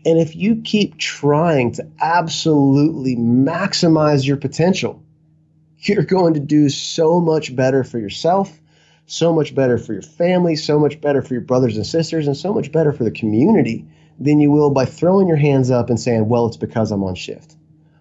[0.06, 5.02] And if you keep trying to absolutely maximize your potential,
[5.80, 8.60] you're going to do so much better for yourself
[9.06, 12.36] so much better for your family, so much better for your brothers and sisters, and
[12.36, 13.86] so much better for the community
[14.20, 17.16] than you will by throwing your hands up and saying, well, it's because I'm on
[17.16, 17.56] shift.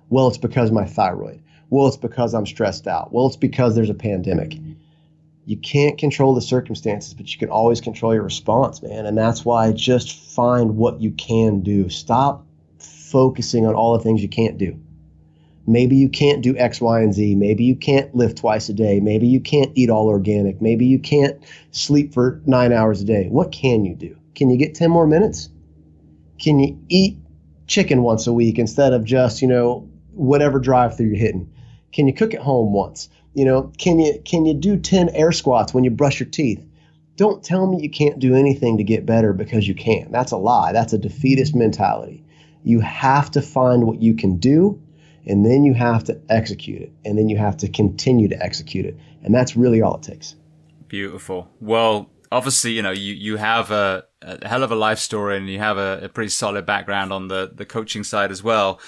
[0.09, 1.43] Well, it's because my thyroid.
[1.70, 3.12] Well, it's because I'm stressed out.
[3.12, 4.56] Well, it's because there's a pandemic.
[5.44, 9.06] You can't control the circumstances, but you can always control your response, man.
[9.06, 11.89] And that's why just find what you can do.
[11.90, 12.47] Stop
[12.78, 14.78] focusing on all the things you can't do.
[15.66, 17.35] Maybe you can't do X, Y, and Z.
[17.36, 19.01] Maybe you can't lift twice a day.
[19.01, 20.61] Maybe you can't eat all organic.
[20.61, 23.28] Maybe you can't sleep for nine hours a day.
[23.28, 24.16] What can you do?
[24.35, 25.49] Can you get 10 more minutes?
[26.39, 27.19] Can you eat
[27.66, 31.51] chicken once a week instead of just, you know, whatever drive through you're hitting?
[31.93, 33.09] Can you cook at home once?
[33.32, 36.65] You know, can you can you do 10 air squats when you brush your teeth?
[37.16, 40.11] Don't tell me you can't do anything to get better because you can't.
[40.11, 40.73] That's a lie.
[40.73, 42.24] That's a defeatist mentality.
[42.65, 44.81] You have to find what you can do
[45.27, 46.93] and then you have to execute it.
[47.05, 48.97] And then you have to continue to execute it.
[49.23, 50.37] And that's really all it takes.
[50.89, 51.49] Beautiful.
[51.61, 55.49] Well obviously you know you you have a, a hell of a life story and
[55.49, 58.81] you have a, a, pretty solid background on the the coaching side as well.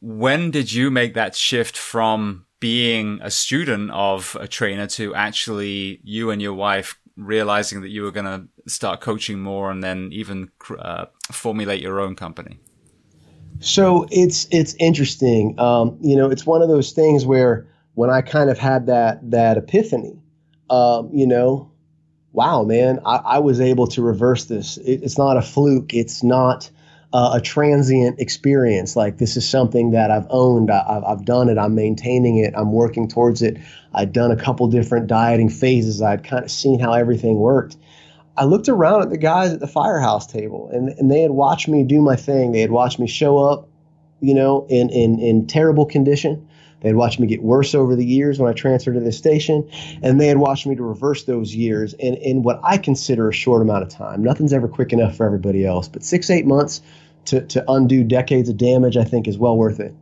[0.00, 6.00] When did you make that shift from being a student of a trainer to actually
[6.02, 10.08] you and your wife realizing that you were going to start coaching more and then
[10.12, 12.58] even uh, formulate your own company
[13.62, 15.58] so it's it's interesting.
[15.58, 19.30] Um, you know, it's one of those things where when I kind of had that
[19.30, 20.20] that epiphany,
[20.68, 21.70] um, you know,
[22.32, 24.78] wow, man, I, I, was able to reverse this.
[24.78, 25.94] It, it's not a fluke.
[25.94, 26.70] It's not
[27.12, 28.96] uh, a transient experience.
[28.96, 30.70] Like this is something that I've owned.
[30.70, 31.58] I, have done it.
[31.58, 32.54] I'm maintaining it.
[32.56, 33.58] I'm working towards it.
[33.94, 36.00] I'd done a couple different dieting phases.
[36.00, 37.76] I'd kind of seen how everything worked.
[38.36, 41.68] I looked around at the guys at the firehouse table and, and they had watched
[41.68, 42.52] me do my thing.
[42.52, 43.68] They had watched me show up,
[44.20, 46.48] you know, in, in, in terrible condition.
[46.80, 49.70] They had watched me get worse over the years when I transferred to this station,
[50.02, 53.32] and they had watched me to reverse those years in, in what I consider a
[53.32, 54.24] short amount of time.
[54.24, 56.82] Nothing's ever quick enough for everybody else, but six, eight months
[57.26, 59.94] to, to undo decades of damage, I think, is well worth it.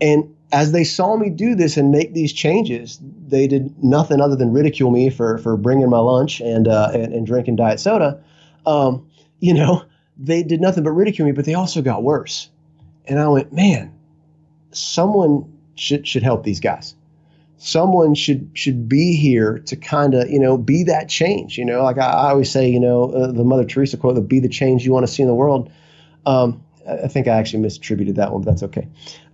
[0.00, 4.36] And as they saw me do this and make these changes, they did nothing other
[4.36, 8.22] than ridicule me for for bringing my lunch and uh, and, and, drinking diet soda.
[8.64, 9.04] Um,
[9.40, 9.84] you know,
[10.16, 12.48] they did nothing but ridicule me, but they also got worse.
[13.06, 13.92] And I went, man,
[14.70, 16.94] someone should should help these guys.
[17.58, 21.58] someone should should be here to kind of you know be that change.
[21.58, 24.38] You know, like I, I always say, you know, uh, the Mother Teresa quote, be
[24.38, 25.68] the change you want to see in the world."
[26.26, 28.86] Um, I think I actually misattributed that one, but that's okay.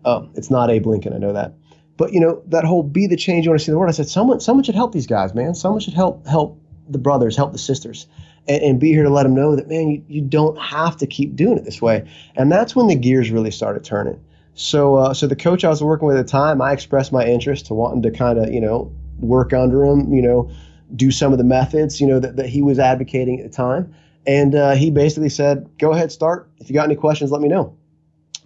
[0.05, 1.55] Um, it's not Abe Lincoln, I know that.
[1.97, 3.90] But you know, that whole "be the change you want to see in the world."
[3.90, 5.55] I said, someone, someone should help these guys, man.
[5.55, 6.59] Someone should help help
[6.89, 8.06] the brothers, help the sisters,
[8.48, 11.06] and, and be here to let them know that, man, you, you don't have to
[11.06, 12.09] keep doing it this way.
[12.36, 14.18] And that's when the gears really started turning.
[14.55, 17.24] So, uh, so the coach I was working with at the time, I expressed my
[17.24, 20.51] interest to wanting to kind of, you know, work under him, you know,
[20.97, 23.94] do some of the methods, you know, that, that he was advocating at the time.
[24.27, 26.51] And uh, he basically said, go ahead, start.
[26.59, 27.77] If you got any questions, let me know.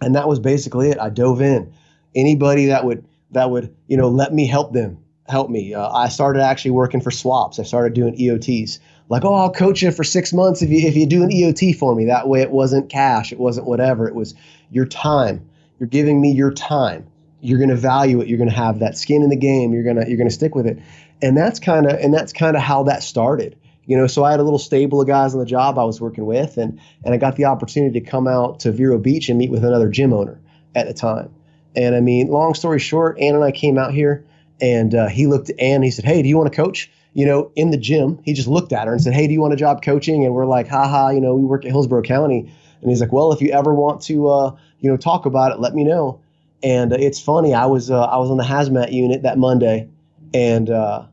[0.01, 0.99] And that was basically it.
[0.99, 1.73] I dove in.
[2.15, 5.73] Anybody that would, that would, you know, let me help them, help me.
[5.73, 7.59] Uh, I started actually working for swaps.
[7.59, 8.79] I started doing EOTs.
[9.09, 11.77] Like, oh, I'll coach you for six months if you if you do an EOT
[11.77, 12.05] for me.
[12.05, 14.07] That way, it wasn't cash, it wasn't whatever.
[14.07, 14.33] It was
[14.71, 15.47] your time.
[15.79, 17.05] You're giving me your time.
[17.41, 18.27] You're going to value it.
[18.27, 19.73] You're going to have that skin in the game.
[19.73, 20.79] You're gonna you're gonna stick with it.
[21.21, 23.55] And that's kind of and that's kind of how that started.
[23.87, 26.01] You know, so I had a little stable of guys on the job I was
[26.01, 29.37] working with, and and I got the opportunity to come out to Vero Beach and
[29.37, 30.39] meet with another gym owner
[30.73, 31.33] at the time.
[31.75, 34.25] And I mean, long story short, Ann and I came out here,
[34.59, 35.83] and uh, he looked at Ann.
[35.83, 38.47] He said, "Hey, do you want to coach?" You know, in the gym, he just
[38.47, 40.67] looked at her and said, "Hey, do you want a job coaching?" And we're like,
[40.67, 42.51] "Haha, you know, we work at Hillsborough County."
[42.81, 45.59] And he's like, "Well, if you ever want to, uh, you know, talk about it,
[45.59, 46.21] let me know."
[46.63, 47.53] And uh, it's funny.
[47.53, 49.89] I was uh, I was on the hazmat unit that Monday,
[50.33, 51.05] and uh,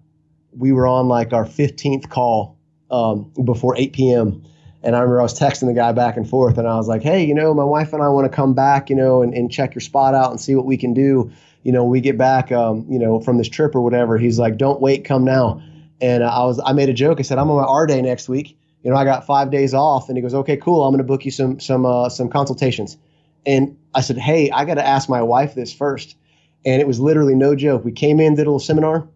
[0.56, 2.56] we were on like our 15th call
[2.92, 4.44] um, before 8 p.m.
[4.84, 7.02] And I remember I was texting the guy back and forth, and I was like,
[7.02, 9.50] "Hey, you know, my wife and I want to come back, you know, and, and
[9.50, 11.30] check your spot out and see what we can do.
[11.62, 14.56] You know, we get back, um, you know, from this trip or whatever." He's like,
[14.56, 15.62] "Don't wait, come now."
[16.00, 17.20] And I was, I made a joke.
[17.20, 18.58] I said, "I'm on my R day next week.
[18.82, 20.82] You know, I got five days off." And he goes, "Okay, cool.
[20.84, 22.96] I'm going to book you some some uh, some consultations."
[23.46, 26.16] And I said, "Hey, I got to ask my wife this first.
[26.64, 27.84] And it was literally no joke.
[27.84, 29.08] We came in, did a little seminar,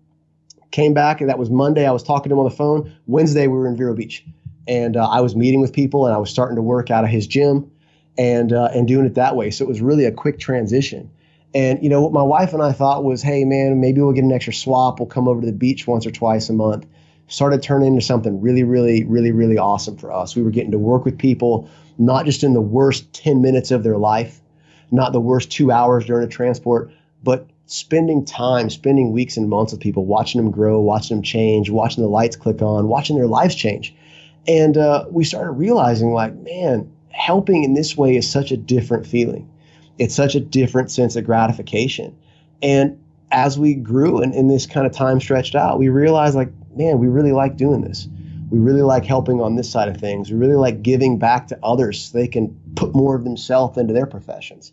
[0.70, 1.86] came back, and that was Monday.
[1.86, 2.94] I was talking to him on the phone.
[3.06, 4.24] Wednesday, we were in Vero Beach
[4.68, 7.10] and uh, I was meeting with people and I was starting to work out of
[7.10, 7.70] his gym
[8.18, 9.50] and uh, and doing it that way.
[9.50, 11.10] So it was really a quick transition.
[11.54, 14.24] And you know what my wife and I thought was, hey man, maybe we'll get
[14.24, 14.98] an extra swap.
[14.98, 16.86] We'll come over to the beach once or twice a month.
[17.28, 20.36] Started turning into something really, really, really, really awesome for us.
[20.36, 21.68] We were getting to work with people,
[21.98, 24.40] not just in the worst 10 minutes of their life,
[24.92, 26.92] not the worst two hours during a transport,
[27.24, 31.68] but spending time, spending weeks and months with people, watching them grow, watching them change,
[31.68, 33.94] watching the lights click on, watching their lives change.
[34.48, 39.06] And uh, we started realizing, like, man, helping in this way is such a different
[39.06, 39.50] feeling.
[39.98, 42.16] It's such a different sense of gratification.
[42.62, 43.02] And
[43.32, 46.98] as we grew and in this kind of time stretched out, we realized, like, man,
[46.98, 48.06] we really like doing this.
[48.50, 50.30] We really like helping on this side of things.
[50.30, 53.92] We really like giving back to others so they can put more of themselves into
[53.92, 54.72] their professions.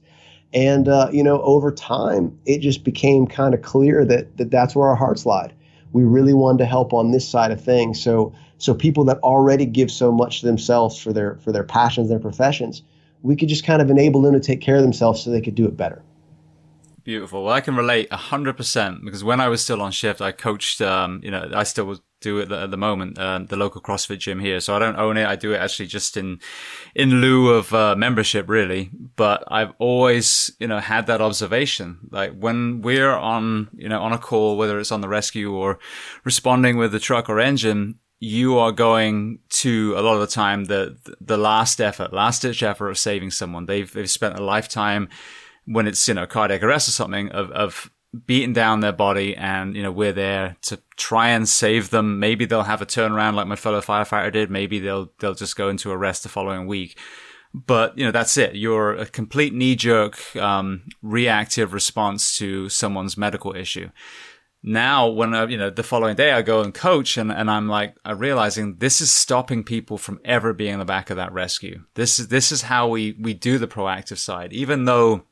[0.53, 4.75] And uh, you know, over time, it just became kind of clear that, that that's
[4.75, 5.53] where our hearts lied.
[5.93, 8.01] We really wanted to help on this side of things.
[8.01, 12.09] So so people that already give so much to themselves for their for their passions,
[12.09, 12.83] their professions,
[13.21, 15.55] we could just kind of enable them to take care of themselves so they could
[15.55, 16.01] do it better.
[17.03, 17.43] Beautiful.
[17.43, 20.81] Well, I can relate hundred percent because when I was still on shift, I coached.
[20.81, 23.19] Um, you know, I still do it at the moment.
[23.19, 25.27] Um, the local CrossFit gym here, so I don't own it.
[25.27, 26.39] I do it actually just in
[26.95, 28.89] in lieu of uh, membership, really.
[29.15, 31.99] But I've always, you know, had that observation.
[32.09, 35.79] Like when we're on, you know, on a call, whether it's on the rescue or
[36.23, 40.65] responding with the truck or engine, you are going to a lot of the time
[40.65, 43.65] the the last effort, last ditch effort of saving someone.
[43.65, 45.09] They've they've spent a lifetime
[45.65, 47.91] when it's you know cardiac arrest or something of of
[48.25, 52.19] beating down their body, and you know we're there to try and save them.
[52.19, 54.51] Maybe they'll have a turnaround like my fellow firefighter did.
[54.51, 56.97] Maybe they'll they'll just go into arrest the following week.
[57.53, 58.55] But you know that's it.
[58.55, 63.89] You're a complete knee jerk, um, reactive response to someone's medical issue
[64.63, 67.67] now when I, you know the following day I go and coach and, and I'm
[67.67, 71.33] like I'm realizing this is stopping people from ever being in the back of that
[71.33, 71.83] rescue.
[71.95, 75.25] This is this is how we we do the proactive side, even though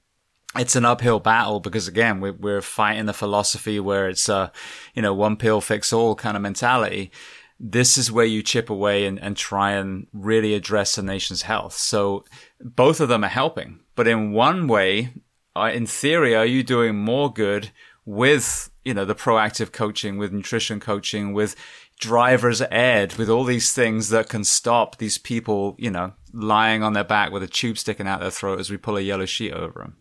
[0.57, 4.51] it's an uphill battle because again we're, we're fighting the philosophy where it's a
[4.93, 7.11] you know one pill fix all kind of mentality.
[7.59, 11.73] This is where you chip away and, and try and really address the nation's health.
[11.73, 12.25] So
[12.59, 15.13] both of them are helping, but in one way,
[15.55, 17.69] uh, in theory, are you doing more good
[18.03, 21.55] with you know, the proactive coaching, with nutrition coaching, with
[21.99, 26.93] driver's ed, with all these things that can stop these people, you know, lying on
[26.93, 29.53] their back with a tube sticking out their throat as we pull a yellow sheet
[29.53, 29.97] over them.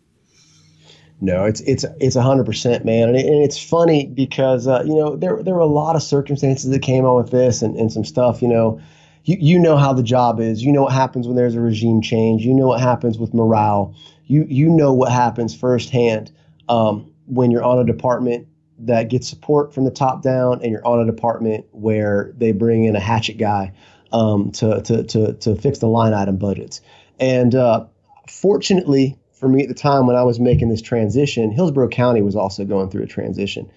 [1.23, 4.95] No, it's it's it's hundred percent, man, and, it, and, it's funny because uh, you
[4.95, 7.93] know there there were a lot of circumstances that came on with this and, and
[7.93, 8.41] some stuff.
[8.41, 8.81] You know,
[9.25, 10.63] you you know how the job is.
[10.63, 12.43] You know what happens when there's a regime change.
[12.43, 13.95] You know what happens with morale.
[14.25, 16.31] You you know what happens firsthand
[16.67, 18.47] um, when you're on a department
[18.79, 22.85] that gets support from the top down, and you're on a department where they bring
[22.85, 23.73] in a hatchet guy
[24.11, 26.81] um, to, to, to, to fix the line item budgets.
[27.19, 27.85] And uh,
[28.27, 32.35] fortunately for me at the time when I was making this transition, Hillsborough County was
[32.35, 33.69] also going through a transition.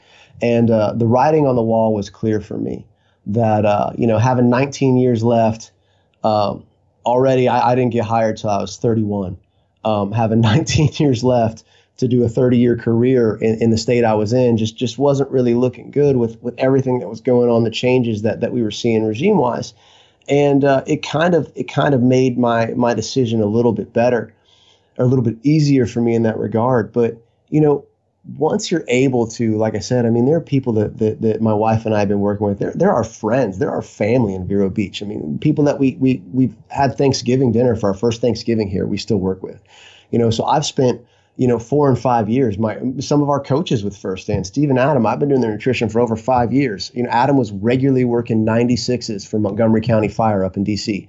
[0.43, 2.87] And uh, the writing on the wall was clear for me
[3.27, 5.73] that, uh, you know, having 19 years left,
[6.23, 6.65] um,
[7.07, 9.39] already I, I, didn't get hired till I was 31.
[9.85, 11.65] Um, having 19 years left
[11.97, 14.99] to do a 30 year career in, in the state I was in just just
[14.99, 18.53] wasn't really looking good with with everything that was going on, the changes that that
[18.53, 19.73] we were seeing regime wise,
[20.29, 23.93] and uh, it kind of it kind of made my my decision a little bit
[23.93, 24.35] better,
[24.99, 26.93] a little bit easier for me in that regard.
[26.93, 27.17] But
[27.49, 27.87] you know,
[28.37, 31.43] once you're able to, like I said, I mean, there are people that, that, that
[31.43, 32.59] my wife and I have been working with.
[32.59, 35.03] There, there are friends, there are family in Vero Beach.
[35.03, 38.87] I mean, people that we, we, we've had Thanksgiving dinner for our first Thanksgiving here,
[38.87, 39.61] we still work with.
[40.11, 41.05] You know, so I've spent,
[41.37, 42.57] you know, four and five years.
[42.57, 45.51] My some of our coaches with First and Steve and Adam, I've been doing their
[45.51, 46.93] nutrition for over five years.
[46.95, 51.09] You know, Adam was regularly working 96s for Montgomery County Fire up in DC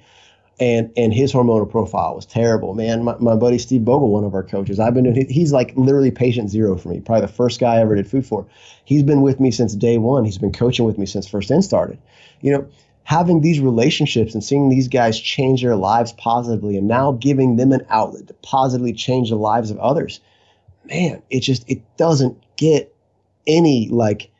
[0.59, 2.73] and and his hormonal profile was terrible.
[2.73, 5.29] Man, my, my buddy Steve Bogle, one of our coaches, I've been doing.
[5.29, 7.01] He's like literally patient zero for me.
[7.01, 8.45] Probably the first guy I ever did food for.
[8.85, 10.23] He's been with me since day one.
[10.23, 11.99] He's been coaching with me since first in started.
[12.41, 12.67] You know,
[13.03, 17.71] having these relationships and seeing these guys change their lives positively, and now giving them
[17.71, 20.21] an outlet to positively change the lives of others.
[20.85, 22.95] Man, it just it doesn't get
[23.47, 24.31] any like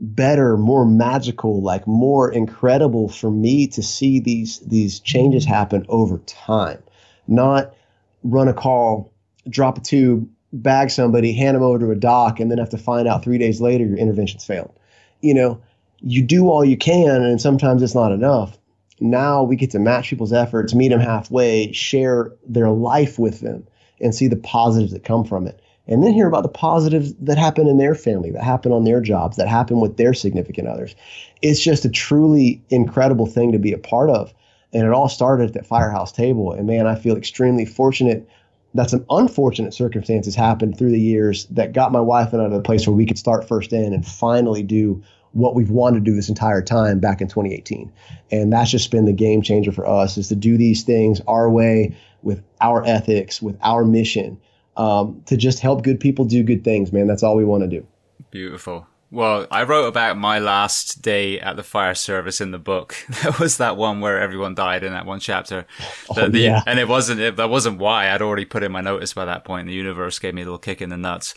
[0.00, 6.18] better, more magical, like more incredible for me to see these these changes happen over
[6.18, 6.82] time.
[7.26, 7.74] Not
[8.22, 9.12] run a call,
[9.48, 12.78] drop a tube, bag somebody, hand them over to a doc, and then have to
[12.78, 14.72] find out three days later your intervention's failed.
[15.20, 15.60] You know,
[16.00, 18.56] you do all you can, and sometimes it's not enough.
[19.00, 23.66] Now we get to match people's efforts, meet them halfway, share their life with them,
[24.00, 27.38] and see the positives that come from it and then hear about the positives that
[27.38, 30.94] happen in their family, that happen on their jobs, that happen with their significant others.
[31.40, 34.32] It's just a truly incredible thing to be a part of.
[34.72, 36.52] And it all started at that firehouse table.
[36.52, 38.28] And man, I feel extremely fortunate
[38.74, 42.56] that some unfortunate circumstances happened through the years that got my wife and I to
[42.56, 45.02] the place where we could start first in and finally do
[45.32, 47.90] what we've wanted to do this entire time back in 2018.
[48.30, 51.48] And that's just been the game changer for us is to do these things our
[51.48, 54.38] way with our ethics, with our mission
[54.78, 57.06] um, to just help good people do good things, man.
[57.06, 57.86] That's all we want to do.
[58.30, 58.86] Beautiful.
[59.10, 62.94] Well, I wrote about my last day at the fire service in the book.
[63.22, 65.66] There was that one where everyone died in that one chapter.
[66.16, 66.62] Oh, the, yeah.
[66.66, 69.44] And it wasn't, it, that wasn't why I'd already put in my notice by that
[69.44, 69.66] point.
[69.66, 71.34] The universe gave me a little kick in the nuts.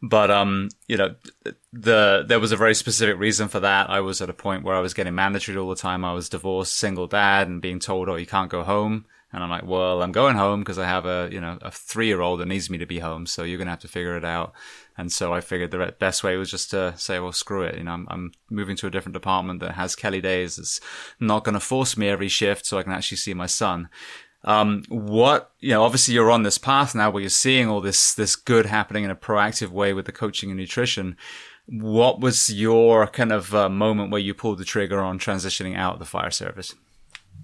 [0.00, 1.14] But, um, you know,
[1.72, 3.88] the, there was a very specific reason for that.
[3.90, 6.04] I was at a point where I was getting mandatory all the time.
[6.04, 9.06] I was divorced, single dad and being told, oh, you can't go home.
[9.32, 12.06] And I'm like, well, I'm going home because I have a, you know, a three
[12.06, 13.26] year old that needs me to be home.
[13.26, 14.52] So you're going to have to figure it out.
[14.98, 17.78] And so I figured the best way was just to say, well, screw it.
[17.78, 20.58] You know, I'm, I'm moving to a different department that has Kelly days.
[20.58, 20.80] It's
[21.18, 23.88] not going to force me every shift so I can actually see my son.
[24.44, 28.12] Um, what, you know, obviously you're on this path now where you're seeing all this,
[28.12, 31.16] this good happening in a proactive way with the coaching and nutrition.
[31.66, 35.94] What was your kind of uh, moment where you pulled the trigger on transitioning out
[35.94, 36.74] of the fire service?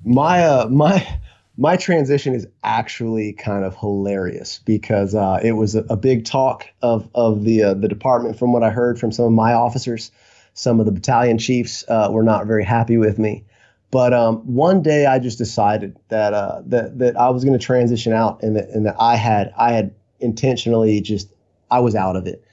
[0.05, 1.20] My, uh, my,
[1.59, 6.64] my transition is actually kind of hilarious because uh, it was a, a, big talk
[6.82, 8.39] of of the uh, the department.
[8.39, 10.12] From what I heard from some of my officers,
[10.55, 13.44] some of the battalion chiefs uh, were not very happy with me.
[13.90, 17.64] But um, one day I just decided that uh, that that I was going to
[17.64, 21.28] transition out, and that and that I had I had intentionally just
[21.72, 22.44] I was out of it.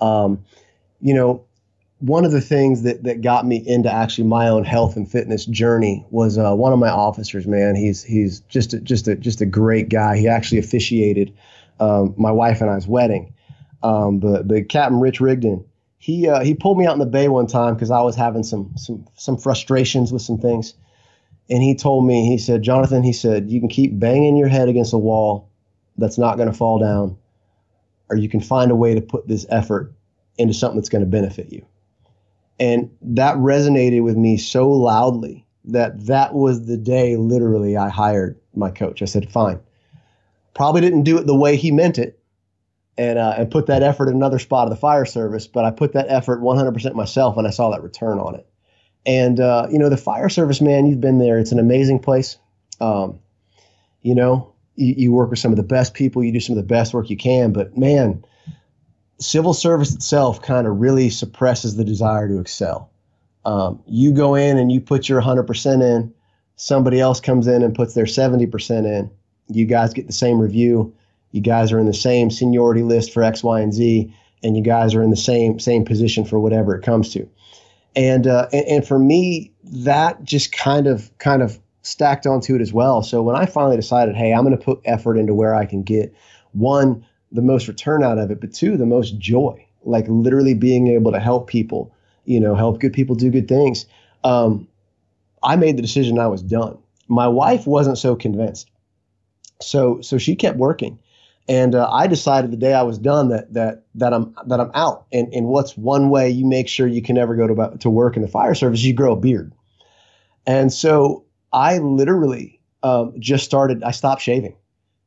[0.00, 0.42] Um,
[1.02, 1.44] you know,
[2.04, 5.46] one of the things that, that got me into actually my own health and fitness
[5.46, 7.46] journey was uh, one of my officers.
[7.46, 10.18] Man, he's he's just a, just a just a great guy.
[10.18, 11.34] He actually officiated
[11.80, 13.32] um, my wife and I's wedding.
[13.82, 15.64] Um, the the Captain Rich Rigdon.
[15.96, 18.42] He uh, he pulled me out in the bay one time because I was having
[18.42, 20.74] some some some frustrations with some things,
[21.48, 24.68] and he told me he said Jonathan he said you can keep banging your head
[24.68, 25.48] against a wall
[25.96, 27.16] that's not going to fall down,
[28.10, 29.94] or you can find a way to put this effort
[30.36, 31.64] into something that's going to benefit you
[32.58, 38.38] and that resonated with me so loudly that that was the day literally I hired
[38.54, 39.02] my coach.
[39.02, 39.60] I said, fine.
[40.54, 42.20] Probably didn't do it the way he meant it
[42.96, 45.70] and, uh, and put that effort in another spot of the fire service, but I
[45.70, 48.46] put that effort 100% myself and I saw that return on it.
[49.06, 51.38] And, uh, you know, the fire service, man, you've been there.
[51.38, 52.38] It's an amazing place.
[52.80, 53.18] Um,
[54.02, 56.62] you know, you, you work with some of the best people, you do some of
[56.62, 58.24] the best work you can, but man,
[59.18, 62.90] civil service itself kind of really suppresses the desire to excel.
[63.44, 66.12] Um, you go in and you put your 100% in,
[66.56, 69.10] somebody else comes in and puts their 70% in.
[69.48, 70.94] You guys get the same review.
[71.32, 74.14] You guys are in the same seniority list for X, Y, and Z.
[74.42, 77.28] and you guys are in the same same position for whatever it comes to.
[77.96, 82.60] And uh, and, and for me, that just kind of kind of stacked onto it
[82.60, 83.02] as well.
[83.02, 85.82] So when I finally decided, hey, I'm going to put effort into where I can
[85.82, 86.14] get
[86.52, 87.04] one
[87.34, 91.12] the most return out of it, but two the most joy, like literally being able
[91.12, 91.92] to help people,
[92.24, 93.84] you know, help good people do good things.
[94.22, 94.66] Um,
[95.42, 96.78] I made the decision I was done.
[97.08, 98.70] My wife wasn't so convinced.
[99.60, 100.98] So so she kept working.
[101.46, 104.70] And uh, I decided the day I was done that that that I'm that I'm
[104.74, 105.04] out.
[105.12, 108.16] And and what's one way you make sure you can never go to to work
[108.16, 108.82] in the fire service?
[108.82, 109.52] You grow a beard.
[110.46, 113.82] And so I literally um, just started.
[113.82, 114.56] I stopped shaving,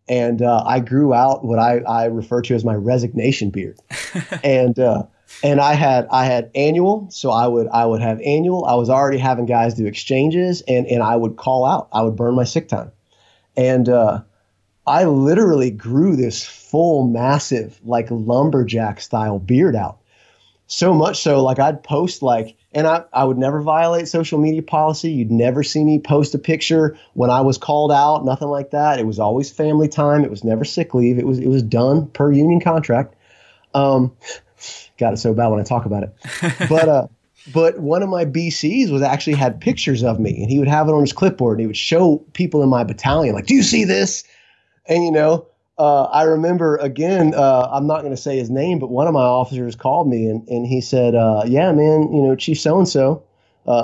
[0.09, 3.79] and uh, I grew out what I I refer to as my resignation beard.
[4.43, 5.03] and uh,
[5.43, 8.65] and I had I had annual, so I would I would have annual.
[8.65, 11.89] I was already having guys do exchanges, and and I would call out.
[11.91, 12.91] I would burn my sick time,
[13.55, 14.21] and uh,
[14.85, 19.97] I literally grew this full, massive, like lumberjack style beard out.
[20.67, 24.61] So much so, like I'd post like, and I, I would never violate social media
[24.61, 25.11] policy.
[25.11, 28.99] You'd never see me post a picture when I was called out, nothing like that.
[28.99, 30.23] It was always family time.
[30.23, 31.17] It was never sick leave.
[31.17, 33.15] It was it was done per union contract.
[33.73, 34.15] Um,
[34.99, 36.15] got it so bad when I talk about it.
[36.69, 37.07] But uh,
[37.51, 40.87] but one of my BCs was actually had pictures of me, and he would have
[40.87, 43.63] it on his clipboard, and he would show people in my battalion, like, "Do you
[43.63, 44.23] see this?"
[44.85, 45.47] And you know,
[45.77, 47.33] uh, I remember again.
[47.35, 50.27] Uh, I'm not going to say his name, but one of my officers called me,
[50.27, 53.23] and and he said, uh, "Yeah, man, you know, Chief so and so."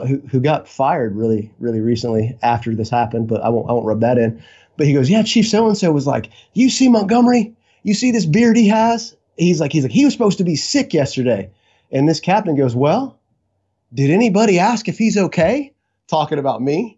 [0.07, 3.99] Who, got fired really really recently after this happened, but I won't I won't rub
[3.99, 4.41] that in.
[4.77, 7.53] But he goes, yeah, Chief so and so was like, you see Montgomery,
[7.83, 10.55] you see this beard he has, he's like, he's like, he was supposed to be
[10.55, 11.49] sick yesterday.
[11.91, 13.19] And this captain goes, well,
[13.93, 15.73] did anybody ask if he's okay?
[16.07, 16.97] Talking about me.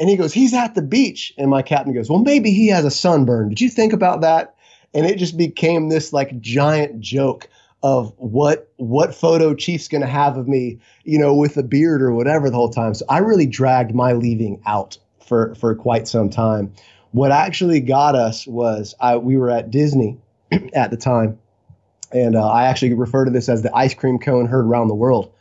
[0.00, 1.32] And he goes, he's at the beach.
[1.36, 3.50] And my captain goes, well, maybe he has a sunburn.
[3.50, 4.56] Did you think about that?
[4.94, 7.48] And it just became this like giant joke
[7.82, 12.02] of what what photo Chief's going to have of me, you know, with a beard
[12.02, 12.94] or whatever the whole time.
[12.94, 16.72] So I really dragged my leaving out for for quite some time.
[17.12, 20.18] What actually got us was I we were at Disney
[20.74, 21.38] at the time,
[22.12, 24.94] and uh, I actually refer to this as the ice cream cone heard around the
[24.94, 25.32] world.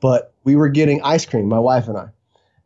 [0.00, 2.08] But we were getting ice cream, my wife and I,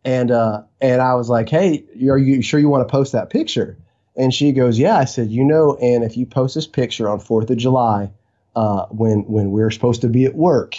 [0.05, 3.31] and uh, and I was like, "Hey, are you sure you want to post that
[3.31, 3.77] picture?"
[4.17, 7.21] And she goes, "Yeah." I said, "You know, and if you post this picture on
[7.21, 8.11] Fourth of July,
[8.57, 10.77] uh, when when we're supposed to be at work."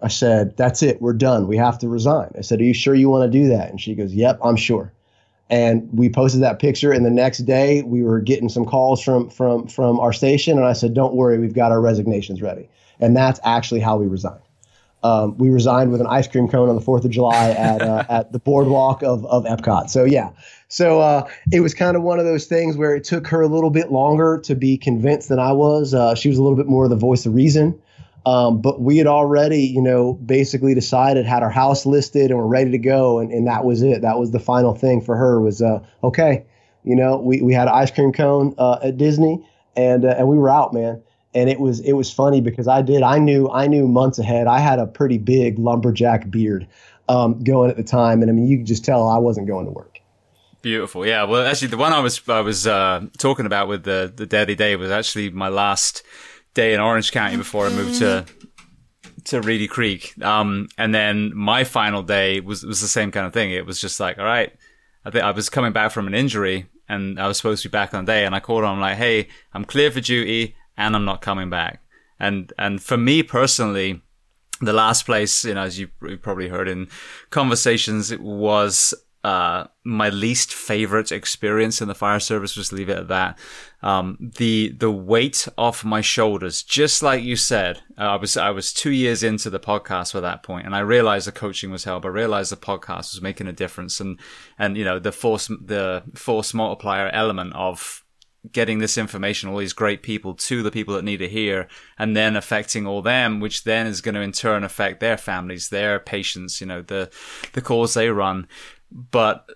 [0.00, 1.00] I said, "That's it.
[1.00, 1.48] We're done.
[1.48, 3.80] We have to resign." I said, "Are you sure you want to do that?" And
[3.80, 4.92] she goes, "Yep, I'm sure."
[5.50, 9.28] and we posted that picture and the next day we were getting some calls from
[9.28, 12.68] from from our station and i said don't worry we've got our resignations ready
[13.00, 14.41] and that's actually how we resigned
[15.02, 18.04] um, we resigned with an ice cream cone on the 4th of july at uh,
[18.10, 20.30] at the boardwalk of, of epcot so yeah
[20.68, 23.48] so uh, it was kind of one of those things where it took her a
[23.48, 26.66] little bit longer to be convinced than i was uh, she was a little bit
[26.66, 27.78] more the voice of reason
[28.24, 32.46] um, but we had already, you know, basically decided, had our house listed, and we're
[32.46, 34.02] ready to go, and, and that was it.
[34.02, 35.40] That was the final thing for her.
[35.40, 36.44] Was uh, okay,
[36.84, 39.44] you know, we, we had an ice cream cone uh, at Disney,
[39.76, 41.02] and uh, and we were out, man.
[41.34, 44.46] And it was it was funny because I did I knew I knew months ahead.
[44.46, 46.66] I had a pretty big lumberjack beard
[47.08, 49.66] um, going at the time, and I mean you could just tell I wasn't going
[49.66, 49.98] to work.
[50.62, 51.24] Beautiful, yeah.
[51.24, 54.54] Well, actually, the one I was I was uh, talking about with the the Deadly
[54.54, 56.02] Day was actually my last
[56.54, 58.26] day in Orange County before I moved to
[59.24, 60.14] to Reedy Creek.
[60.22, 63.50] Um, and then my final day was was the same kind of thing.
[63.50, 64.52] It was just like, all right,
[65.04, 67.72] I think I was coming back from an injury and I was supposed to be
[67.72, 71.04] back on day, and I called on like, hey, I'm clear for duty and I'm
[71.04, 71.82] not coming back.
[72.18, 74.02] And and for me personally.
[74.60, 75.88] The last place, you know, as you
[76.22, 76.86] probably heard in
[77.30, 78.94] conversations, it was
[79.24, 82.54] uh, my least favorite experience in the fire service.
[82.54, 83.38] Just leave it at that.
[83.80, 87.80] Um, the the weight off my shoulders, just like you said.
[87.96, 90.80] Uh, I was I was two years into the podcast at that point, and I
[90.80, 92.04] realized the coaching was help.
[92.04, 94.18] I realized the podcast was making a difference, and
[94.58, 98.01] and you know the force the force multiplier element of
[98.50, 102.16] getting this information, all these great people to the people that need to hear, and
[102.16, 106.00] then affecting all them, which then is going to in turn affect their families, their
[106.00, 107.10] patients, you know, the
[107.52, 108.48] the calls they run.
[108.90, 109.48] But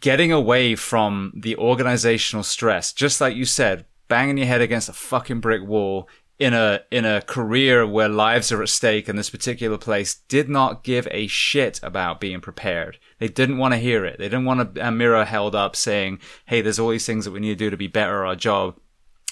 [0.00, 4.92] getting away from the organizational stress, just like you said, banging your head against a
[4.94, 6.08] fucking brick wall
[6.38, 10.48] in a in a career where lives are at stake in this particular place did
[10.48, 12.98] not give a shit about being prepared.
[13.18, 14.18] They didn't want to hear it.
[14.18, 17.32] They didn't want a, a mirror held up saying, "Hey, there's all these things that
[17.32, 18.78] we need to do to be better at our job."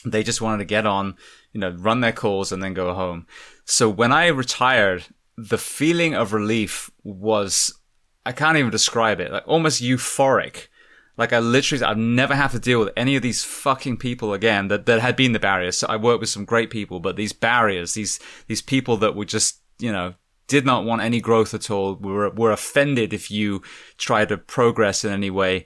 [0.05, 1.17] They just wanted to get on,
[1.53, 3.27] you know, run their calls and then go home.
[3.65, 5.07] So when I retired,
[5.37, 7.79] the feeling of relief was
[8.25, 9.31] I can't even describe it.
[9.31, 10.67] Like almost euphoric.
[11.17, 14.69] Like I literally, I've never have to deal with any of these fucking people again
[14.69, 15.79] that, that had been the barriers.
[15.79, 19.25] So I worked with some great people, but these barriers, these, these people that were
[19.25, 20.15] just, you know,
[20.47, 23.63] did not want any growth at all, were, were offended if you
[23.97, 25.65] tried to progress in any way.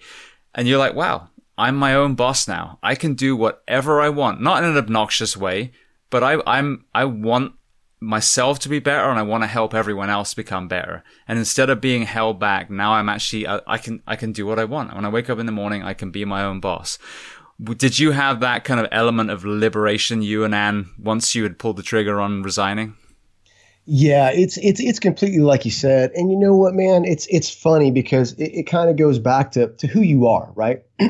[0.54, 1.28] And you're like, wow,
[1.58, 2.78] I'm my own boss now.
[2.82, 5.72] I can do whatever I want, not in an obnoxious way,
[6.08, 7.52] but I, I'm, I want
[8.00, 11.04] myself to be better and I want to help everyone else become better.
[11.28, 14.46] And instead of being held back, now I'm actually, I, I, can, I can do
[14.46, 14.94] what I want.
[14.94, 16.98] When I wake up in the morning, I can be my own boss.
[17.62, 21.58] Did you have that kind of element of liberation, you and Anne, once you had
[21.58, 22.96] pulled the trigger on resigning?
[23.84, 27.04] Yeah, it's it's it's completely like you said, and you know what, man?
[27.04, 30.52] It's it's funny because it, it kind of goes back to to who you are,
[30.54, 30.82] right?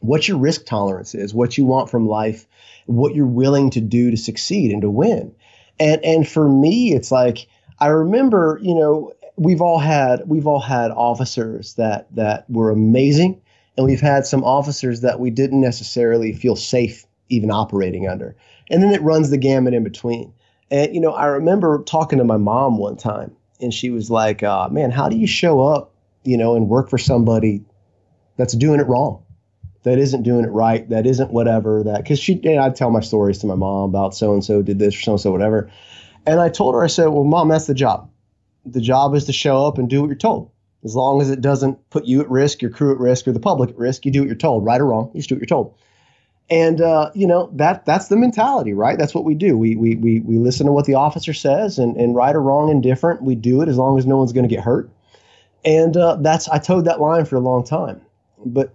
[0.00, 2.46] what your risk tolerance is, what you want from life,
[2.86, 5.34] what you're willing to do to succeed and to win.
[5.80, 7.46] And and for me, it's like
[7.78, 13.40] I remember, you know, we've all had we've all had officers that that were amazing,
[13.76, 18.36] and we've had some officers that we didn't necessarily feel safe even operating under.
[18.70, 20.32] And then it runs the gamut in between.
[20.70, 24.42] And you know, I remember talking to my mom one time, and she was like,
[24.42, 25.92] uh, "Man, how do you show up,
[26.22, 27.64] you know, and work for somebody
[28.36, 29.23] that's doing it wrong?"
[29.84, 33.00] That isn't doing it right, that isn't whatever, that because she, and I'd tell my
[33.00, 35.70] stories to my mom about so and so did this or so and so, whatever.
[36.26, 38.10] And I told her, I said, well, mom, that's the job.
[38.64, 40.50] The job is to show up and do what you're told.
[40.84, 43.40] As long as it doesn't put you at risk, your crew at risk, or the
[43.40, 45.10] public at risk, you do what you're told, right or wrong.
[45.12, 45.74] You just do what you're told.
[46.50, 48.98] And uh, you know that that's the mentality, right?
[48.98, 49.56] That's what we do.
[49.56, 52.68] We we we we listen to what the officer says, and and right or wrong,
[52.68, 54.90] indifferent, we do it as long as no one's going to get hurt.
[55.64, 58.02] And uh, that's I toed that line for a long time.
[58.44, 58.74] But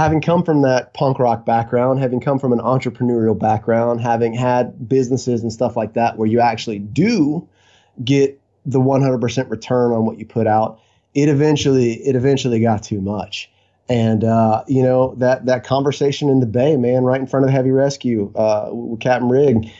[0.00, 4.88] having come from that punk rock background, having come from an entrepreneurial background, having had
[4.88, 7.46] businesses and stuff like that where you actually do
[8.02, 10.80] get the 100% return on what you put out,
[11.12, 13.50] it eventually it eventually got too much.
[13.90, 17.48] And uh, you know that that conversation in the bay, man, right in front of
[17.48, 19.70] the heavy rescue uh, with Captain Rig,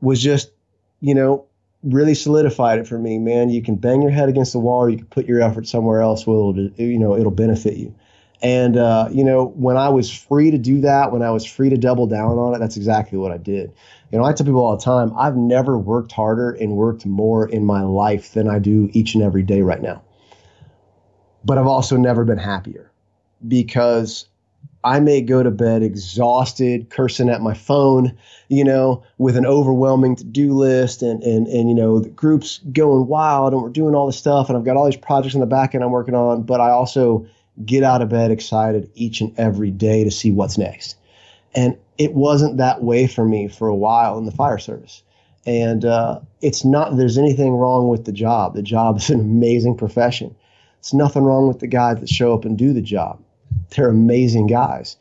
[0.00, 0.52] was just,
[1.00, 1.44] you know,
[1.82, 3.48] really solidified it for me, man.
[3.48, 6.02] You can bang your head against the wall, or you can put your effort somewhere
[6.02, 6.22] else.
[6.22, 7.92] It'll, you know, it'll benefit you.
[8.42, 11.70] And uh, you know, when I was free to do that, when I was free
[11.70, 13.72] to double down on it, that's exactly what I did.
[14.12, 17.48] You know, I tell people all the time, I've never worked harder and worked more
[17.48, 20.02] in my life than I do each and every day right now.
[21.44, 22.90] But I've also never been happier
[23.46, 24.26] because
[24.84, 28.16] I may go to bed exhausted, cursing at my phone,
[28.48, 33.08] you know, with an overwhelming to-do list and and and you know, the group's going
[33.08, 35.46] wild and we're doing all this stuff and I've got all these projects in the
[35.46, 37.26] back end I'm working on, but I also
[37.64, 40.96] get out of bed excited each and every day to see what's next.
[41.54, 45.02] And it wasn't that way for me for a while in the fire service.
[45.46, 48.54] And uh, it's not there's anything wrong with the job.
[48.54, 50.34] The job is an amazing profession.
[50.80, 53.22] It's nothing wrong with the guys that show up and do the job.
[53.70, 54.96] They're amazing guys.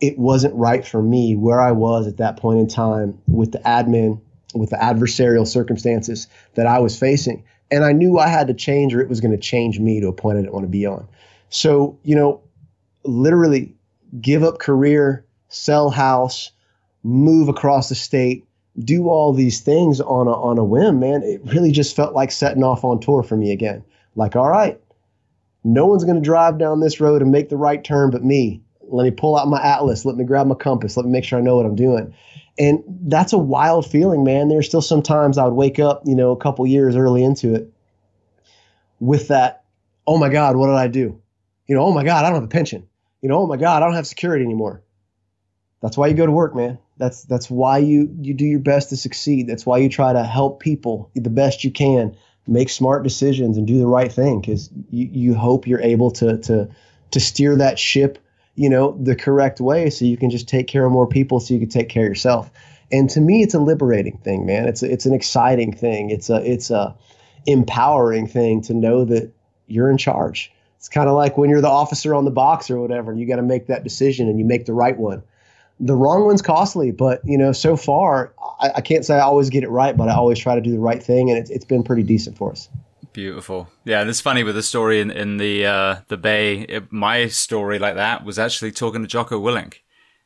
[0.00, 3.58] It wasn't right for me where I was at that point in time with the
[3.60, 4.20] admin,
[4.54, 7.44] with the adversarial circumstances that I was facing.
[7.70, 10.08] And I knew I had to change or it was going to change me to
[10.08, 11.08] a point I didn't want to be on.
[11.50, 12.40] So, you know,
[13.04, 13.74] literally
[14.20, 16.50] give up career, sell house,
[17.02, 18.44] move across the state,
[18.80, 21.22] do all these things on a, on a whim, man.
[21.22, 23.84] It really just felt like setting off on tour for me again.
[24.16, 24.80] Like, all right,
[25.64, 28.62] no one's going to drive down this road and make the right turn but me.
[28.88, 30.04] Let me pull out my atlas.
[30.04, 30.96] Let me grab my compass.
[30.96, 32.14] Let me make sure I know what I'm doing.
[32.58, 34.48] And that's a wild feeling, man.
[34.48, 37.54] There's still some times I would wake up, you know, a couple years early into
[37.54, 37.70] it
[39.00, 39.64] with that,
[40.06, 41.20] oh my God, what did I do?
[41.66, 42.86] You know, oh my God, I don't have a pension.
[43.22, 44.82] You know, oh my God, I don't have security anymore.
[45.82, 46.78] That's why you go to work, man.
[46.96, 49.46] That's that's why you you do your best to succeed.
[49.46, 52.16] That's why you try to help people the best you can,
[52.46, 56.38] make smart decisions and do the right thing because you, you hope you're able to
[56.38, 56.68] to
[57.10, 58.18] to steer that ship,
[58.54, 61.54] you know, the correct way so you can just take care of more people so
[61.54, 62.50] you can take care of yourself.
[62.90, 64.66] And to me, it's a liberating thing, man.
[64.66, 66.10] It's a, it's an exciting thing.
[66.10, 66.96] It's a it's a
[67.46, 69.32] empowering thing to know that
[69.66, 72.80] you're in charge it's kind of like when you're the officer on the box or
[72.80, 75.22] whatever, and you got to make that decision and you make the right one.
[75.78, 79.50] The wrong one's costly, but you know, so far I, I can't say I always
[79.50, 81.64] get it right, but I always try to do the right thing, and it's, it's
[81.64, 82.68] been pretty decent for us.
[83.12, 83.68] Beautiful.
[83.84, 86.60] Yeah, and it's funny with the story in, in the uh, the Bay.
[86.60, 89.76] It, my story like that was actually talking to Jocko Willink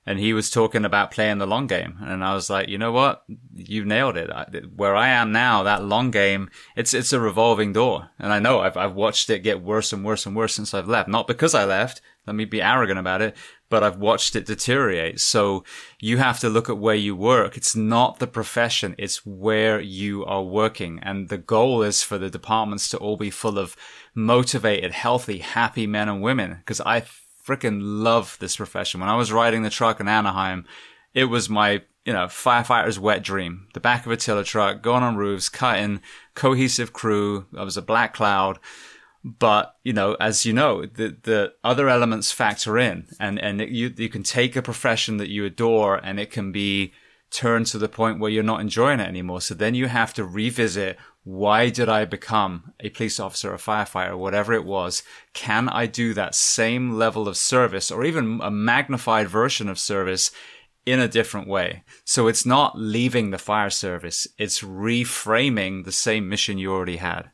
[0.06, 1.98] and he was talking about playing the long game.
[2.00, 3.24] And i was like you know what?
[3.54, 4.30] You nailed it.
[4.74, 8.10] Where i am now that long game it's it's a revolving door.
[8.18, 10.88] And i know I've, I've watched it get worse and worse and worse since i've
[10.88, 11.08] left.
[11.08, 12.00] Not because i left.
[12.26, 13.36] Let me be arrogant about it.
[13.68, 15.20] But i've watched it deteriorate.
[15.20, 15.64] So
[16.00, 17.56] you have to look at where you work.
[17.56, 18.94] It's not the profession.
[18.98, 20.98] It's where you are working.
[21.02, 23.76] And the goal is for the departments to all be full of
[24.14, 26.56] motivated healthy happy men and women.
[26.58, 27.04] Because i
[27.50, 29.00] freaking love this profession.
[29.00, 30.64] When I was riding the truck in Anaheim,
[31.14, 33.66] it was my, you know, firefighter's wet dream.
[33.74, 36.00] The back of a tiller truck, going on roofs, cutting,
[36.34, 37.46] cohesive crew.
[37.56, 38.60] I was a black cloud.
[39.24, 43.68] But, you know, as you know, the, the other elements factor in and, and it,
[43.68, 46.94] you, you can take a profession that you adore and it can be
[47.30, 49.42] turned to the point where you're not enjoying it anymore.
[49.42, 54.16] So then you have to revisit why did I become a police officer, a firefighter,
[54.16, 55.02] whatever it was?
[55.34, 60.30] Can I do that same level of service or even a magnified version of service
[60.86, 61.84] in a different way?
[62.04, 64.26] So it's not leaving the fire service.
[64.38, 67.30] It's reframing the same mission you already had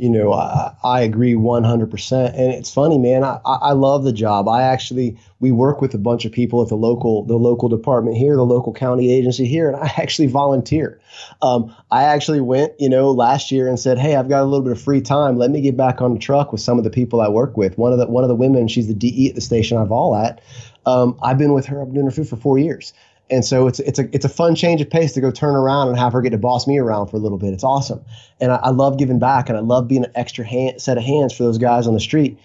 [0.00, 2.28] you know, I, I agree 100%.
[2.28, 3.22] And it's funny, man.
[3.22, 4.48] I, I love the job.
[4.48, 8.16] I actually, we work with a bunch of people at the local, the local department
[8.16, 11.00] here, the local county agency here, and I actually volunteer.
[11.42, 14.64] Um, I actually went, you know, last year and said, Hey, I've got a little
[14.64, 15.36] bit of free time.
[15.36, 17.76] Let me get back on the truck with some of the people I work with.
[17.76, 20.16] One of the, one of the women, she's the DE at the station I've all
[20.16, 20.40] at.
[20.86, 22.94] Um, I've been with her, I've been doing her food for four years.
[23.30, 25.88] And so it's it's a it's a fun change of pace to go turn around
[25.88, 27.52] and have her get to boss me around for a little bit.
[27.52, 28.04] It's awesome,
[28.40, 31.04] and I, I love giving back, and I love being an extra hand, set of
[31.04, 32.38] hands for those guys on the street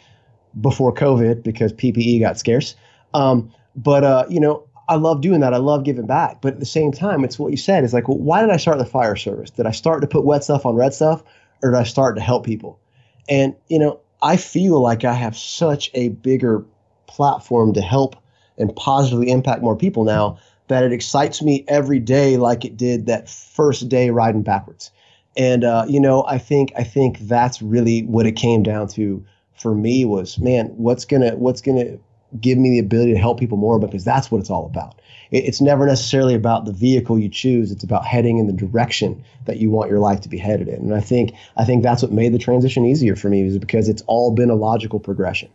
[0.62, 2.76] before COVID because PPE got scarce.
[3.14, 5.54] Um, but uh, you know, I love doing that.
[5.54, 6.42] I love giving back.
[6.42, 7.84] But at the same time, it's what you said.
[7.84, 9.50] It's like, well, why did I start the fire service?
[9.50, 11.24] Did I start to put wet stuff on red stuff,
[11.64, 12.80] or did I start to help people?
[13.28, 16.64] And you know, I feel like I have such a bigger
[17.08, 18.16] platform to help
[18.58, 20.38] and positively impact more people now
[20.68, 24.92] that it excites me every day like it did that first day riding backwards.
[25.38, 29.26] And uh, you know, I think I think that's really what it came down to
[29.58, 31.98] for me was, man, what's gonna what's gonna
[32.40, 35.02] give me the ability to help people more because that's what it's all about.
[35.32, 39.24] It, it's never necessarily about the vehicle you choose; it's about heading in the direction
[39.46, 40.76] that you want your life to be headed in.
[40.76, 43.90] And I think I think that's what made the transition easier for me is because
[43.90, 45.50] it's all been a logical progression.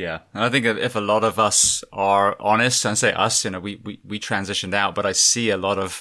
[0.00, 0.20] Yeah.
[0.32, 3.60] And I think if a lot of us are honest and say us, you know,
[3.60, 6.00] we, we, we transitioned out, but I see a lot of,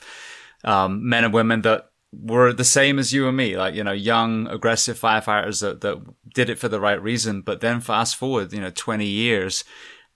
[0.64, 3.92] um, men and women that were the same as you and me, like, you know,
[3.92, 5.98] young, aggressive firefighters that, that
[6.34, 7.42] did it for the right reason.
[7.42, 9.66] But then fast forward, you know, 20 years,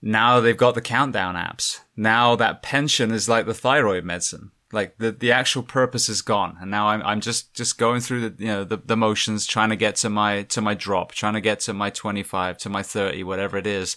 [0.00, 1.80] now they've got the countdown apps.
[1.94, 4.50] Now that pension is like the thyroid medicine.
[4.74, 6.56] Like the, the actual purpose is gone.
[6.60, 9.70] And now I'm, I'm just, just going through the, you know, the, the motions, trying
[9.70, 12.82] to get to my, to my drop, trying to get to my 25, to my
[12.82, 13.96] 30, whatever it is.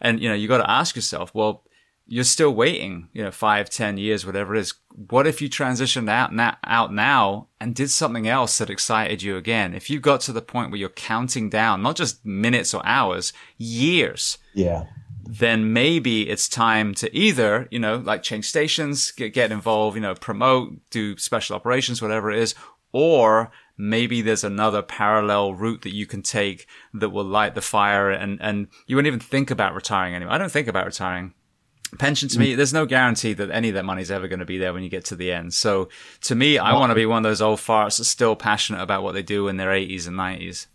[0.00, 1.64] And, you know, you got to ask yourself, well,
[2.10, 4.72] you're still waiting, you know, five, ten years, whatever it is.
[5.10, 9.36] What if you transitioned out, now out now and did something else that excited you
[9.36, 9.74] again?
[9.74, 13.34] If you got to the point where you're counting down, not just minutes or hours,
[13.58, 14.38] years.
[14.54, 14.84] Yeah
[15.30, 20.00] then maybe it's time to either, you know, like change stations, get, get involved, you
[20.00, 22.54] know, promote, do special operations, whatever it is,
[22.92, 28.10] or maybe there's another parallel route that you can take that will light the fire
[28.10, 30.32] and, and you wouldn't even think about retiring anymore.
[30.32, 31.34] I don't think about retiring.
[31.98, 34.46] Pension to me, there's no guarantee that any of that money is ever going to
[34.46, 35.52] be there when you get to the end.
[35.52, 35.90] So
[36.22, 39.02] to me, I want to be one of those old farts that's still passionate about
[39.02, 40.66] what they do in their 80s and 90s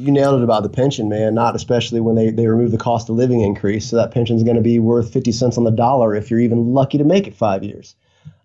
[0.00, 1.34] you nailed it about the pension, man.
[1.34, 3.86] Not especially when they, they remove the cost of living increase.
[3.86, 6.40] So that pension is going to be worth 50 cents on the dollar if you're
[6.40, 7.94] even lucky to make it five years.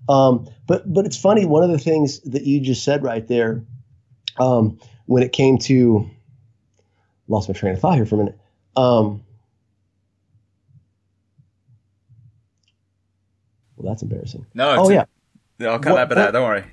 [0.09, 1.45] Um, but but it's funny.
[1.45, 3.63] One of the things that you just said right there,
[4.37, 6.07] um, when it came to,
[7.27, 8.39] lost my train of thought here for a minute.
[8.75, 9.23] Um,
[13.77, 14.45] well, that's embarrassing.
[14.53, 14.75] No.
[14.77, 15.05] Oh yeah.
[15.61, 16.33] I'll cut what, that bit out.
[16.33, 16.65] Don't worry.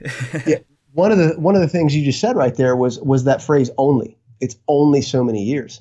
[0.47, 0.59] yeah.
[0.93, 3.41] One of the one of the things you just said right there was was that
[3.41, 5.81] phrase only it's only so many years.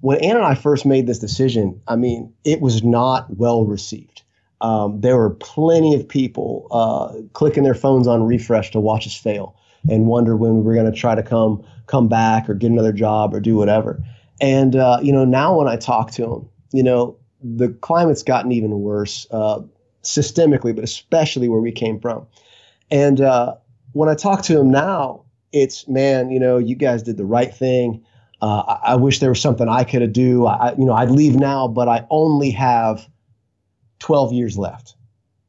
[0.00, 4.22] When Ann and I first made this decision, I mean, it was not well received.
[4.60, 9.16] Um, there were plenty of people uh, clicking their phones on refresh to watch us
[9.16, 9.56] fail
[9.90, 12.92] and wonder when we were going to try to come come back or get another
[12.92, 14.00] job or do whatever.
[14.40, 18.52] And uh, you know, now when I talk to them, you know, the climate's gotten
[18.52, 19.60] even worse uh,
[20.04, 22.26] systemically, but especially where we came from.
[22.90, 23.56] And uh,
[23.92, 27.54] when I talk to them now, it's man, you know, you guys did the right
[27.54, 28.04] thing.
[28.40, 30.46] Uh, I, I, wish there was something I could do.
[30.46, 33.08] I, you know, I'd leave now, but I only have
[34.00, 34.96] 12 years left.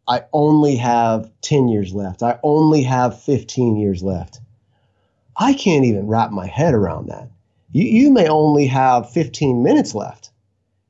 [0.08, 2.22] I only have 10 years left.
[2.22, 4.42] I only have 15 years left.
[5.38, 7.30] I can't even wrap my head around that.
[7.72, 10.30] You, you may only have 15 minutes left.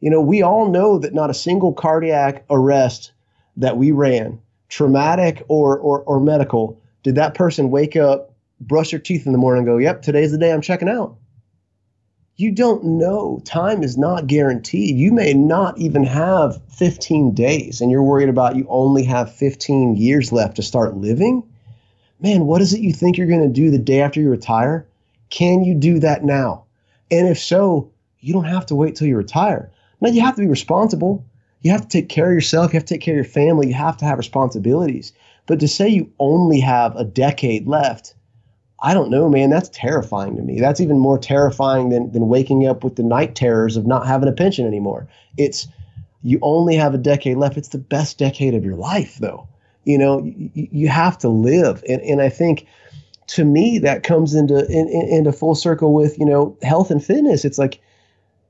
[0.02, 3.14] You know, we all know that not a single cardiac arrest
[3.56, 8.32] that we ran, traumatic or, or, or medical, did that person wake up
[8.68, 11.18] brush your teeth in the morning and go, yep, today's the day I'm checking out.
[12.35, 13.41] You don't know.
[13.45, 14.95] Time is not guaranteed.
[14.95, 19.95] You may not even have 15 days and you're worried about you only have 15
[19.95, 21.44] years left to start living.
[22.19, 24.88] Man, what is it you think you're going to do the day after you retire?
[25.30, 26.65] Can you do that now?
[27.11, 29.69] And if so, you don't have to wait till you retire.
[30.02, 31.23] Now you have to be responsible.
[31.61, 32.73] You have to take care of yourself.
[32.73, 33.68] You have to take care of your family.
[33.68, 35.14] You have to have responsibilities.
[35.45, 38.15] But to say you only have a decade left,
[38.84, 39.49] I don't know, man.
[39.49, 40.60] That's terrifying to me.
[40.60, 44.27] That's even more terrifying than, than waking up with the night terrors of not having
[44.27, 45.07] a pension anymore.
[45.38, 45.68] It's
[46.22, 47.57] you only have a decade left.
[47.57, 49.47] It's the best decade of your life, though.
[49.85, 51.81] You know, you, you have to live.
[51.88, 52.68] And, and I think
[53.27, 57.03] to me, that comes into in, in, into full circle with, you know, health and
[57.03, 57.45] fitness.
[57.45, 57.80] It's like,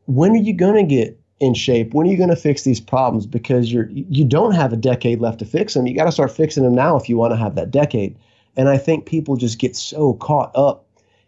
[0.08, 1.94] when are you going to get in shape?
[1.94, 3.28] When are you going to fix these problems?
[3.28, 5.86] Because you're you don't have a decade left to fix them.
[5.86, 8.18] You got to start fixing them now if you want to have that decade.
[8.56, 10.86] And I think people just get so caught up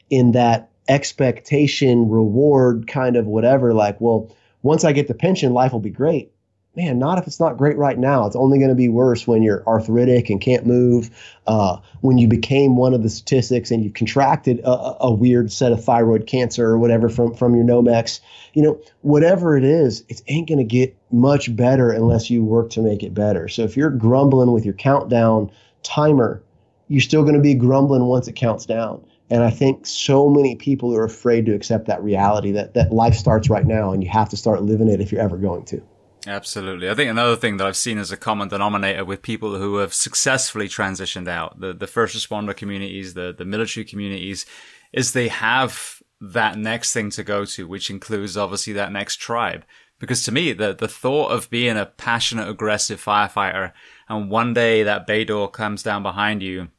[0.09, 3.73] in that expectation, reward kind of whatever.
[3.73, 6.31] Like, well, once I get the pension, life will be great
[6.75, 8.25] man, not if it's not great right now.
[8.25, 11.09] It's only going to be worse when you're arthritic and can't move.
[11.47, 15.71] Uh, when you became one of the statistics and you've contracted a, a, weird set
[15.71, 18.19] of thyroid cancer or whatever from from your Nomex,
[18.53, 22.69] you know, whatever it is, it ain't going to get much better unless you work
[22.71, 23.47] to make it better.
[23.47, 25.51] So if you're grumbling with your countdown
[25.83, 26.41] timer,
[26.87, 29.03] you're still going to be grumbling once it counts down.
[29.29, 33.15] And I think so many people are afraid to accept that reality that, that life
[33.15, 35.81] starts right now and you have to start living it if you're ever going to.
[36.27, 36.89] Absolutely.
[36.89, 39.93] I think another thing that I've seen as a common denominator with people who have
[39.93, 44.45] successfully transitioned out, the, the first responder communities, the, the military communities,
[44.91, 49.65] is they have that next thing to go to, which includes obviously that next tribe.
[49.99, 53.71] Because to me, the, the thought of being a passionate, aggressive firefighter
[54.09, 56.69] and one day that bay door comes down behind you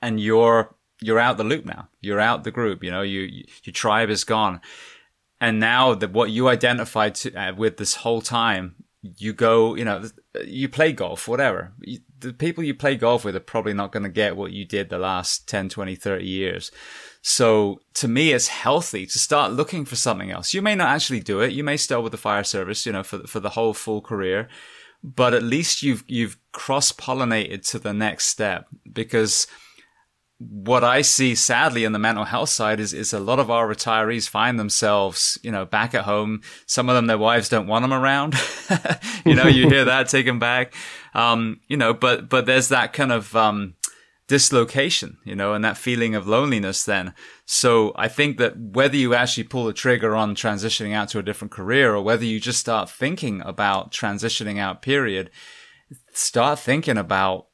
[0.00, 1.88] and you're, you're out the loop now.
[2.00, 4.60] You're out the group, you know, you, you your tribe is gone.
[5.40, 8.74] And now that what you identified to, uh, with this whole time
[9.16, 10.04] you go you know
[10.44, 11.72] you play golf whatever.
[11.80, 14.64] You, the people you play golf with are probably not going to get what you
[14.64, 16.70] did the last 10 20 30 years.
[17.22, 20.52] So to me it's healthy to start looking for something else.
[20.52, 21.52] You may not actually do it.
[21.52, 24.48] You may stay with the fire service you know for for the whole full career
[25.02, 29.46] but at least you've you've cross pollinated to the next step because
[30.38, 33.66] what I see sadly in the mental health side is, is a lot of our
[33.66, 36.42] retirees find themselves, you know, back at home.
[36.66, 38.34] Some of them, their wives don't want them around.
[39.26, 40.74] you know, you hear that taken back.
[41.12, 43.74] Um, you know, but, but there's that kind of, um,
[44.28, 47.14] dislocation, you know, and that feeling of loneliness then.
[47.46, 51.22] So I think that whether you actually pull the trigger on transitioning out to a
[51.22, 55.30] different career or whether you just start thinking about transitioning out period,
[56.12, 57.47] start thinking about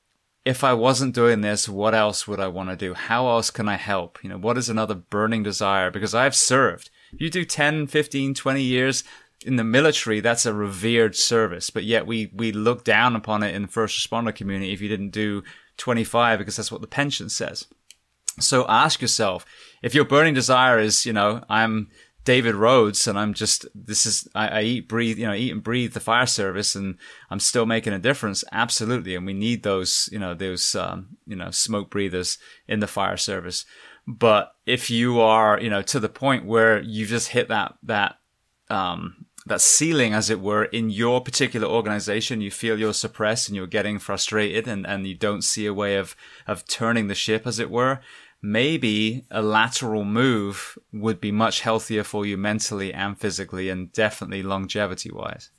[0.44, 2.94] if I wasn't doing this, what else would I want to do?
[2.94, 4.22] How else can I help?
[4.22, 5.90] You know, what is another burning desire?
[5.90, 6.90] Because I've served.
[7.12, 9.04] You do 10, 15, 20 years
[9.44, 11.70] in the military, that's a revered service.
[11.70, 14.88] But yet we, we look down upon it in the first responder community if you
[14.88, 15.42] didn't do
[15.76, 17.66] 25 because that's what the pension says.
[18.40, 19.46] So ask yourself,
[19.82, 21.90] if your burning desire is, you know, I'm
[22.24, 25.62] David Rhodes, and I'm just this is I, I, eat, breathe, you know, eat and
[25.62, 26.96] breathe the fire service, and
[27.30, 28.44] I'm still making a difference.
[28.50, 32.86] Absolutely, and we need those, you know, those um, you know smoke breathers in the
[32.86, 33.66] fire service.
[34.06, 38.16] But if you are, you know, to the point where you've just hit that that
[38.70, 43.56] um, that ceiling, as it were, in your particular organization, you feel you're suppressed and
[43.56, 47.46] you're getting frustrated, and and you don't see a way of of turning the ship,
[47.46, 48.00] as it were
[48.44, 54.42] maybe a lateral move would be much healthier for you mentally and physically and definitely
[54.42, 55.50] longevity wise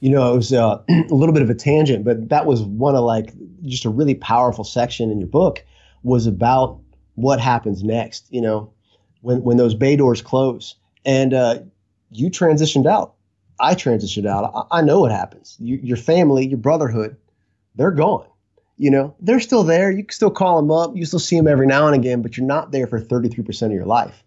[0.00, 2.94] you know it was uh, a little bit of a tangent but that was one
[2.94, 3.32] of like
[3.62, 5.64] just a really powerful section in your book
[6.02, 6.80] was about
[7.14, 8.72] what happens next you know
[9.20, 10.74] when when those bay doors close.
[11.04, 11.60] And uh,
[12.10, 13.14] you transitioned out.
[13.58, 14.50] I transitioned out.
[14.54, 15.56] I, I know what happens.
[15.58, 17.16] You, your family your brotherhood
[17.76, 18.26] they're gone
[18.80, 19.90] you know, they're still there.
[19.90, 20.96] You can still call them up.
[20.96, 23.72] You still see them every now and again, but you're not there for 33% of
[23.72, 24.24] your life.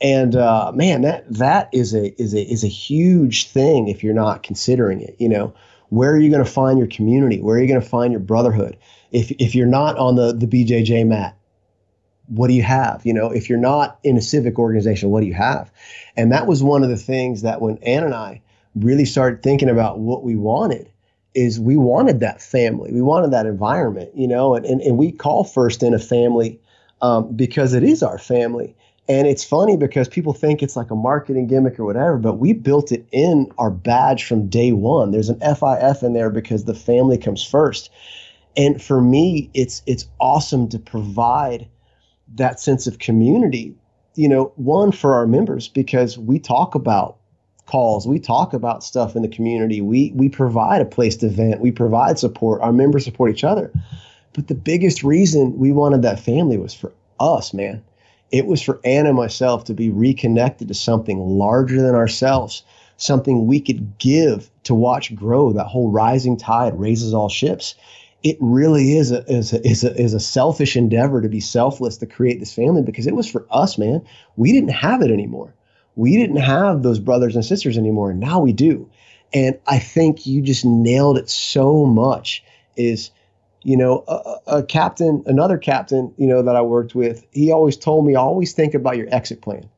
[0.00, 4.14] And uh, man, that that is a is a is a huge thing if you're
[4.14, 5.16] not considering it.
[5.18, 5.52] You know,
[5.90, 7.42] where are you going to find your community?
[7.42, 8.78] Where are you going to find your brotherhood?
[9.12, 11.36] If if you're not on the the BJJ mat,
[12.28, 13.02] what do you have?
[13.04, 15.70] You know, if you're not in a civic organization, what do you have?
[16.16, 18.40] And that was one of the things that when Ann and I
[18.74, 20.90] really started thinking about what we wanted,
[21.34, 22.92] is we wanted that family.
[22.92, 26.60] We wanted that environment, you know, and, and, and we call First In a family
[27.02, 28.74] um, because it is our family.
[29.08, 32.52] And it's funny because people think it's like a marketing gimmick or whatever, but we
[32.52, 35.10] built it in our badge from day one.
[35.10, 37.90] There's an FIF in there because the family comes first.
[38.56, 41.68] And for me, it's it's awesome to provide
[42.34, 43.74] that sense of community.
[44.14, 47.19] You know, one for our members because we talk about
[47.70, 48.06] calls.
[48.06, 49.80] We talk about stuff in the community.
[49.80, 51.60] We we provide a place to vent.
[51.60, 52.60] We provide support.
[52.62, 53.72] Our members support each other.
[54.32, 57.82] But the biggest reason we wanted that family was for us, man.
[58.30, 62.62] It was for Anna and myself to be reconnected to something larger than ourselves
[63.00, 65.52] something we could give to watch grow.
[65.52, 67.74] That whole rising tide raises all ships.
[68.22, 71.96] It really is a, is a, is a, is a selfish endeavor to be selfless
[71.98, 74.02] to create this family because it was for us, man.
[74.36, 75.54] We didn't have it anymore.
[75.96, 78.10] We didn't have those brothers and sisters anymore.
[78.10, 78.88] And now we do.
[79.32, 82.42] And I think you just nailed it so much
[82.76, 83.10] is,
[83.62, 87.76] you know, a, a captain, another captain, you know, that I worked with, he always
[87.76, 89.68] told me, always think about your exit plan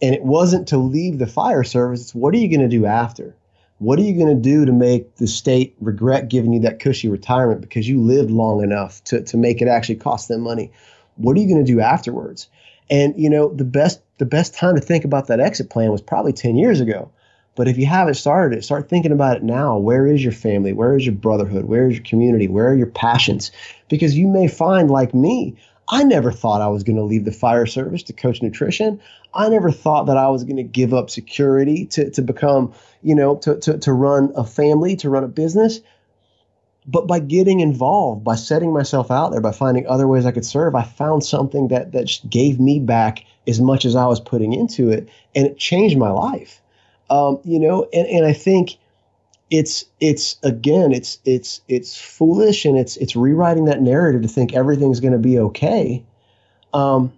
[0.00, 2.00] and it wasn't to leave the fire service.
[2.02, 3.34] It's what are you going to do after?
[3.78, 7.08] What are you going to do to make the state regret giving you that cushy
[7.08, 10.72] retirement because you lived long enough to, to make it actually cost them money?
[11.16, 12.48] What are you going to do afterwards?
[12.90, 16.02] And you know, the best the best time to think about that exit plan was
[16.02, 17.10] probably 10 years ago.
[17.54, 19.78] But if you haven't started it, start thinking about it now.
[19.78, 20.72] Where is your family?
[20.72, 21.64] Where is your brotherhood?
[21.64, 22.46] Where is your community?
[22.46, 23.50] Where are your passions?
[23.88, 25.56] Because you may find, like me,
[25.88, 29.00] I never thought I was going to leave the fire service to coach nutrition.
[29.34, 33.16] I never thought that I was going to give up security to, to become, you
[33.16, 35.80] know, to, to, to run a family, to run a business.
[36.88, 40.46] But by getting involved, by setting myself out there, by finding other ways I could
[40.46, 44.54] serve, I found something that, that gave me back as much as I was putting
[44.54, 45.08] into it.
[45.34, 46.60] And it changed my life.
[47.10, 48.78] Um, you know, and, and I think–
[49.50, 54.52] it's it's again it's it's it's foolish and it's it's rewriting that narrative to think
[54.52, 56.04] everything's going to be okay
[56.74, 57.12] um,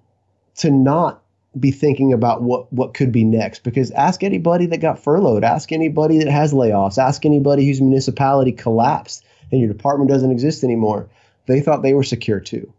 [0.56, 1.22] to not
[1.58, 5.72] be thinking about what what could be next because ask anybody that got furloughed ask
[5.72, 11.08] anybody that has layoffs ask anybody whose municipality collapsed and your department doesn't exist anymore
[11.46, 12.72] they thought they were secure too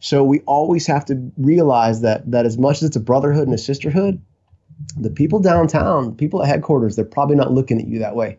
[0.00, 3.54] so we always have to realize that that as much as it's a brotherhood and
[3.54, 4.20] a sisterhood
[4.96, 8.38] the people downtown people at headquarters they're probably not looking at you that way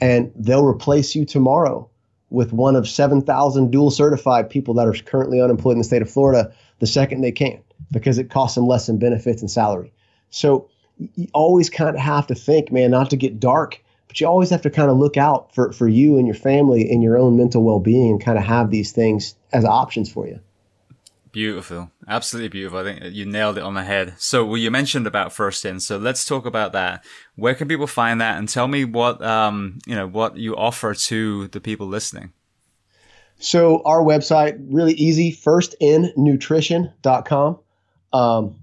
[0.00, 1.88] and they'll replace you tomorrow
[2.32, 6.10] with one of 7,000 dual certified people that are currently unemployed in the state of
[6.10, 9.92] Florida the second they can because it costs them less in benefits and salary.
[10.30, 13.81] So you always kind of have to think, man, not to get dark,
[14.12, 16.90] but you always have to kind of look out for, for you and your family
[16.90, 20.28] and your own mental well being and kind of have these things as options for
[20.28, 20.38] you.
[21.32, 21.90] Beautiful.
[22.06, 22.80] Absolutely beautiful.
[22.80, 24.12] I think you nailed it on the head.
[24.18, 25.80] So, well, you mentioned about First In.
[25.80, 27.06] So let's talk about that.
[27.36, 28.36] Where can people find that?
[28.36, 32.34] And tell me what, um, you know, what you offer to the people listening.
[33.38, 37.58] So our website, really easy, firstinnutrition.com.
[38.12, 38.61] Um,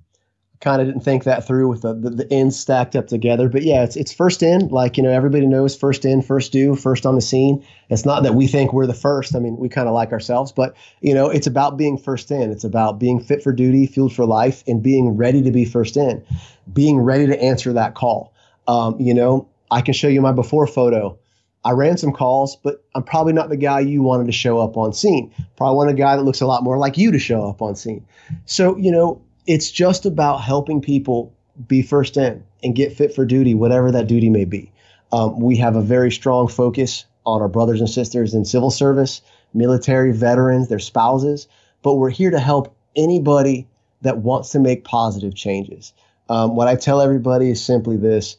[0.62, 3.48] kind of didn't think that through with the, the, the ends stacked up together.
[3.48, 6.76] But yeah, it's it's first in, like you know, everybody knows first in, first due,
[6.76, 7.66] first on the scene.
[7.90, 9.36] It's not that we think we're the first.
[9.36, 12.52] I mean, we kind of like ourselves, but you know, it's about being first in.
[12.52, 15.96] It's about being fit for duty, fueled for life, and being ready to be first
[15.96, 16.24] in,
[16.72, 18.34] being ready to answer that call.
[18.68, 21.18] Um, you know, I can show you my before photo.
[21.66, 24.78] I ran some calls, but I'm probably not the guy you wanted to show up
[24.78, 25.34] on scene.
[25.58, 27.76] Probably want a guy that looks a lot more like you to show up on
[27.76, 28.06] scene.
[28.46, 31.34] So, you know, it's just about helping people
[31.68, 34.72] be first in and get fit for duty, whatever that duty may be.
[35.12, 39.24] Um, we have a very strong focus on our brothers and sisters in civil service,
[39.56, 41.48] military, veterans, their spouses,
[41.82, 43.68] but we're here to help anybody
[44.04, 45.94] that wants to make positive changes.
[46.30, 48.38] Um, what I tell everybody is simply this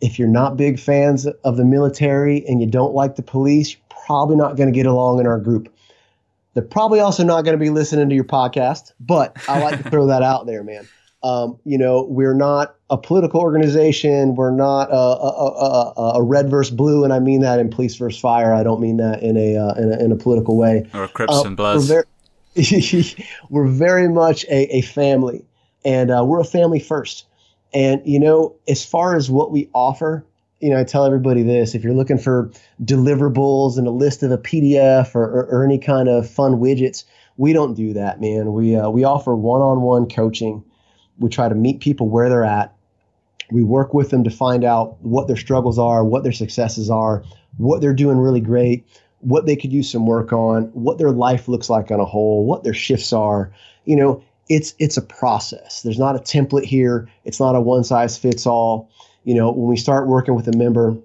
[0.00, 4.04] if you're not big fans of the military and you don't like the police, you're
[4.06, 5.73] probably not going to get along in our group.
[6.54, 9.90] They're probably also not going to be listening to your podcast, but I like to
[9.90, 10.88] throw that out there, man.
[11.24, 14.36] Um, you know, we're not a political organization.
[14.36, 17.96] We're not a, a, a, a, red versus blue, and I mean that in police
[17.96, 18.52] versus fire.
[18.52, 20.86] I don't mean that in a uh, in, a in a political way.
[20.92, 21.88] Or Crips uh, and Bloods.
[21.88, 22.04] We're
[22.54, 23.04] very,
[23.48, 25.42] we're very much a, a family,
[25.82, 27.24] and uh, we're a family first.
[27.72, 30.26] And you know, as far as what we offer,
[30.64, 32.50] you know, I tell everybody this: if you're looking for
[32.82, 37.04] deliverables and a list of a PDF or, or, or any kind of fun widgets,
[37.36, 38.54] we don't do that, man.
[38.54, 40.64] We uh, we offer one-on-one coaching.
[41.18, 42.74] We try to meet people where they're at.
[43.50, 47.22] We work with them to find out what their struggles are, what their successes are,
[47.58, 48.86] what they're doing really great,
[49.20, 52.46] what they could use some work on, what their life looks like on a whole,
[52.46, 53.52] what their shifts are.
[53.84, 55.82] You know, it's it's a process.
[55.82, 57.06] There's not a template here.
[57.26, 58.88] It's not a one size fits all
[59.24, 60.96] you know, when we start working with a member,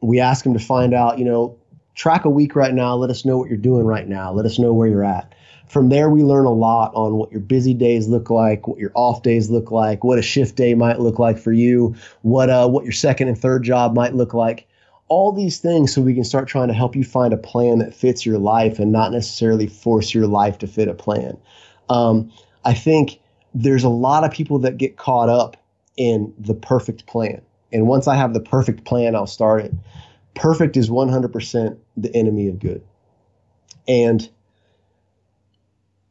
[0.00, 1.56] we ask them to find out, you know,
[1.94, 2.94] track a week right now.
[2.94, 4.32] Let us know what you're doing right now.
[4.32, 5.34] Let us know where you're at.
[5.68, 8.92] From there, we learn a lot on what your busy days look like, what your
[8.94, 12.66] off days look like, what a shift day might look like for you, what uh,
[12.66, 14.66] what your second and third job might look like.
[15.08, 17.94] All these things, so we can start trying to help you find a plan that
[17.94, 21.36] fits your life and not necessarily force your life to fit a plan.
[21.90, 22.32] Um,
[22.64, 23.18] I think
[23.54, 25.56] there's a lot of people that get caught up
[25.98, 27.42] in the perfect plan.
[27.72, 29.74] And once I have the perfect plan, I'll start it.
[30.34, 32.82] Perfect is 100% the enemy of good.
[33.86, 34.26] And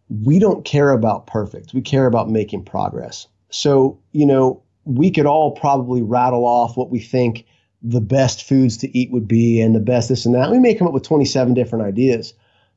[0.10, 1.74] we don't care about perfect.
[1.74, 3.28] We care about making progress.
[3.50, 7.46] So, you know, we could all probably rattle off what we think
[7.82, 10.52] the best foods to eat would be and the best this and that.
[10.52, 12.34] We may come up with 27 different ideas.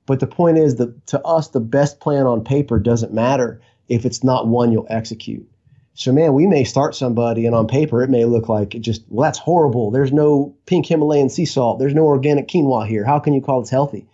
[0.06, 4.04] But the point is that to us, the best plan on paper doesn't matter if
[4.04, 5.48] it's not one you'll execute.
[5.94, 9.02] So, man, we may start somebody, and on paper, it may look like it just,
[9.08, 9.90] well, that's horrible.
[9.90, 11.78] There's no pink Himalayan sea salt.
[11.78, 13.04] There's no organic quinoa here.
[13.04, 14.06] How can you call this healthy?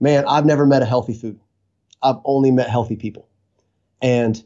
[0.00, 1.38] Man, I've never met a healthy food.
[2.02, 3.28] I've only met healthy people.
[4.00, 4.42] And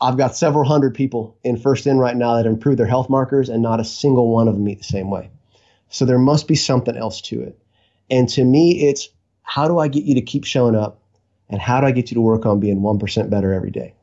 [0.00, 3.48] I've got several hundred people in First In right now that improve their health markers,
[3.48, 5.30] and not a single one of them eat the same way.
[5.88, 7.58] So there must be something else to it.
[8.10, 9.08] And to me, it's
[9.42, 11.02] how do I get you to keep showing up?
[11.48, 13.94] And how do I get you to work on being 1% better every day?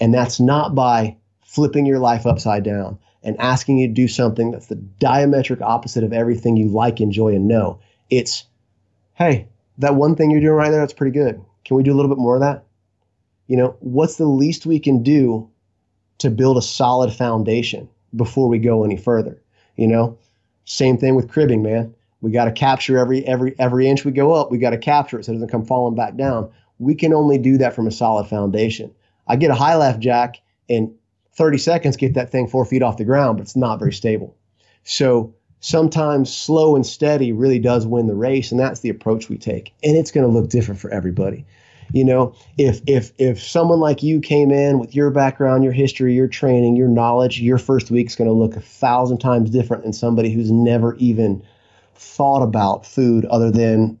[0.00, 4.50] And that's not by flipping your life upside down and asking you to do something
[4.50, 7.80] that's the diametric opposite of everything you like, enjoy, and know.
[8.10, 8.44] It's,
[9.14, 9.48] hey,
[9.78, 11.42] that one thing you're doing right there, that's pretty good.
[11.64, 12.64] Can we do a little bit more of that?
[13.48, 15.50] you know, what's the least we can do
[16.18, 19.42] to build a solid foundation before we go any further?
[19.76, 20.18] You know,
[20.66, 21.94] same thing with cribbing, man.
[22.20, 24.50] We got to capture every every every inch we go up.
[24.50, 26.50] We got to capture it so it doesn't come falling back down.
[26.78, 28.92] We can only do that from a solid foundation.
[29.28, 30.94] I get a high lift jack in
[31.32, 34.36] 30 seconds, get that thing four feet off the ground, but it's not very stable.
[34.84, 39.38] So sometimes slow and steady really does win the race, and that's the approach we
[39.38, 39.74] take.
[39.82, 41.44] And it's going to look different for everybody.
[41.92, 46.14] You know, if if if someone like you came in with your background, your history,
[46.14, 49.84] your training, your knowledge, your first week is going to look a thousand times different
[49.84, 51.42] than somebody who's never even
[51.94, 53.98] thought about food other than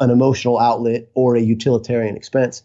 [0.00, 2.62] an emotional outlet or a utilitarian expense.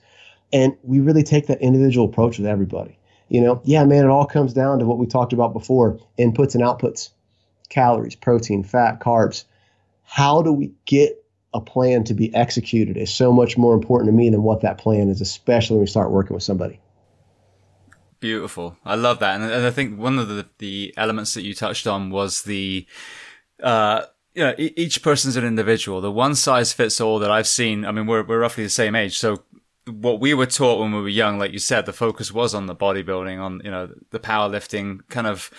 [0.54, 2.98] And we really take that individual approach with everybody.
[3.30, 6.56] You know, yeah, man, it all comes down to what we talked about before inputs
[6.56, 7.10] and outputs,
[7.70, 9.44] calories, protein, fat, carbs.
[10.04, 14.16] How do we get a plan to be executed is so much more important to
[14.16, 16.80] me than what that plan is, especially when we start working with somebody.
[18.20, 18.78] Beautiful.
[18.86, 19.40] I love that.
[19.40, 22.88] And, I think one of the, the elements that you touched on was the,
[23.62, 24.04] uh,
[24.34, 26.02] you know, each person's an individual.
[26.02, 27.86] The one size fits all that I've seen.
[27.86, 29.18] I mean, we're, we're roughly the same age.
[29.18, 29.44] So
[29.88, 32.68] what we were taught when we were young, like you said, the focus was on
[32.68, 35.50] the bodybuilding, on, you know, the powerlifting kind of,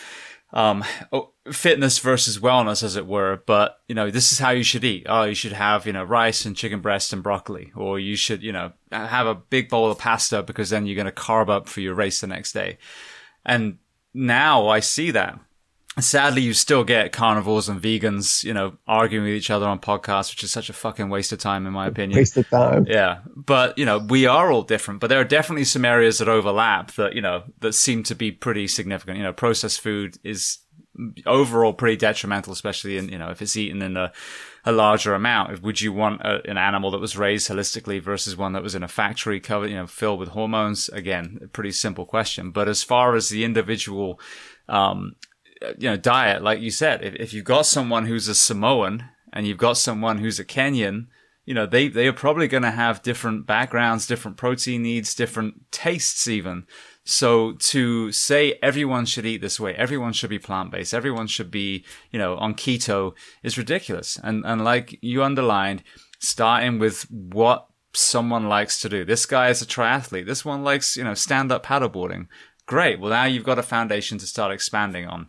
[0.53, 3.43] um, oh, fitness versus wellness, as it were.
[3.47, 5.07] But, you know, this is how you should eat.
[5.09, 8.43] Oh, you should have, you know, rice and chicken breast and broccoli, or you should,
[8.43, 11.69] you know, have a big bowl of pasta because then you're going to carb up
[11.69, 12.79] for your race the next day.
[13.45, 13.79] And
[14.15, 15.39] now I see that
[16.05, 20.31] sadly, you still get carnivores and vegans, you know, arguing with each other on podcasts,
[20.31, 22.19] which is such a fucking waste of time, in my opinion.
[22.19, 22.87] Waste of time.
[22.89, 23.21] Yeah.
[23.35, 26.93] But, you know, we are all different, but there are definitely some areas that overlap
[26.93, 29.19] that, you know, that seem to be pretty significant.
[29.19, 30.59] You know, processed food is
[31.27, 34.13] overall pretty detrimental, especially in, you know, if it's eaten in a,
[34.65, 35.63] a larger amount.
[35.63, 38.83] Would you want a, an animal that was raised holistically versus one that was in
[38.83, 40.89] a factory covered, you know, filled with hormones?
[40.89, 42.51] Again, a pretty simple question.
[42.51, 44.21] But as far as the individual,
[44.69, 45.15] um,
[45.79, 49.47] you know, diet, like you said, if, if you've got someone who's a Samoan and
[49.47, 51.07] you've got someone who's a Kenyan,
[51.45, 55.71] you know, they, they are probably going to have different backgrounds, different protein needs, different
[55.71, 56.67] tastes even.
[57.05, 61.51] So to say everyone should eat this way, everyone should be plant based, everyone should
[61.51, 64.19] be, you know, on keto is ridiculous.
[64.23, 65.83] And, and like you underlined,
[66.21, 69.05] starting with what someone likes to do.
[69.05, 70.27] This guy is a triathlete.
[70.27, 72.27] This one likes, you know, stand up paddleboarding.
[72.67, 73.01] Great.
[73.01, 75.29] Well, now you've got a foundation to start expanding on.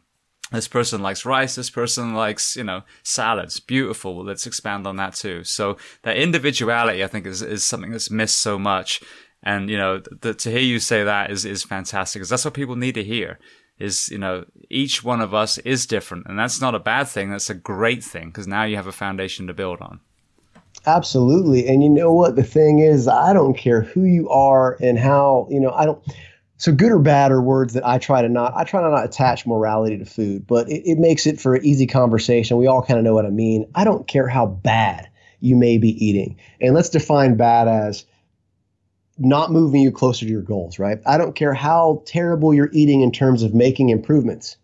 [0.51, 1.55] This person likes rice.
[1.55, 3.59] This person likes, you know, salads.
[3.59, 4.15] Beautiful.
[4.15, 5.43] Well, let's expand on that too.
[5.43, 9.01] So that individuality, I think, is, is something that's missed so much.
[9.43, 12.75] And, you know, to hear you say that is, is fantastic because that's what people
[12.75, 13.39] need to hear
[13.77, 16.25] is, you know, each one of us is different.
[16.27, 17.29] And that's not a bad thing.
[17.29, 20.01] That's a great thing because now you have a foundation to build on.
[20.85, 21.67] Absolutely.
[21.67, 22.35] And you know what?
[22.35, 26.01] The thing is, I don't care who you are and how, you know, I don't,
[26.59, 29.05] so good or bad are words that I try to not I try to not
[29.05, 32.57] attach morality to food, but it, it makes it for an easy conversation.
[32.57, 33.65] We all kind of know what I mean.
[33.73, 35.09] I don't care how bad
[35.39, 36.37] you may be eating.
[36.59, 38.05] And let's define bad as
[39.17, 40.99] not moving you closer to your goals, right?
[41.05, 44.57] I don't care how terrible you're eating in terms of making improvements.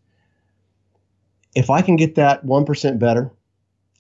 [1.56, 3.32] If I can get that 1% better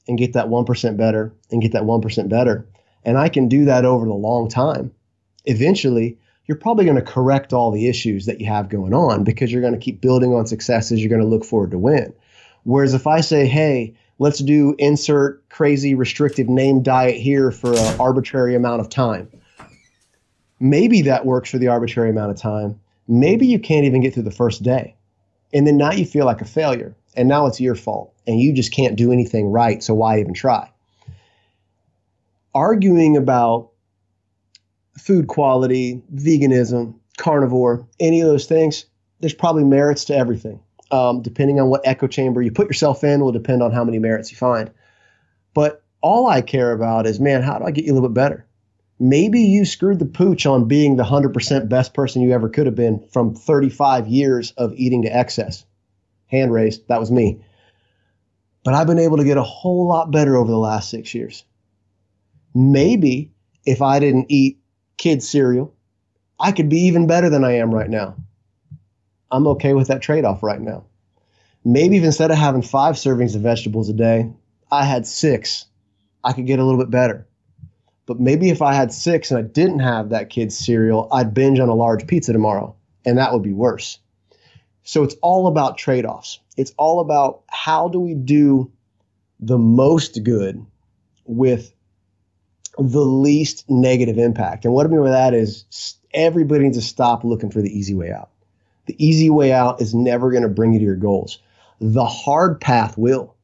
[0.10, 2.68] and get that 1% better and get that 1% better,
[3.06, 4.94] and I can do that over the long time,
[5.46, 6.18] eventually
[6.48, 9.62] you're probably going to correct all the issues that you have going on because you're
[9.62, 11.00] going to keep building on successes.
[11.00, 12.14] You're going to look forward to win.
[12.64, 18.00] Whereas if I say, hey, let's do insert crazy restrictive name diet here for an
[18.00, 19.30] arbitrary amount of time,
[20.60, 22.80] maybe that works for the arbitrary amount of time.
[23.08, 24.96] Maybe you can't even get through the first day.
[25.54, 26.96] And then now you feel like a failure.
[27.16, 28.14] And now it's your fault.
[28.28, 29.82] And you just can't do anything right.
[29.82, 30.72] So why even try?
[32.54, 33.70] Arguing about
[34.98, 38.86] food quality, veganism, carnivore, any of those things,
[39.20, 40.60] there's probably merits to everything.
[40.92, 44.00] Um, depending on what echo chamber you put yourself in, will depend on how many
[44.00, 44.72] merits you find.
[45.54, 48.14] But all I care about is, man, how do I get you a little bit
[48.14, 48.46] better?
[49.00, 52.76] Maybe you screwed the pooch on being the 100% best person you ever could have
[52.76, 55.66] been from 35 years of eating to excess.
[56.28, 57.42] Hand raised, that was me.
[58.64, 61.44] But I've been able to get a whole lot better over the last six years.
[62.54, 63.32] Maybe
[63.66, 64.60] if I didn't eat
[64.98, 65.74] kids' cereal,
[66.40, 68.16] I could be even better than I am right now.
[69.32, 70.86] I'm okay with that trade off right now.
[71.64, 74.32] Maybe if instead of having five servings of vegetables a day,
[74.72, 75.66] I had six,
[76.24, 77.28] I could get a little bit better.
[78.06, 81.60] But maybe if I had six and I didn't have that kid's cereal, I'd binge
[81.60, 83.98] on a large pizza tomorrow, and that would be worse.
[84.84, 86.40] So it's all about trade offs.
[86.58, 88.72] It's all about how do we do
[89.40, 90.64] the most good
[91.26, 91.74] with
[92.78, 94.66] the least negative impact.
[94.66, 97.94] And what I mean by that is everybody needs to stop looking for the easy
[97.94, 98.30] way out.
[98.86, 101.40] The easy way out is never going to bring you to your goals.
[101.80, 103.36] The hard path will,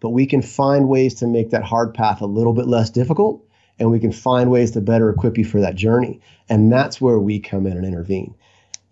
[0.00, 3.44] but we can find ways to make that hard path a little bit less difficult
[3.78, 6.20] and we can find ways to better equip you for that journey.
[6.48, 8.34] And that's where we come in and intervene.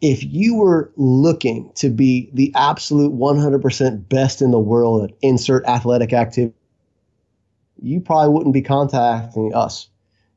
[0.00, 5.64] If you were looking to be the absolute 100% best in the world at insert
[5.66, 6.54] athletic activity,
[7.82, 9.88] you probably wouldn't be contacting us.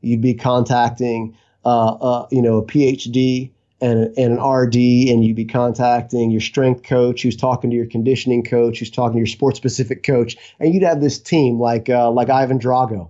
[0.01, 3.51] You'd be contacting, uh, uh, you know, a PhD
[3.81, 7.85] and, and an RD, and you'd be contacting your strength coach, who's talking to your
[7.85, 11.89] conditioning coach, who's talking to your sports specific coach, and you'd have this team like
[11.89, 13.09] uh, like Ivan Drago.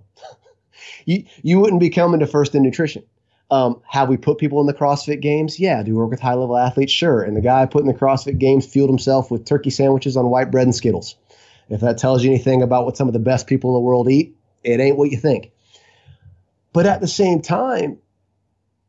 [1.06, 3.02] you you wouldn't be coming to First in Nutrition.
[3.50, 5.60] Um, have we put people in the CrossFit games?
[5.60, 5.82] Yeah.
[5.82, 6.92] Do we work with high level athletes?
[6.92, 7.22] Sure.
[7.22, 10.50] And the guy put in the CrossFit games fueled himself with turkey sandwiches on white
[10.50, 11.14] bread and Skittles.
[11.68, 14.10] If that tells you anything about what some of the best people in the world
[14.10, 15.50] eat, it ain't what you think.
[16.72, 17.98] But at the same time,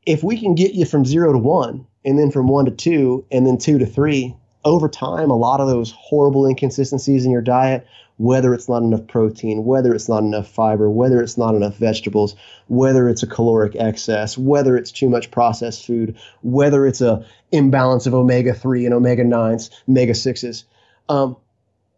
[0.05, 3.25] if we can get you from zero to one, and then from one to two,
[3.31, 7.41] and then two to three, over time, a lot of those horrible inconsistencies in your
[7.41, 7.87] diet,
[8.17, 12.35] whether it's not enough protein, whether it's not enough fiber, whether it's not enough vegetables,
[12.67, 18.05] whether it's a caloric excess, whether it's too much processed food, whether it's a imbalance
[18.07, 20.63] of omega 3 and omega 9s, omega 6s,
[21.09, 21.37] um,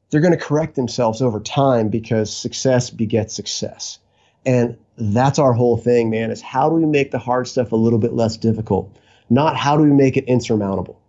[0.09, 3.99] they're going to correct themselves over time because success begets success.
[4.45, 7.75] And that's our whole thing, man, is how do we make the hard stuff a
[7.75, 8.97] little bit less difficult?
[9.29, 10.99] Not how do we make it insurmountable?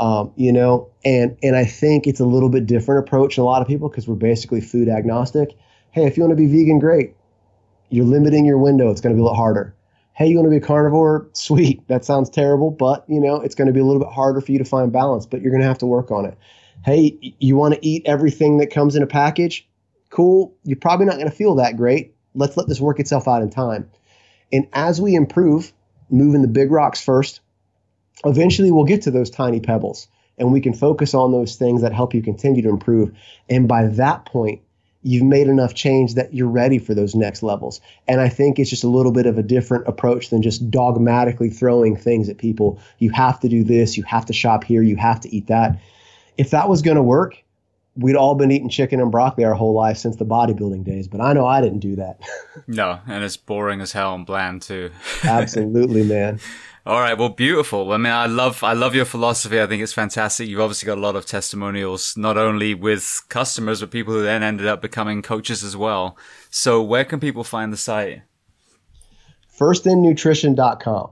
[0.00, 3.62] Um, you know, and and I think it's a little bit different approach a lot
[3.62, 5.50] of people because we're basically food agnostic.
[5.90, 7.14] Hey, if you want to be vegan, great.
[7.90, 8.90] You're limiting your window.
[8.90, 9.76] It's going to be a little harder.
[10.14, 11.28] Hey, you want to be a carnivore?
[11.34, 11.86] Sweet.
[11.88, 14.50] That sounds terrible, but you know, it's going to be a little bit harder for
[14.50, 16.38] you to find balance, but you're going to have to work on it
[16.84, 19.68] hey, you want to eat everything that comes in a package?
[20.10, 20.54] Cool.
[20.64, 22.14] You're probably not going to feel that great.
[22.34, 23.90] Let's let this work itself out in time.
[24.52, 25.72] And as we improve,
[26.10, 27.40] moving the big rocks first,
[28.24, 30.08] eventually we'll get to those tiny pebbles
[30.38, 33.12] and we can focus on those things that help you continue to improve.
[33.48, 34.62] And by that point,
[35.02, 37.80] you've made enough change that you're ready for those next levels.
[38.06, 41.50] And I think it's just a little bit of a different approach than just dogmatically
[41.50, 42.80] throwing things at people.
[42.98, 45.80] You have to do this, you have to shop here, you have to eat that
[46.38, 47.42] if that was going to work,
[47.96, 51.08] we'd all been eating chicken and broccoli our whole life since the bodybuilding days.
[51.08, 52.20] But I know I didn't do that.
[52.66, 54.90] no, and it's boring as hell and bland too.
[55.24, 56.40] Absolutely, man.
[56.84, 57.92] All right, well, beautiful.
[57.92, 59.60] I mean, I love, I love your philosophy.
[59.60, 60.48] I think it's fantastic.
[60.48, 64.42] You've obviously got a lot of testimonials, not only with customers, but people who then
[64.42, 66.16] ended up becoming coaches as well.
[66.50, 68.22] So, where can people find the site?
[69.56, 71.10] Firstinnutrition.com.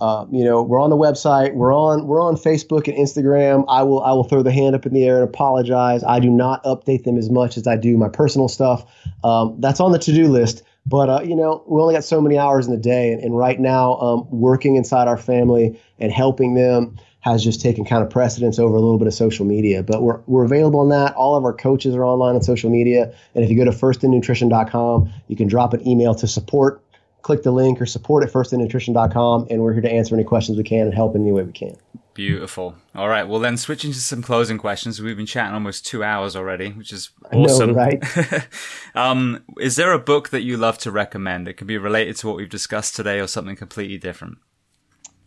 [0.00, 1.54] Uh, you know, we're on the website.
[1.54, 3.64] We're on we're on Facebook and Instagram.
[3.68, 6.04] I will I will throw the hand up in the air and apologize.
[6.04, 8.84] I do not update them as much as I do my personal stuff.
[9.24, 10.62] Um, that's on the to do list.
[10.86, 13.36] But uh, you know, we only got so many hours in the day, and, and
[13.36, 18.08] right now, um, working inside our family and helping them has just taken kind of
[18.08, 19.82] precedence over a little bit of social media.
[19.82, 21.14] But we're we're available on that.
[21.14, 25.12] All of our coaches are online on social media, and if you go to firstinnutrition.com,
[25.26, 26.82] you can drop an email to support
[27.28, 30.64] click the link or support at firstinnutrition.com and we're here to answer any questions we
[30.64, 31.76] can and help in any way we can.
[32.14, 32.74] Beautiful.
[32.94, 33.28] All right.
[33.28, 34.98] Well, then switching to some closing questions.
[34.98, 37.72] We've been chatting almost two hours already, which is awesome.
[37.72, 38.48] Know, right?
[38.94, 41.48] um, is there a book that you love to recommend?
[41.48, 44.38] It can be related to what we've discussed today or something completely different.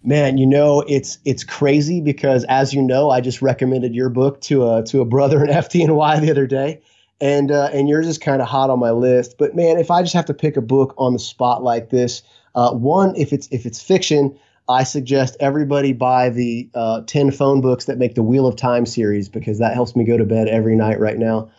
[0.04, 4.42] Man, you know it's it's crazy because as you know, I just recommended your book
[4.42, 6.82] to a to a brother in FDNY the other day,
[7.22, 9.38] and uh, and yours is kind of hot on my list.
[9.38, 12.24] But man, if I just have to pick a book on the spot like this,
[12.56, 14.38] uh, one if it's if it's fiction,
[14.68, 18.86] I suggest everybody buy the uh, ten phone books that make the Wheel of Time
[18.86, 21.50] series because that helps me go to bed every night right now.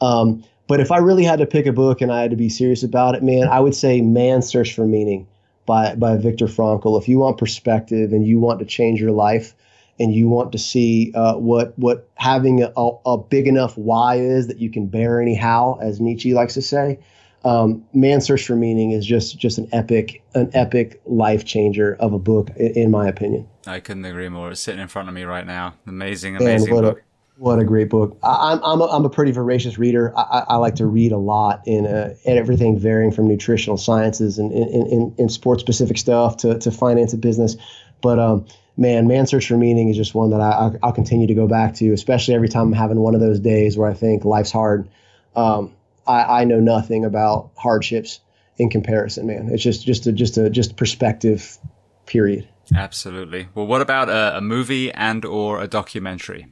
[0.00, 2.48] Um, but if I really had to pick a book and I had to be
[2.48, 5.28] serious about it, man, I would say Man's Search for Meaning
[5.66, 7.00] by by Viktor Frankl.
[7.00, 9.54] If you want perspective and you want to change your life
[9.98, 14.46] and you want to see uh, what what having a, a, big enough why is
[14.48, 16.98] that you can bear anyhow, as Nietzsche likes to say.
[17.44, 22.12] Um, Man's Search for Meaning is just just an epic an epic life changer of
[22.12, 23.48] a book, in, in my opinion.
[23.66, 24.50] I couldn't agree more.
[24.50, 25.74] It's sitting in front of me right now.
[25.86, 26.98] Amazing, amazing what book.
[26.98, 27.02] A,
[27.42, 28.16] what a great book.
[28.22, 30.16] I, am I'm, a, I'm a pretty voracious reader.
[30.16, 34.52] I, I like to read a lot in uh, everything varying from nutritional sciences and
[34.52, 37.56] in, in, in sports specific stuff to, to finance and business.
[38.00, 38.46] But um,
[38.76, 41.74] man, Man Search for Meaning is just one that I, will continue to go back
[41.74, 44.88] to, especially every time I'm having one of those days where I think life's hard.
[45.36, 45.74] Um,
[46.06, 48.20] I, I know nothing about hardships
[48.58, 49.48] in comparison, man.
[49.50, 51.58] It's just just a just a just perspective,
[52.06, 52.48] period.
[52.74, 53.48] Absolutely.
[53.54, 56.46] Well, what about a, a movie and or a documentary?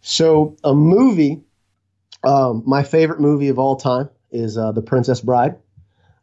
[0.00, 1.42] So a movie,
[2.24, 5.56] um, my favorite movie of all time is uh, The Princess Bride.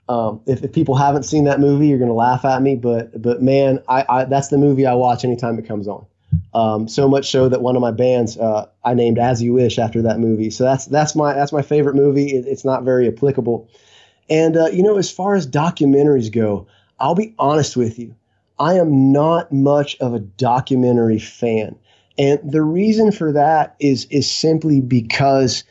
[0.10, 3.22] Um, if, if, people haven't seen that movie, you're going to laugh at me, but
[3.22, 6.06] but man, I, I, that's the movie I watch anytime it comes on.
[6.54, 9.78] Um, so much so that one of my bands uh, I named As You Wish
[9.78, 10.50] after that movie.
[10.50, 12.28] So that's that's my that's my favorite movie.
[12.28, 13.70] It, it's not very applicable.
[14.30, 16.68] And uh, you know, as far as documentaries go,
[17.00, 18.16] I'll be honest with you.
[18.60, 21.76] I am not much of a documentary fan.
[22.18, 25.64] And the reason for that is is simply because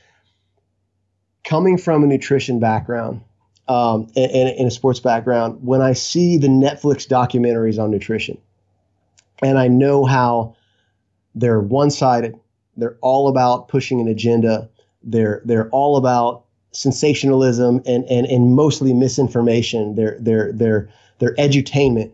[1.45, 3.23] coming from a nutrition background
[3.69, 8.39] um, and, and, a sports background, when I see the Netflix documentaries on nutrition,
[9.43, 10.55] and I know how
[11.35, 12.39] they're one sided,
[12.77, 14.69] they're all about pushing an agenda,
[15.03, 19.95] they're they're all about sensationalism and and, and mostly misinformation.
[19.95, 20.89] They're they're they're
[21.19, 22.13] they're edutainment.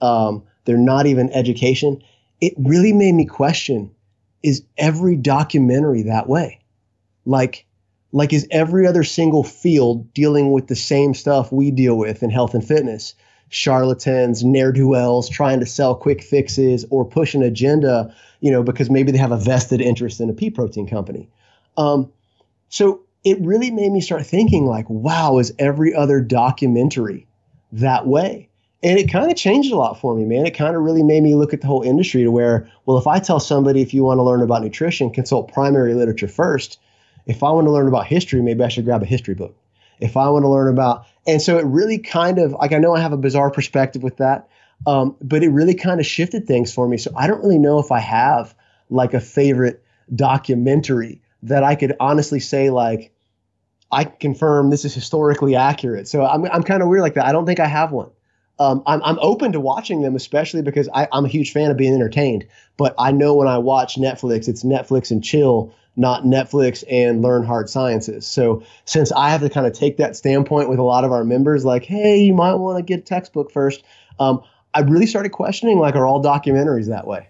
[0.00, 2.02] Um, they're not even education
[2.40, 3.90] it really made me question
[4.42, 6.60] is every documentary that way?
[7.26, 7.66] Like,
[8.12, 12.30] like is every other single field dealing with the same stuff we deal with in
[12.30, 13.14] health and fitness?
[13.48, 18.62] Charlatans, ne'er do wells trying to sell quick fixes or push an agenda, you know,
[18.62, 21.28] because maybe they have a vested interest in a pea protein company.
[21.76, 22.12] Um,
[22.68, 27.26] so it really made me start thinking, like, wow, is every other documentary
[27.72, 28.50] that way?
[28.82, 30.46] and it kind of changed a lot for me, man.
[30.46, 33.06] It kind of really made me look at the whole industry to where, well, if
[33.06, 36.78] I tell somebody if you want to learn about nutrition, consult primary literature first.
[37.26, 39.56] If I want to learn about history, maybe I should grab a history book.
[40.00, 42.94] If I want to learn about, and so it really kind of like I know
[42.94, 44.48] I have a bizarre perspective with that,
[44.86, 46.96] um, but it really kind of shifted things for me.
[46.96, 48.54] So I don't really know if I have
[48.88, 49.84] like a favorite
[50.14, 53.12] documentary that I could honestly say like
[53.92, 56.08] I confirm this is historically accurate.
[56.08, 57.26] So I'm I'm kind of weird like that.
[57.26, 58.10] I don't think I have one
[58.60, 61.78] um, I'm, I'm open to watching them, especially because I, I'm a huge fan of
[61.78, 62.46] being entertained.
[62.76, 67.44] But I know when I watch Netflix, it's Netflix and chill, not Netflix and learn
[67.44, 68.26] hard sciences.
[68.26, 71.24] So since I have to kind of take that standpoint with a lot of our
[71.24, 73.82] members, like, hey, you might want to get a textbook first.
[74.18, 74.42] Um,
[74.72, 77.28] I really started questioning, like, are all documentaries that way?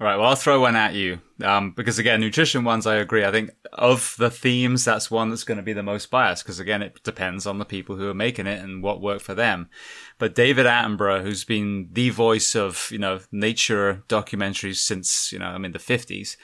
[0.00, 0.16] All right.
[0.16, 1.20] Well, I'll throw one at you.
[1.42, 3.24] Um, because again, nutrition ones, I agree.
[3.24, 6.44] I think of the themes, that's one that's going to be the most biased.
[6.44, 9.34] Because again, it depends on the people who are making it and what worked for
[9.34, 9.68] them.
[10.18, 15.46] But David Attenborough, who's been the voice of, you know, nature documentaries since, you know,
[15.46, 16.36] I mean, the fifties,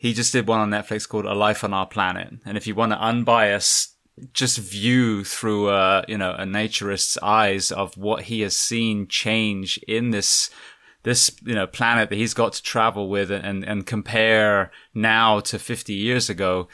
[0.00, 2.32] he just did one on Netflix called A Life on Our Planet.
[2.46, 3.96] And if you want to unbiased
[4.32, 9.76] just view through a, you know, a naturist's eyes of what he has seen change
[9.86, 10.48] in this
[11.02, 15.58] this you know planet that he's got to travel with and and compare now to
[15.58, 16.68] 50 years ago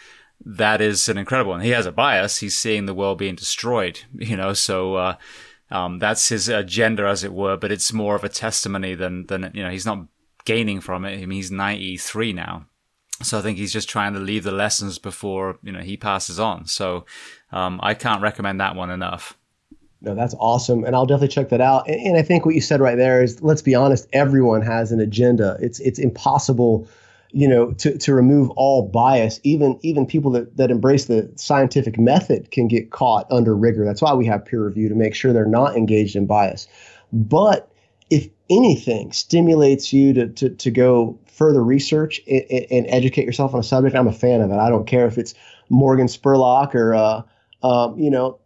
[0.45, 1.61] that is an incredible one.
[1.61, 2.39] He has a bias.
[2.39, 5.17] He's seeing the world being destroyed you know so uh,
[5.71, 9.51] um, that's his agenda as it were but it's more of a testimony than than
[9.55, 10.07] you know he's not
[10.45, 11.15] gaining from it.
[11.15, 12.67] I mean, he's 93 now
[13.23, 16.39] so I think he's just trying to leave the lessons before you know he passes
[16.39, 17.05] on so
[17.53, 19.37] um, I can't recommend that one enough
[20.03, 21.89] no, that's awesome, and I'll definitely check that out.
[21.89, 24.93] And, and, I think what you said right there is, let's be honest, everyone has
[24.93, 25.57] an agenda.
[25.61, 26.87] It's it's impossible,
[27.33, 29.41] you know, to, to remove all bias.
[29.43, 33.85] Even even people that that embrace the scientific method can get caught under rigor.
[33.85, 36.69] That's why we have peer review to make sure they're not engaged in bias.
[37.13, 37.71] But
[38.11, 43.61] if anything stimulates you to to, to go further research and, and educate yourself on
[43.61, 44.57] a subject, I'm a fan of it.
[44.57, 45.35] I don't care if it's
[45.69, 47.23] Morgan Spurlock or uh,
[47.63, 48.39] um, you know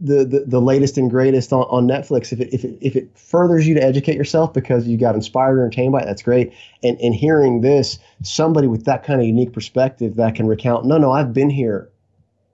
[0.00, 2.32] the, the, the latest and greatest on, on Netflix.
[2.32, 5.58] If it, if it if it furthers you to educate yourself because you got inspired
[5.58, 6.52] or entertained by it, that's great.
[6.82, 10.98] And and hearing this, somebody with that kind of unique perspective that can recount, no,
[10.98, 11.88] no, I've been here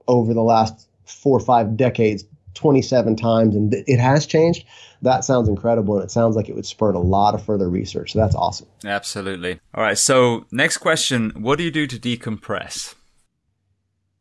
[0.07, 4.65] over the last four or five decades, 27 times, and it has changed.
[5.03, 8.13] That sounds incredible, and it sounds like it would spur a lot of further research.
[8.13, 8.67] So that's awesome.
[8.85, 9.61] Absolutely.
[9.75, 9.99] All right.
[9.99, 12.95] So next question: What do you do to decompress?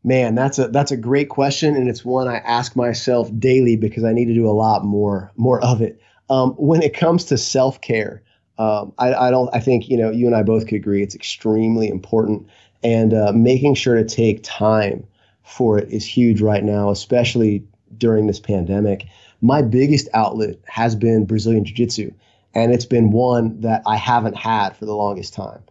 [0.03, 4.06] Man, that's a that's a great question, and it's one I ask myself daily because
[4.06, 6.01] I need to do a lot more more of it.
[6.30, 8.22] Um, when it comes to self care,
[8.57, 9.49] Um, I, I, don't.
[9.53, 12.47] I think you know you and I both could agree it's extremely important,
[12.84, 15.06] and uh, making sure to take time
[15.43, 17.64] for it is huge right now, especially
[17.98, 19.06] during this pandemic.
[19.41, 22.11] My biggest outlet has been Brazilian Jiu Jitsu,
[22.53, 25.61] and it's been one that I haven't had for the longest time.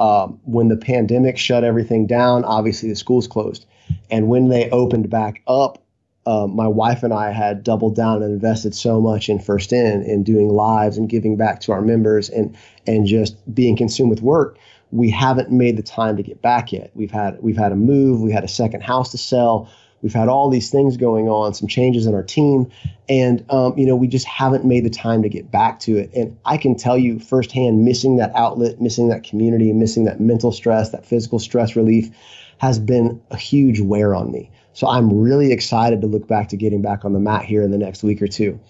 [0.00, 3.66] Um, when the pandemic shut everything down, obviously the schools closed,
[4.10, 5.82] and when they opened back up,
[6.28, 10.02] uh, my wife and I had doubled down and invested so much in First In
[10.02, 12.54] in doing lives and giving back to our members and
[12.86, 14.58] and just being consumed with work.
[14.90, 16.90] We haven't made the time to get back yet.
[16.94, 19.70] We've had we've had a move, we had a second house to sell,
[20.02, 22.70] we've had all these things going on, some changes in our team,
[23.08, 26.10] and um, you know we just haven't made the time to get back to it.
[26.14, 30.52] And I can tell you firsthand, missing that outlet, missing that community, missing that mental
[30.52, 32.10] stress, that physical stress relief,
[32.58, 34.50] has been a huge wear on me.
[34.72, 37.70] So I'm really excited to look back to getting back on the mat here in
[37.70, 38.60] the next week or two.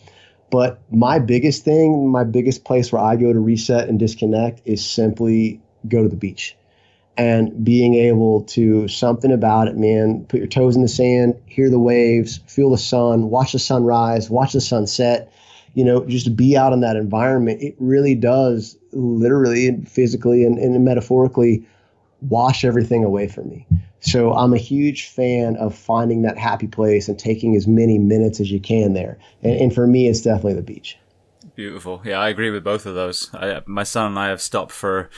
[0.50, 4.84] But my biggest thing, my biggest place where I go to reset and disconnect is
[4.86, 6.56] simply go to the beach.
[7.18, 11.68] And being able to something about it, man, put your toes in the sand, hear
[11.68, 15.32] the waves, feel the sun, watch the sunrise, watch the sunset,
[15.74, 17.60] you know, just be out in that environment.
[17.60, 21.66] It really does literally and physically and, and metaphorically
[22.22, 23.66] wash everything away from me.
[24.00, 28.38] So I'm a huge fan of finding that happy place and taking as many minutes
[28.38, 29.18] as you can there.
[29.42, 30.96] And, and for me, it's definitely the beach.
[31.56, 32.00] Beautiful.
[32.04, 33.34] Yeah, I agree with both of those.
[33.34, 35.10] I, my son and I have stopped for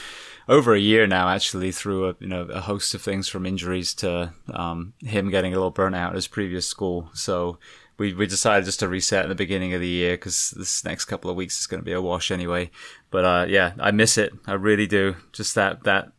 [0.50, 3.94] over a year now, actually, through a you know a host of things from injuries
[3.94, 7.08] to um, him getting a little burnt out at his previous school.
[7.14, 7.58] So
[7.96, 11.06] we we decided just to reset in the beginning of the year because this next
[11.06, 12.70] couple of weeks is going to be a wash anyway.
[13.10, 14.32] But uh, yeah, I miss it.
[14.46, 15.16] I really do.
[15.32, 16.12] Just that that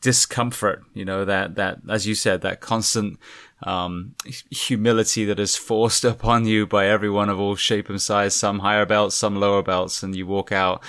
[0.00, 3.18] discomfort, you know, that, that, as you said, that constant,
[3.62, 4.14] um,
[4.50, 8.86] humility that is forced upon you by everyone of all shape and size, some higher
[8.86, 10.82] belts, some lower belts, and you walk out,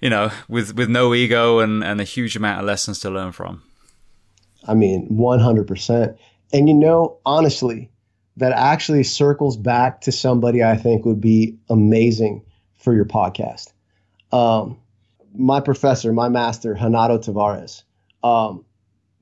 [0.00, 3.32] you know, with, with no ego and, and a huge amount of lessons to learn
[3.32, 3.62] from.
[4.66, 6.16] I mean, 100%.
[6.52, 7.90] And you know, honestly,
[8.36, 12.44] that actually circles back to somebody I think would be amazing
[12.76, 13.72] for your podcast.
[14.32, 14.78] Um,
[15.34, 17.82] my professor, my master, Renato Tavares,
[18.22, 18.64] um,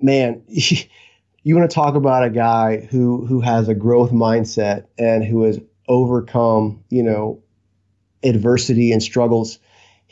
[0.00, 5.24] man, you want to talk about a guy who who has a growth mindset and
[5.24, 7.42] who has overcome, you know,
[8.22, 9.58] adversity and struggles.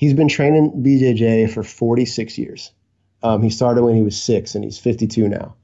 [0.02, 2.72] He's been training BJJ for 46 years.
[3.22, 5.54] Um, he started when he was six, and he's 52 now.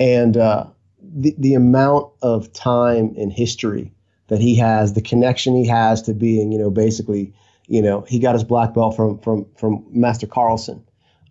[0.00, 0.64] And uh,
[1.02, 3.92] the the amount of time in history
[4.28, 7.34] that he has, the connection he has to being, you know, basically,
[7.66, 10.82] you know, he got his black belt from from from Master Carlson.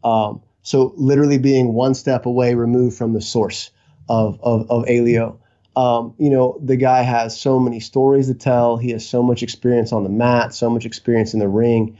[0.03, 3.71] Um, so literally being one step away removed from the source
[4.07, 5.39] of, of, of Helio.
[5.75, 8.77] Um, you know, the guy has so many stories to tell.
[8.77, 11.97] He has so much experience on the mat, so much experience in the ring.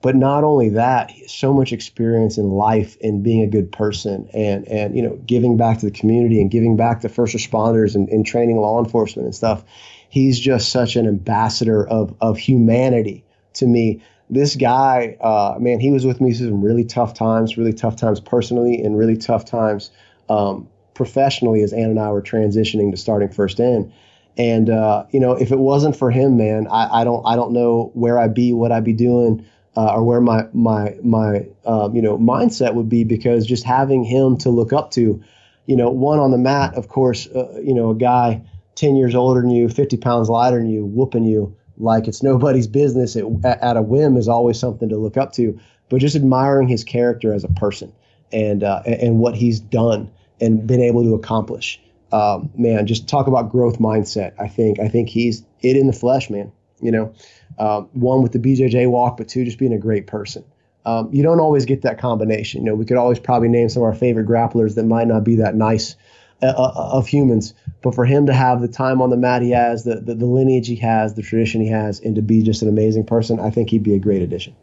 [0.00, 4.66] But not only that, so much experience in life and being a good person and,
[4.68, 8.08] and you know, giving back to the community and giving back to first responders and,
[8.08, 9.64] and training law enforcement and stuff.
[10.08, 14.00] He's just such an ambassador of, of humanity to me
[14.30, 17.96] this guy, uh, man, he was with me through some really tough times, really tough
[17.96, 19.90] times personally, and really tough times
[20.28, 23.92] um, professionally as Ann and I were transitioning to starting First In.
[24.36, 27.52] And uh, you know, if it wasn't for him, man, I, I, don't, I don't
[27.52, 29.44] know where I'd be, what I'd be doing,
[29.78, 33.04] uh, or where my my my um, you know mindset would be.
[33.04, 35.22] Because just having him to look up to,
[35.66, 38.42] you know, one on the mat, of course, uh, you know, a guy
[38.74, 42.66] ten years older than you, fifty pounds lighter than you, whooping you like it's nobody's
[42.66, 43.14] business.
[43.14, 46.84] It, at a whim is always something to look up to but just admiring his
[46.84, 47.92] character as a person
[48.32, 50.10] and uh, and what he's done
[50.40, 51.80] and been able to accomplish.
[52.10, 54.32] Um, man just talk about growth mindset.
[54.38, 56.50] I think i think he's it in the flesh man
[56.80, 57.12] you know
[57.58, 60.44] uh, one with the bjj walk but two just being a great person
[60.86, 63.82] um, you don't always get that combination you know we could always probably name some
[63.82, 65.96] of our favorite grapplers that might not be that nice
[66.40, 67.52] uh, uh, of humans.
[67.82, 70.24] But for him to have the time on the mat he has, the, the, the
[70.24, 73.50] lineage he has, the tradition he has, and to be just an amazing person, I
[73.50, 74.54] think he'd be a great addition.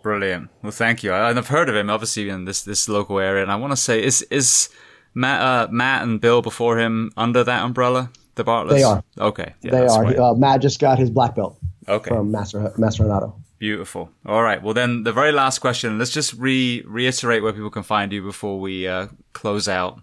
[0.00, 0.48] Brilliant.
[0.62, 1.12] Well, thank you.
[1.12, 3.76] I, have heard of him, obviously, in this this local area, and I want to
[3.76, 4.68] say, is is
[5.12, 8.10] Matt uh, Matt and Bill before him under that umbrella?
[8.36, 8.68] The Bartletts?
[8.70, 9.02] They are.
[9.18, 9.54] Okay.
[9.62, 10.06] Yeah, they are.
[10.20, 11.58] Uh, Matt just got his black belt.
[11.88, 12.08] Okay.
[12.08, 13.34] From Master Master Renato.
[13.58, 14.10] Beautiful.
[14.26, 14.62] All right.
[14.62, 15.98] Well, then the very last question.
[15.98, 20.00] Let's just re reiterate where people can find you before we uh, close out.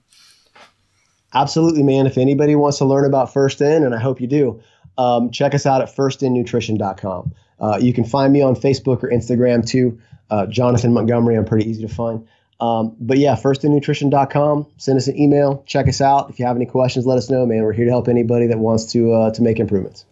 [1.34, 2.08] Absolutely, man.
[2.08, 4.62] If anybody wants to learn about First In, and I hope you do,
[4.98, 7.34] um, check us out at firstinnutrition.com.
[7.60, 10.00] Uh, you can find me on Facebook or Instagram too.
[10.30, 12.28] Uh, Jonathan Montgomery, I'm pretty easy to find.
[12.60, 14.68] Um, but yeah, firstinnutrition.com.
[14.78, 15.64] Send us an email.
[15.66, 16.30] Check us out.
[16.30, 17.64] If you have any questions, let us know, man.
[17.64, 20.06] We're here to help anybody that wants to uh, to make improvements.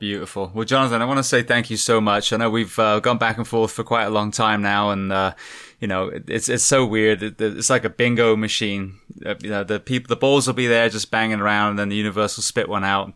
[0.00, 0.50] Beautiful.
[0.54, 2.32] Well, Jonathan, I want to say thank you so much.
[2.32, 5.12] I know we've uh, gone back and forth for quite a long time now, and
[5.12, 5.34] uh,
[5.78, 7.22] you know it's it's so weird.
[7.22, 8.94] It's like a bingo machine.
[9.24, 11.90] Uh, you know, the people, the balls will be there just banging around, and then
[11.90, 13.12] the universe will spit one out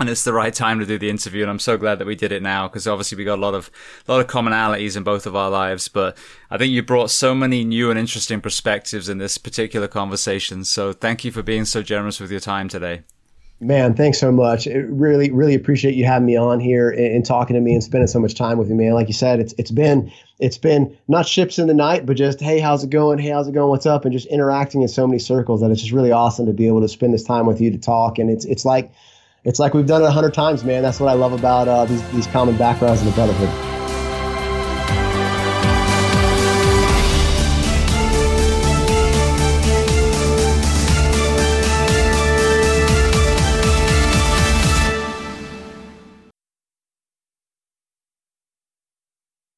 [0.00, 2.16] and it's the right time to do the interview and i'm so glad that we
[2.16, 3.70] did it now because obviously we got a lot of
[4.08, 6.16] a lot of commonalities in both of our lives but
[6.50, 10.94] i think you brought so many new and interesting perspectives in this particular conversation so
[10.94, 13.02] thank you for being so generous with your time today
[13.62, 14.66] Man, thanks so much.
[14.66, 17.82] It really, really appreciate you having me on here and, and, talking to me and
[17.82, 18.94] spending so much time with me, man.
[18.94, 20.10] Like you said, it's it's been
[20.40, 23.20] it's been not ships in the night, but just hey, how's it going?
[23.20, 23.70] Hey, how's it going?
[23.70, 24.04] What's up?
[24.04, 26.80] And just interacting in so many circles that it's just really awesome to be able
[26.80, 28.18] to spend this time with you to talk.
[28.18, 28.90] And it's it's like
[29.44, 30.82] it's like we've done it a hundred times, man.
[30.82, 33.81] That's what I love about uh, these these common backgrounds in the brotherhood.